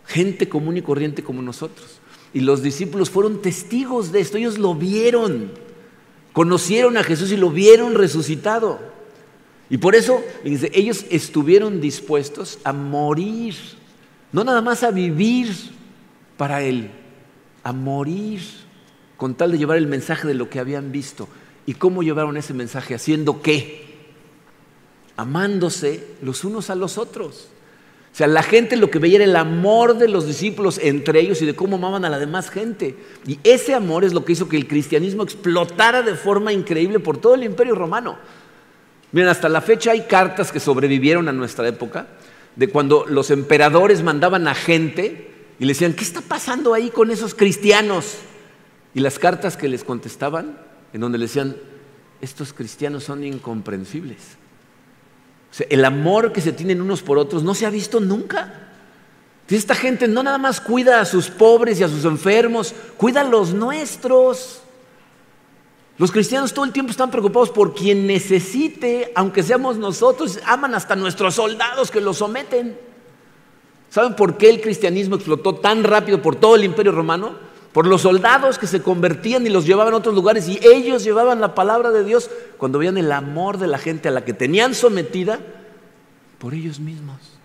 Gente 0.07 0.49
común 0.49 0.77
y 0.77 0.83
corriente 0.83 1.23
como 1.23 1.43
nosotros. 1.43 2.01
Y 2.35 2.41
los 2.41 2.63
discípulos 2.63 3.11
fueron 3.11 3.41
testigos 3.41 4.13
de 4.13 4.21
esto, 4.21 4.37
ellos 4.37 4.59
lo 4.59 4.75
vieron, 4.75 5.53
conocieron 6.33 6.97
a 6.99 7.03
Jesús 7.03 7.33
y 7.33 7.37
lo 7.37 7.51
vieron 7.51 7.95
resucitado. 7.95 8.79
Y 9.71 9.79
por 9.79 9.95
eso 9.95 10.23
ellos 10.45 11.05
estuvieron 11.11 11.81
dispuestos 11.81 12.59
a 12.65 12.73
morir, 12.73 13.55
no 14.33 14.45
nada 14.45 14.63
más 14.63 14.83
a 14.83 14.91
vivir 14.91 15.49
para 16.37 16.63
Él, 16.63 16.91
a 17.63 17.73
morir 17.73 18.41
con 19.19 19.35
tal 19.35 19.53
de 19.53 19.59
llevar 19.59 19.77
el 19.77 19.87
mensaje 19.87 20.27
de 20.27 20.35
lo 20.35 20.49
que 20.49 20.61
habían 20.61 20.91
visto. 20.91 21.29
¿Y 21.67 21.75
cómo 21.75 22.03
llevaron 22.03 22.37
ese 22.39 22.55
mensaje? 22.55 22.95
¿Haciendo 22.95 23.43
qué? 23.43 23.85
Amándose 25.17 26.07
los 26.23 26.45
unos 26.45 26.71
a 26.71 26.75
los 26.75 26.97
otros. 26.97 27.49
O 28.11 28.17
sea, 28.19 28.27
la 28.27 28.43
gente 28.43 28.77
lo 28.77 28.91
que 28.91 28.99
veía 28.99 29.17
era 29.17 29.25
el 29.25 29.37
amor 29.37 29.99
de 29.99 30.09
los 30.09 30.27
discípulos 30.27 30.81
entre 30.83 31.21
ellos 31.21 31.43
y 31.43 31.47
de 31.47 31.55
cómo 31.55 31.77
amaban 31.77 32.05
a 32.05 32.09
la 32.09 32.19
demás 32.19 32.49
gente. 32.49 32.97
Y 33.27 33.39
ese 33.45 33.75
amor 33.75 34.05
es 34.05 34.15
lo 34.15 34.25
que 34.25 34.33
hizo 34.33 34.49
que 34.49 34.57
el 34.57 34.67
cristianismo 34.67 35.25
explotara 35.25 36.03
de 36.03 36.15
forma 36.15 36.53
increíble 36.53 37.01
por 37.01 37.19
todo 37.19 37.35
el 37.35 37.45
imperio 37.45 37.75
romano. 37.75 38.19
Miren, 39.13 39.29
hasta 39.29 39.49
la 39.49 39.61
fecha 39.61 39.93
hay 39.93 40.03
cartas 40.03 40.53
que 40.53 40.61
sobrevivieron 40.61 41.29
a 41.29 41.33
nuestra 41.33 41.67
época, 41.67 42.07
de 42.57 42.69
cuando 42.69 43.07
los 43.07 43.31
emperadores 43.31 44.03
mandaban 44.03 44.49
a 44.49 44.55
gente 44.55 45.31
y 45.59 45.65
le 45.65 45.73
decían, 45.73 45.95
¿qué 45.95 46.05
está 46.05 46.21
pasando 46.21 46.75
ahí 46.75 46.91
con 46.91 47.11
esos 47.11 47.35
cristianos? 47.35 48.17
Y 48.95 49.01
las 49.01 49.19
cartas 49.19 49.57
que 49.57 49.69
les 49.69 49.85
contestaban, 49.85 50.59
en 50.93 51.01
donde 51.01 51.19
le 51.19 51.27
decían, 51.27 51.57
estos 52.21 52.53
cristianos 52.53 53.05
son 53.05 53.25
incomprensibles. 53.25 54.19
el 55.71 55.85
amor 55.85 56.33
que 56.33 56.41
se 56.41 56.53
tienen 56.53 56.81
unos 56.81 57.03
por 57.03 57.19
otros 57.19 57.43
no 57.43 57.55
se 57.55 57.65
ha 57.65 57.71
visto 57.71 58.01
nunca. 58.01 58.69
Esta 59.49 59.75
gente 59.75 60.07
no 60.07 60.23
nada 60.23 60.37
más 60.37 60.61
cuida 60.61 61.01
a 61.01 61.07
sus 61.07 61.31
pobres 61.31 61.81
y 61.81 61.83
a 61.83 61.89
sus 61.89 62.05
enfermos, 62.05 62.75
cuida 62.97 63.23
a 63.23 63.25
los 63.25 63.55
nuestros. 63.55 64.63
Los 65.99 66.13
cristianos 66.13 66.55
todo 66.55 66.65
el 66.65 66.73
tiempo 66.73 66.93
están 66.93 67.11
preocupados 67.11 67.51
por 67.51 67.75
quien 67.75 68.07
necesite, 68.07 69.13
aunque 69.15 69.43
seamos 69.43 69.77
nosotros, 69.77 70.39
aman 70.47 70.75
hasta 70.75 70.97
nuestros 70.97 71.35
soldados 71.35 71.91
que 71.91 72.01
los 72.01 72.19
someten. 72.19 72.79
¿Saben 73.91 74.15
por 74.15 74.37
qué 74.37 74.49
el 74.51 74.61
cristianismo 74.61 75.17
explotó 75.17 75.57
tan 75.57 75.83
rápido 75.83 76.23
por 76.23 76.37
todo 76.37 76.55
el 76.55 76.65
imperio 76.65 76.93
romano? 76.93 77.35
Por 77.73 77.87
los 77.87 78.03
soldados 78.03 78.59
que 78.59 78.67
se 78.67 78.83
convertían 78.83 79.47
y 79.47 79.51
los 79.51 79.67
llevaban 79.67 79.95
a 79.95 79.99
otros 79.99 80.15
lugares 80.15 80.49
y 80.49 80.59
ellos 80.63 81.05
llevaban 81.05 81.41
la 81.41 81.55
palabra 81.55 81.91
de 81.91 82.05
Dios 82.05 82.31
cuando 82.57 82.79
veían 82.79 82.97
el 82.97 83.13
amor 83.13 83.59
de 83.59 83.67
la 83.67 83.79
gente 83.79 84.09
a 84.09 84.13
la 84.13 84.25
que 84.25 84.33
tenían 84.33 84.75
sometida 84.75 85.41
por 86.39 86.55
ellos 86.55 86.81
mismos 86.81 87.39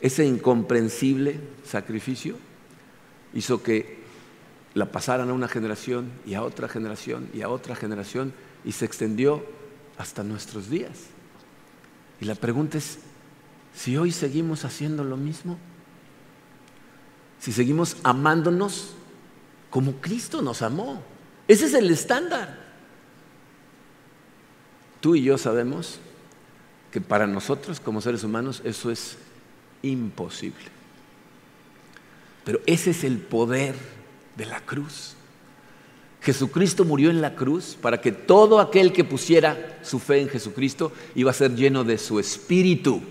ese 0.00 0.24
incomprensible 0.24 1.40
sacrificio 1.64 2.36
hizo 3.34 3.62
que 3.62 3.97
la 4.74 4.92
pasaran 4.92 5.30
a 5.30 5.32
una 5.32 5.48
generación 5.48 6.10
y 6.26 6.34
a 6.34 6.42
otra 6.42 6.68
generación 6.68 7.28
y 7.32 7.42
a 7.42 7.48
otra 7.48 7.74
generación 7.74 8.32
y 8.64 8.72
se 8.72 8.84
extendió 8.84 9.44
hasta 9.96 10.22
nuestros 10.22 10.70
días. 10.70 11.06
Y 12.20 12.24
la 12.24 12.34
pregunta 12.34 12.78
es, 12.78 12.98
si 13.74 13.96
hoy 13.96 14.12
seguimos 14.12 14.64
haciendo 14.64 15.04
lo 15.04 15.16
mismo, 15.16 15.58
si 17.38 17.52
seguimos 17.52 17.96
amándonos 18.02 18.94
como 19.70 19.92
Cristo 20.00 20.42
nos 20.42 20.62
amó, 20.62 21.02
ese 21.46 21.66
es 21.66 21.74
el 21.74 21.90
estándar. 21.90 22.66
Tú 25.00 25.14
y 25.14 25.22
yo 25.22 25.38
sabemos 25.38 26.00
que 26.90 27.00
para 27.00 27.26
nosotros 27.26 27.80
como 27.80 28.00
seres 28.00 28.24
humanos 28.24 28.60
eso 28.64 28.90
es 28.90 29.16
imposible. 29.82 30.78
Pero 32.44 32.60
ese 32.66 32.90
es 32.90 33.04
el 33.04 33.18
poder 33.18 33.74
de 34.38 34.46
la 34.46 34.60
cruz. 34.60 35.14
Jesucristo 36.22 36.84
murió 36.84 37.10
en 37.10 37.20
la 37.20 37.34
cruz 37.34 37.76
para 37.80 38.00
que 38.00 38.12
todo 38.12 38.60
aquel 38.60 38.92
que 38.92 39.04
pusiera 39.04 39.78
su 39.82 39.98
fe 39.98 40.20
en 40.20 40.28
Jesucristo 40.28 40.92
iba 41.14 41.30
a 41.30 41.34
ser 41.34 41.54
lleno 41.54 41.84
de 41.84 41.98
su 41.98 42.18
espíritu. 42.18 43.02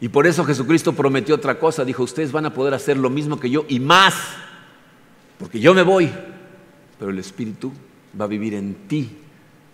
Y 0.00 0.08
por 0.08 0.26
eso 0.26 0.44
Jesucristo 0.44 0.92
prometió 0.92 1.34
otra 1.34 1.58
cosa. 1.58 1.84
Dijo, 1.84 2.02
ustedes 2.02 2.32
van 2.32 2.46
a 2.46 2.54
poder 2.54 2.74
hacer 2.74 2.96
lo 2.96 3.10
mismo 3.10 3.40
que 3.40 3.50
yo 3.50 3.64
y 3.68 3.80
más. 3.80 4.14
Porque 5.38 5.60
yo 5.60 5.74
me 5.74 5.82
voy. 5.82 6.10
Pero 6.98 7.10
el 7.10 7.18
espíritu 7.18 7.72
va 8.18 8.24
a 8.26 8.28
vivir 8.28 8.54
en 8.54 8.74
ti 8.88 9.10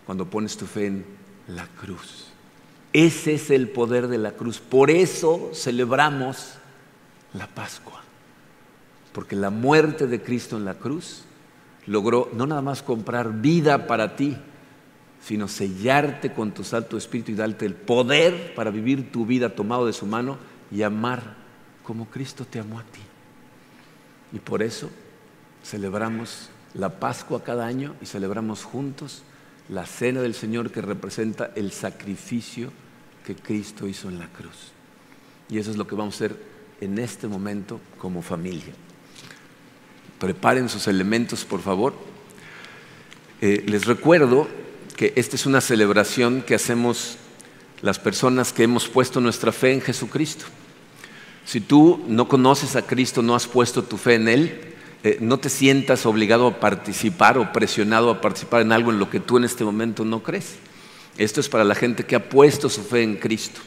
cuando 0.06 0.26
pones 0.26 0.56
tu 0.56 0.66
fe 0.66 0.86
en 0.86 1.04
la 1.48 1.66
cruz. 1.66 2.26
Ese 2.92 3.34
es 3.34 3.50
el 3.50 3.68
poder 3.68 4.08
de 4.08 4.18
la 4.18 4.32
cruz. 4.32 4.58
Por 4.60 4.90
eso 4.90 5.50
celebramos 5.54 6.54
la 7.34 7.46
Pascua. 7.46 8.07
Porque 9.18 9.34
la 9.34 9.50
muerte 9.50 10.06
de 10.06 10.22
Cristo 10.22 10.56
en 10.56 10.64
la 10.64 10.74
cruz 10.74 11.22
logró 11.86 12.30
no 12.34 12.46
nada 12.46 12.62
más 12.62 12.84
comprar 12.84 13.40
vida 13.40 13.88
para 13.88 14.14
ti, 14.14 14.36
sino 15.20 15.48
sellarte 15.48 16.32
con 16.32 16.52
tu 16.52 16.62
Santo 16.62 16.96
Espíritu 16.96 17.32
y 17.32 17.34
darte 17.34 17.66
el 17.66 17.74
poder 17.74 18.54
para 18.54 18.70
vivir 18.70 19.10
tu 19.10 19.26
vida 19.26 19.56
tomado 19.56 19.86
de 19.86 19.92
su 19.92 20.06
mano 20.06 20.38
y 20.70 20.82
amar 20.82 21.34
como 21.82 22.06
Cristo 22.08 22.46
te 22.48 22.60
amó 22.60 22.78
a 22.78 22.84
ti. 22.84 23.00
Y 24.32 24.38
por 24.38 24.62
eso 24.62 24.88
celebramos 25.64 26.50
la 26.74 27.00
Pascua 27.00 27.42
cada 27.42 27.66
año 27.66 27.96
y 28.00 28.06
celebramos 28.06 28.62
juntos 28.62 29.24
la 29.68 29.84
cena 29.84 30.20
del 30.20 30.34
Señor 30.34 30.70
que 30.70 30.80
representa 30.80 31.50
el 31.56 31.72
sacrificio 31.72 32.70
que 33.26 33.34
Cristo 33.34 33.88
hizo 33.88 34.08
en 34.08 34.20
la 34.20 34.28
cruz. 34.28 34.70
Y 35.48 35.58
eso 35.58 35.72
es 35.72 35.76
lo 35.76 35.88
que 35.88 35.96
vamos 35.96 36.14
a 36.14 36.18
hacer 36.18 36.40
en 36.80 37.00
este 37.00 37.26
momento 37.26 37.80
como 37.98 38.22
familia. 38.22 38.74
Preparen 40.18 40.68
sus 40.68 40.88
elementos, 40.88 41.44
por 41.44 41.60
favor. 41.60 41.94
Eh, 43.40 43.64
les 43.66 43.86
recuerdo 43.86 44.48
que 44.96 45.12
esta 45.16 45.36
es 45.36 45.46
una 45.46 45.60
celebración 45.60 46.42
que 46.42 46.54
hacemos 46.54 47.18
las 47.82 47.98
personas 47.98 48.52
que 48.52 48.64
hemos 48.64 48.88
puesto 48.88 49.20
nuestra 49.20 49.52
fe 49.52 49.72
en 49.72 49.80
Jesucristo. 49.80 50.46
Si 51.44 51.60
tú 51.60 52.04
no 52.08 52.28
conoces 52.28 52.76
a 52.76 52.82
Cristo, 52.82 53.22
no 53.22 53.34
has 53.34 53.46
puesto 53.46 53.84
tu 53.84 53.96
fe 53.96 54.14
en 54.14 54.28
Él, 54.28 54.74
eh, 55.04 55.18
no 55.20 55.38
te 55.38 55.48
sientas 55.48 56.04
obligado 56.04 56.48
a 56.48 56.60
participar 56.60 57.38
o 57.38 57.52
presionado 57.52 58.10
a 58.10 58.20
participar 58.20 58.62
en 58.62 58.72
algo 58.72 58.90
en 58.90 58.98
lo 58.98 59.08
que 59.08 59.20
tú 59.20 59.36
en 59.36 59.44
este 59.44 59.64
momento 59.64 60.04
no 60.04 60.22
crees. 60.22 60.56
Esto 61.16 61.40
es 61.40 61.48
para 61.48 61.64
la 61.64 61.76
gente 61.76 62.04
que 62.04 62.16
ha 62.16 62.28
puesto 62.28 62.68
su 62.68 62.82
fe 62.82 63.02
en 63.02 63.16
Cristo. 63.16 63.60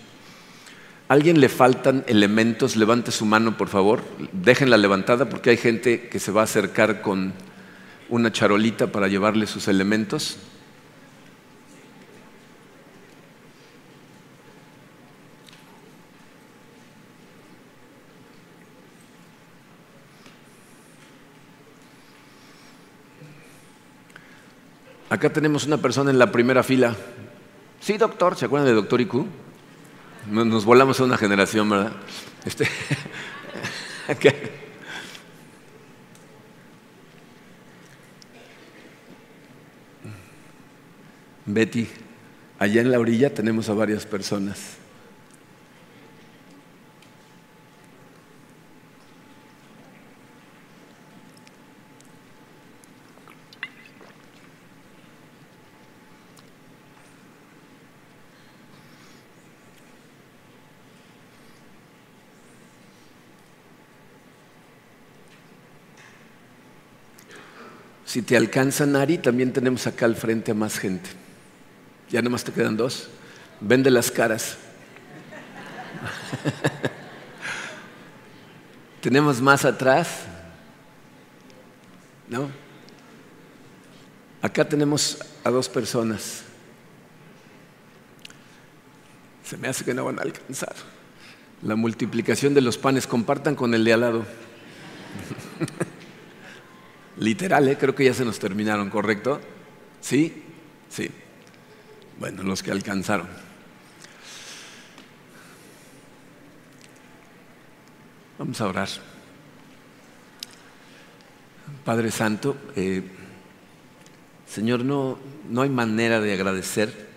¿A 1.12 1.14
alguien 1.14 1.42
le 1.42 1.50
faltan 1.50 2.06
elementos? 2.08 2.78
Levante 2.78 3.12
su 3.12 3.26
mano, 3.26 3.58
por 3.58 3.68
favor. 3.68 4.02
Déjenla 4.32 4.78
levantada 4.78 5.28
porque 5.28 5.50
hay 5.50 5.58
gente 5.58 6.08
que 6.08 6.20
se 6.20 6.32
va 6.32 6.40
a 6.40 6.44
acercar 6.46 7.02
con 7.02 7.34
una 8.08 8.32
charolita 8.32 8.88
para 8.94 9.10
llevarle 9.10 9.46
sus 9.46 9.68
elementos. 9.68 10.38
Acá 25.10 25.34
tenemos 25.34 25.66
una 25.66 25.76
persona 25.76 26.10
en 26.10 26.20
la 26.20 26.32
primera 26.32 26.64
fila. 26.64 26.96
Sí, 27.82 27.98
doctor, 27.98 28.38
¿se 28.38 28.46
acuerdan 28.46 28.70
de 28.70 28.76
Doctor 28.76 29.02
IQ? 29.02 29.26
Nos 30.30 30.66
volamos 30.66 31.00
a 31.00 31.04
una 31.04 31.18
generación, 31.18 31.70
¿verdad? 31.70 31.94
Este, 32.46 32.68
Betty, 41.46 41.88
allá 42.60 42.82
en 42.82 42.92
la 42.92 43.00
orilla 43.00 43.34
tenemos 43.34 43.70
a 43.70 43.74
varias 43.74 44.06
personas. 44.06 44.81
Si 68.12 68.22
te 68.22 68.36
alcanza 68.36 68.86
Nari, 68.86 69.20
también 69.20 69.54
tenemos 69.54 69.88
acá 69.88 70.04
al 70.04 70.18
frente 70.18 70.52
a 70.52 70.54
más 70.54 70.78
gente. 70.78 71.10
Ya 72.10 72.22
nomás 72.22 72.44
te 72.44 72.52
quedan 72.52 72.76
dos. 72.76 73.08
Vende 73.62 73.90
las 73.90 74.12
caras. 74.12 74.58
tenemos 79.02 79.40
más 79.40 79.64
atrás. 79.64 80.24
¿No? 82.28 82.50
Acá 84.42 84.68
tenemos 84.68 85.18
a 85.46 85.50
dos 85.50 85.70
personas. 85.70 86.44
Se 89.46 89.56
me 89.56 89.70
hace 89.70 89.86
que 89.86 89.94
no 89.94 90.04
van 90.04 90.20
a 90.20 90.24
alcanzar. 90.24 90.76
La 91.62 91.78
multiplicación 91.78 92.54
de 92.54 92.60
los 92.60 92.78
panes, 92.78 93.08
compartan 93.08 93.56
con 93.56 93.74
el 93.74 93.86
de 93.86 93.94
al 93.94 94.02
lado. 94.02 94.26
Literal, 97.22 97.68
¿eh? 97.68 97.78
creo 97.78 97.94
que 97.94 98.06
ya 98.06 98.16
se 98.16 98.26
nos 98.26 98.40
terminaron, 98.40 98.90
¿correcto? 98.90 99.40
¿Sí? 100.02 100.42
Sí. 100.90 101.08
Bueno, 102.20 102.42
los 102.42 102.64
que 102.64 102.72
alcanzaron. 102.72 103.28
Vamos 108.40 108.60
a 108.60 108.68
orar. 108.68 108.90
Padre 111.86 112.10
Santo, 112.10 112.58
eh, 112.76 113.04
Señor, 114.48 114.84
no, 114.84 115.20
no 115.48 115.62
hay 115.62 115.70
manera 115.70 116.22
de 116.22 116.34
agradecer 116.34 117.08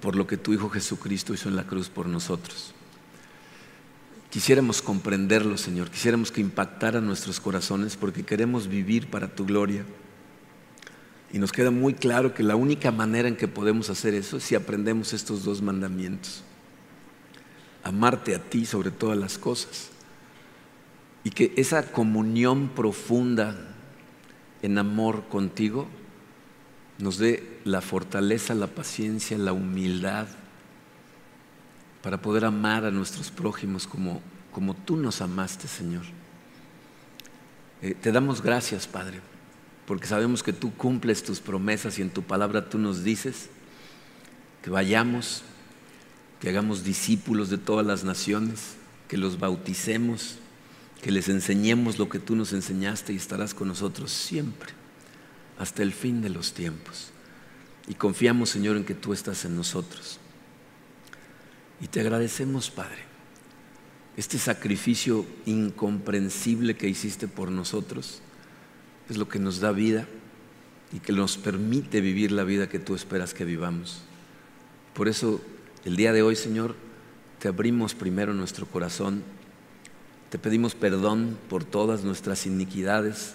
por 0.00 0.16
lo 0.16 0.26
que 0.26 0.38
tu 0.38 0.54
Hijo 0.54 0.70
Jesucristo 0.70 1.34
hizo 1.34 1.50
en 1.50 1.56
la 1.56 1.66
cruz 1.66 1.90
por 1.90 2.06
nosotros. 2.06 2.74
Quisiéramos 4.36 4.82
comprenderlo, 4.82 5.56
Señor, 5.56 5.90
quisiéramos 5.90 6.30
que 6.30 6.42
impactara 6.42 7.00
nuestros 7.00 7.40
corazones 7.40 7.96
porque 7.96 8.22
queremos 8.22 8.68
vivir 8.68 9.08
para 9.08 9.34
tu 9.34 9.46
gloria. 9.46 9.86
Y 11.32 11.38
nos 11.38 11.52
queda 11.52 11.70
muy 11.70 11.94
claro 11.94 12.34
que 12.34 12.42
la 12.42 12.54
única 12.54 12.92
manera 12.92 13.28
en 13.28 13.36
que 13.36 13.48
podemos 13.48 13.88
hacer 13.88 14.12
eso 14.12 14.36
es 14.36 14.42
si 14.42 14.54
aprendemos 14.54 15.14
estos 15.14 15.42
dos 15.42 15.62
mandamientos. 15.62 16.42
Amarte 17.82 18.34
a 18.34 18.38
ti 18.38 18.66
sobre 18.66 18.90
todas 18.90 19.16
las 19.16 19.38
cosas. 19.38 19.88
Y 21.24 21.30
que 21.30 21.54
esa 21.56 21.90
comunión 21.90 22.68
profunda 22.68 23.56
en 24.60 24.76
amor 24.76 25.28
contigo 25.30 25.88
nos 26.98 27.16
dé 27.16 27.58
la 27.64 27.80
fortaleza, 27.80 28.54
la 28.54 28.66
paciencia, 28.66 29.38
la 29.38 29.54
humildad 29.54 30.28
para 32.06 32.22
poder 32.22 32.44
amar 32.44 32.84
a 32.84 32.92
nuestros 32.92 33.32
prójimos 33.32 33.84
como, 33.84 34.22
como 34.52 34.74
tú 34.74 34.96
nos 34.96 35.20
amaste, 35.20 35.66
Señor. 35.66 36.04
Eh, 37.82 37.96
te 38.00 38.12
damos 38.12 38.40
gracias, 38.40 38.86
Padre, 38.86 39.18
porque 39.86 40.06
sabemos 40.06 40.44
que 40.44 40.52
tú 40.52 40.72
cumples 40.72 41.24
tus 41.24 41.40
promesas 41.40 41.98
y 41.98 42.02
en 42.02 42.10
tu 42.10 42.22
palabra 42.22 42.68
tú 42.68 42.78
nos 42.78 43.02
dices 43.02 43.48
que 44.62 44.70
vayamos, 44.70 45.42
que 46.40 46.48
hagamos 46.48 46.84
discípulos 46.84 47.50
de 47.50 47.58
todas 47.58 47.84
las 47.84 48.04
naciones, 48.04 48.76
que 49.08 49.16
los 49.16 49.40
bauticemos, 49.40 50.36
que 51.02 51.10
les 51.10 51.28
enseñemos 51.28 51.98
lo 51.98 52.08
que 52.08 52.20
tú 52.20 52.36
nos 52.36 52.52
enseñaste 52.52 53.14
y 53.14 53.16
estarás 53.16 53.52
con 53.52 53.66
nosotros 53.66 54.12
siempre, 54.12 54.70
hasta 55.58 55.82
el 55.82 55.92
fin 55.92 56.22
de 56.22 56.28
los 56.28 56.52
tiempos. 56.52 57.10
Y 57.88 57.94
confiamos, 57.94 58.50
Señor, 58.50 58.76
en 58.76 58.84
que 58.84 58.94
tú 58.94 59.12
estás 59.12 59.44
en 59.44 59.56
nosotros. 59.56 60.20
Y 61.80 61.88
te 61.88 62.00
agradecemos, 62.00 62.70
Padre, 62.70 62.98
este 64.16 64.38
sacrificio 64.38 65.26
incomprensible 65.44 66.76
que 66.76 66.88
hiciste 66.88 67.28
por 67.28 67.50
nosotros. 67.50 68.22
Es 69.10 69.18
lo 69.18 69.28
que 69.28 69.38
nos 69.38 69.60
da 69.60 69.72
vida 69.72 70.06
y 70.92 71.00
que 71.00 71.12
nos 71.12 71.36
permite 71.36 72.00
vivir 72.00 72.32
la 72.32 72.44
vida 72.44 72.68
que 72.68 72.78
tú 72.78 72.94
esperas 72.94 73.34
que 73.34 73.44
vivamos. 73.44 74.02
Por 74.94 75.08
eso, 75.08 75.40
el 75.84 75.96
día 75.96 76.12
de 76.12 76.22
hoy, 76.22 76.36
Señor, 76.36 76.74
te 77.38 77.48
abrimos 77.48 77.94
primero 77.94 78.32
nuestro 78.32 78.66
corazón, 78.66 79.22
te 80.30 80.38
pedimos 80.38 80.74
perdón 80.74 81.38
por 81.48 81.64
todas 81.64 82.02
nuestras 82.02 82.46
iniquidades, 82.46 83.34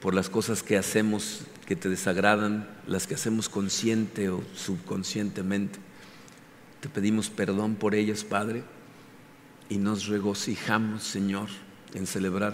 por 0.00 0.14
las 0.14 0.30
cosas 0.30 0.62
que 0.62 0.78
hacemos 0.78 1.42
que 1.66 1.76
te 1.76 1.88
desagradan, 1.88 2.68
las 2.86 3.06
que 3.06 3.14
hacemos 3.14 3.48
consciente 3.48 4.30
o 4.30 4.42
subconscientemente. 4.54 5.78
Te 6.84 6.90
pedimos 6.90 7.30
perdón 7.30 7.76
por 7.76 7.94
ellas, 7.94 8.24
Padre, 8.24 8.62
y 9.70 9.78
nos 9.78 10.06
regocijamos, 10.06 11.02
Señor, 11.02 11.48
en 11.94 12.06
celebrar 12.06 12.52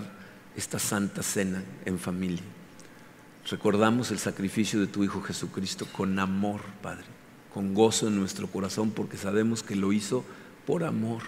esta 0.55 0.79
santa 0.79 1.25
cena 1.25 1.65
en 1.85 1.99
familia. 1.99 2.45
Recordamos 3.51 4.13
el 4.13 4.21
sacrificio 4.21 4.79
de 4.79 4.87
tu 4.87 5.03
Hijo 5.03 5.21
Jesucristo 5.21 5.85
con 5.91 6.17
amor, 6.21 6.61
Padre, 6.81 7.07
con 7.53 7.75
gozo 7.75 8.07
en 8.07 8.21
nuestro 8.21 8.47
corazón, 8.47 8.93
porque 8.93 9.17
sabemos 9.17 9.65
que 9.65 9.75
lo 9.75 9.93
hizo 9.93 10.25
por 10.65 10.85
amor. 10.85 11.23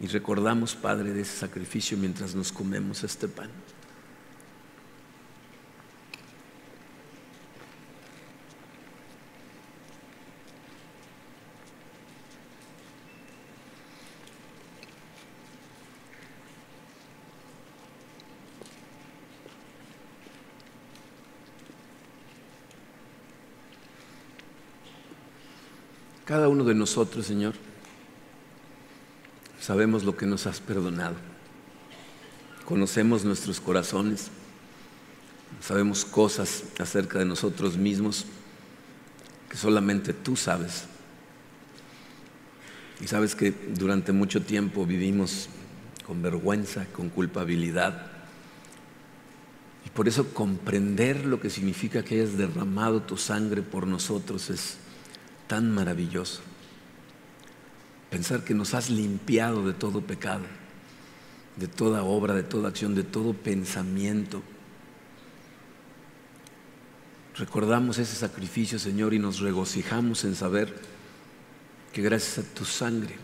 Y 0.00 0.06
recordamos, 0.06 0.74
Padre, 0.74 1.12
de 1.12 1.20
ese 1.20 1.36
sacrificio 1.36 1.98
mientras 1.98 2.34
nos 2.34 2.50
comemos 2.50 3.04
este 3.04 3.28
pan. 3.28 3.50
Cada 26.36 26.48
uno 26.48 26.64
de 26.64 26.74
nosotros, 26.74 27.24
Señor, 27.24 27.54
sabemos 29.58 30.04
lo 30.04 30.18
que 30.18 30.26
nos 30.26 30.46
has 30.46 30.60
perdonado. 30.60 31.14
Conocemos 32.66 33.24
nuestros 33.24 33.58
corazones, 33.58 34.28
sabemos 35.62 36.04
cosas 36.04 36.64
acerca 36.78 37.18
de 37.18 37.24
nosotros 37.24 37.78
mismos 37.78 38.26
que 39.48 39.56
solamente 39.56 40.12
tú 40.12 40.36
sabes. 40.36 40.84
Y 43.00 43.06
sabes 43.06 43.34
que 43.34 43.54
durante 43.74 44.12
mucho 44.12 44.42
tiempo 44.42 44.84
vivimos 44.84 45.48
con 46.06 46.20
vergüenza, 46.20 46.84
con 46.92 47.08
culpabilidad. 47.08 48.08
Y 49.86 49.88
por 49.88 50.06
eso 50.06 50.34
comprender 50.34 51.24
lo 51.24 51.40
que 51.40 51.48
significa 51.48 52.02
que 52.02 52.16
hayas 52.20 52.36
derramado 52.36 53.00
tu 53.00 53.16
sangre 53.16 53.62
por 53.62 53.86
nosotros 53.86 54.50
es 54.50 54.76
tan 55.46 55.72
maravilloso. 55.72 56.40
Pensar 58.10 58.44
que 58.44 58.54
nos 58.54 58.74
has 58.74 58.90
limpiado 58.90 59.66
de 59.66 59.72
todo 59.72 60.00
pecado, 60.00 60.44
de 61.56 61.68
toda 61.68 62.02
obra, 62.04 62.34
de 62.34 62.42
toda 62.42 62.68
acción, 62.68 62.94
de 62.94 63.02
todo 63.02 63.32
pensamiento. 63.34 64.42
Recordamos 67.36 67.98
ese 67.98 68.14
sacrificio, 68.14 68.78
Señor, 68.78 69.12
y 69.12 69.18
nos 69.18 69.40
regocijamos 69.40 70.24
en 70.24 70.34
saber 70.34 70.74
que 71.92 72.02
gracias 72.02 72.38
a 72.38 72.54
tu 72.54 72.64
sangre, 72.64 73.16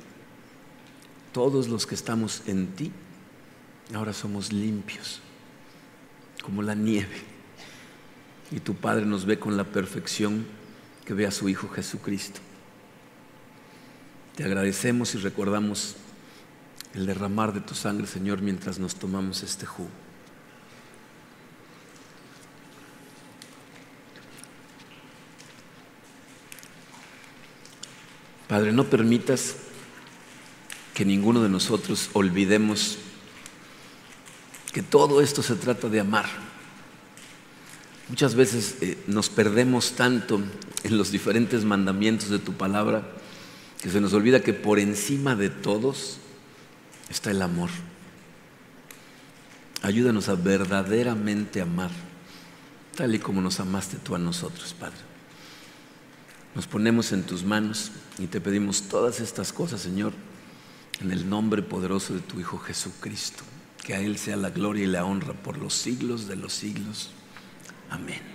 todos 1.33 1.69
los 1.69 1.87
que 1.87 1.95
estamos 1.95 2.43
en 2.47 2.69
ti, 2.69 2.93
ahora 3.95 4.13
somos 4.13 4.53
limpios, 4.53 5.21
como 6.43 6.63
la 6.63 6.75
nieve. 6.75 7.33
Y 8.51 8.61
tu 8.61 8.75
Padre 8.75 9.07
nos 9.07 9.25
ve 9.25 9.39
con 9.39 9.57
la 9.57 9.65
perfección 9.65 10.45
que 11.05 11.15
ve 11.15 11.27
a 11.27 11.31
su 11.31 11.49
Hijo 11.49 11.69
Jesucristo. 11.69 12.41
Te 14.37 14.45
agradecemos 14.45 15.15
y 15.15 15.19
recordamos 15.19 15.97
el 16.95 17.07
derramar 17.07 17.53
de 17.53 17.61
tu 17.61 17.75
sangre, 17.75 18.07
Señor, 18.07 18.41
mientras 18.41 18.79
nos 18.79 18.95
tomamos 18.95 19.43
este 19.43 19.67
jugo. 19.67 19.91
Padre, 28.49 28.73
no 28.73 28.85
permitas 28.85 29.57
que 30.93 31.07
ninguno 31.07 31.43
de 31.43 31.49
nosotros 31.49 32.11
olvidemos 32.13 32.99
que 34.73 34.83
todo 34.83 35.23
esto 35.23 35.43
se 35.43 35.55
trata 35.55 35.89
de 35.89 36.01
amar. 36.01 36.52
Muchas 38.09 38.35
veces 38.35 38.77
eh, 38.81 38.99
nos 39.07 39.29
perdemos 39.31 39.93
tanto 39.93 40.41
en 40.83 40.99
los 40.99 41.13
diferentes 41.13 41.65
mandamientos 41.65 42.29
de 42.31 42.39
tu 42.39 42.53
palabra 42.53 43.07
que 43.81 43.91
se 43.91 44.01
nos 44.01 44.13
olvida 44.13 44.43
que 44.43 44.53
por 44.53 44.79
encima 44.79 45.35
de 45.35 45.51
todos 45.51 46.19
está 47.09 47.31
el 47.31 47.43
amor. 47.43 47.71
Ayúdanos 49.83 50.29
a 50.29 50.35
verdaderamente 50.35 51.61
amar, 51.61 51.91
tal 52.97 53.15
y 53.15 53.19
como 53.19 53.41
nos 53.41 53.59
amaste 53.59 53.97
tú 53.97 54.15
a 54.15 54.19
nosotros, 54.19 54.75
Padre. 54.79 54.99
Nos 56.55 56.67
ponemos 56.67 57.13
en 57.13 57.25
tus 57.25 57.45
manos 57.45 57.91
y 58.19 58.27
te 58.27 58.41
pedimos 58.41 58.83
todas 58.83 59.21
estas 59.21 59.53
cosas, 59.53 59.81
Señor, 59.81 60.13
en 61.01 61.11
el 61.11 61.29
nombre 61.29 61.63
poderoso 61.63 62.15
de 62.15 62.21
tu 62.21 62.39
Hijo 62.39 62.59
Jesucristo. 62.59 63.43
Que 63.83 63.95
a 63.95 64.01
Él 64.01 64.19
sea 64.19 64.37
la 64.37 64.51
gloria 64.51 64.85
y 64.85 64.87
la 64.87 65.05
honra 65.05 65.33
por 65.33 65.59
los 65.59 65.75
siglos 65.75 66.29
de 66.29 66.37
los 66.37 66.53
siglos. 66.53 67.11
Amén. 67.93 68.32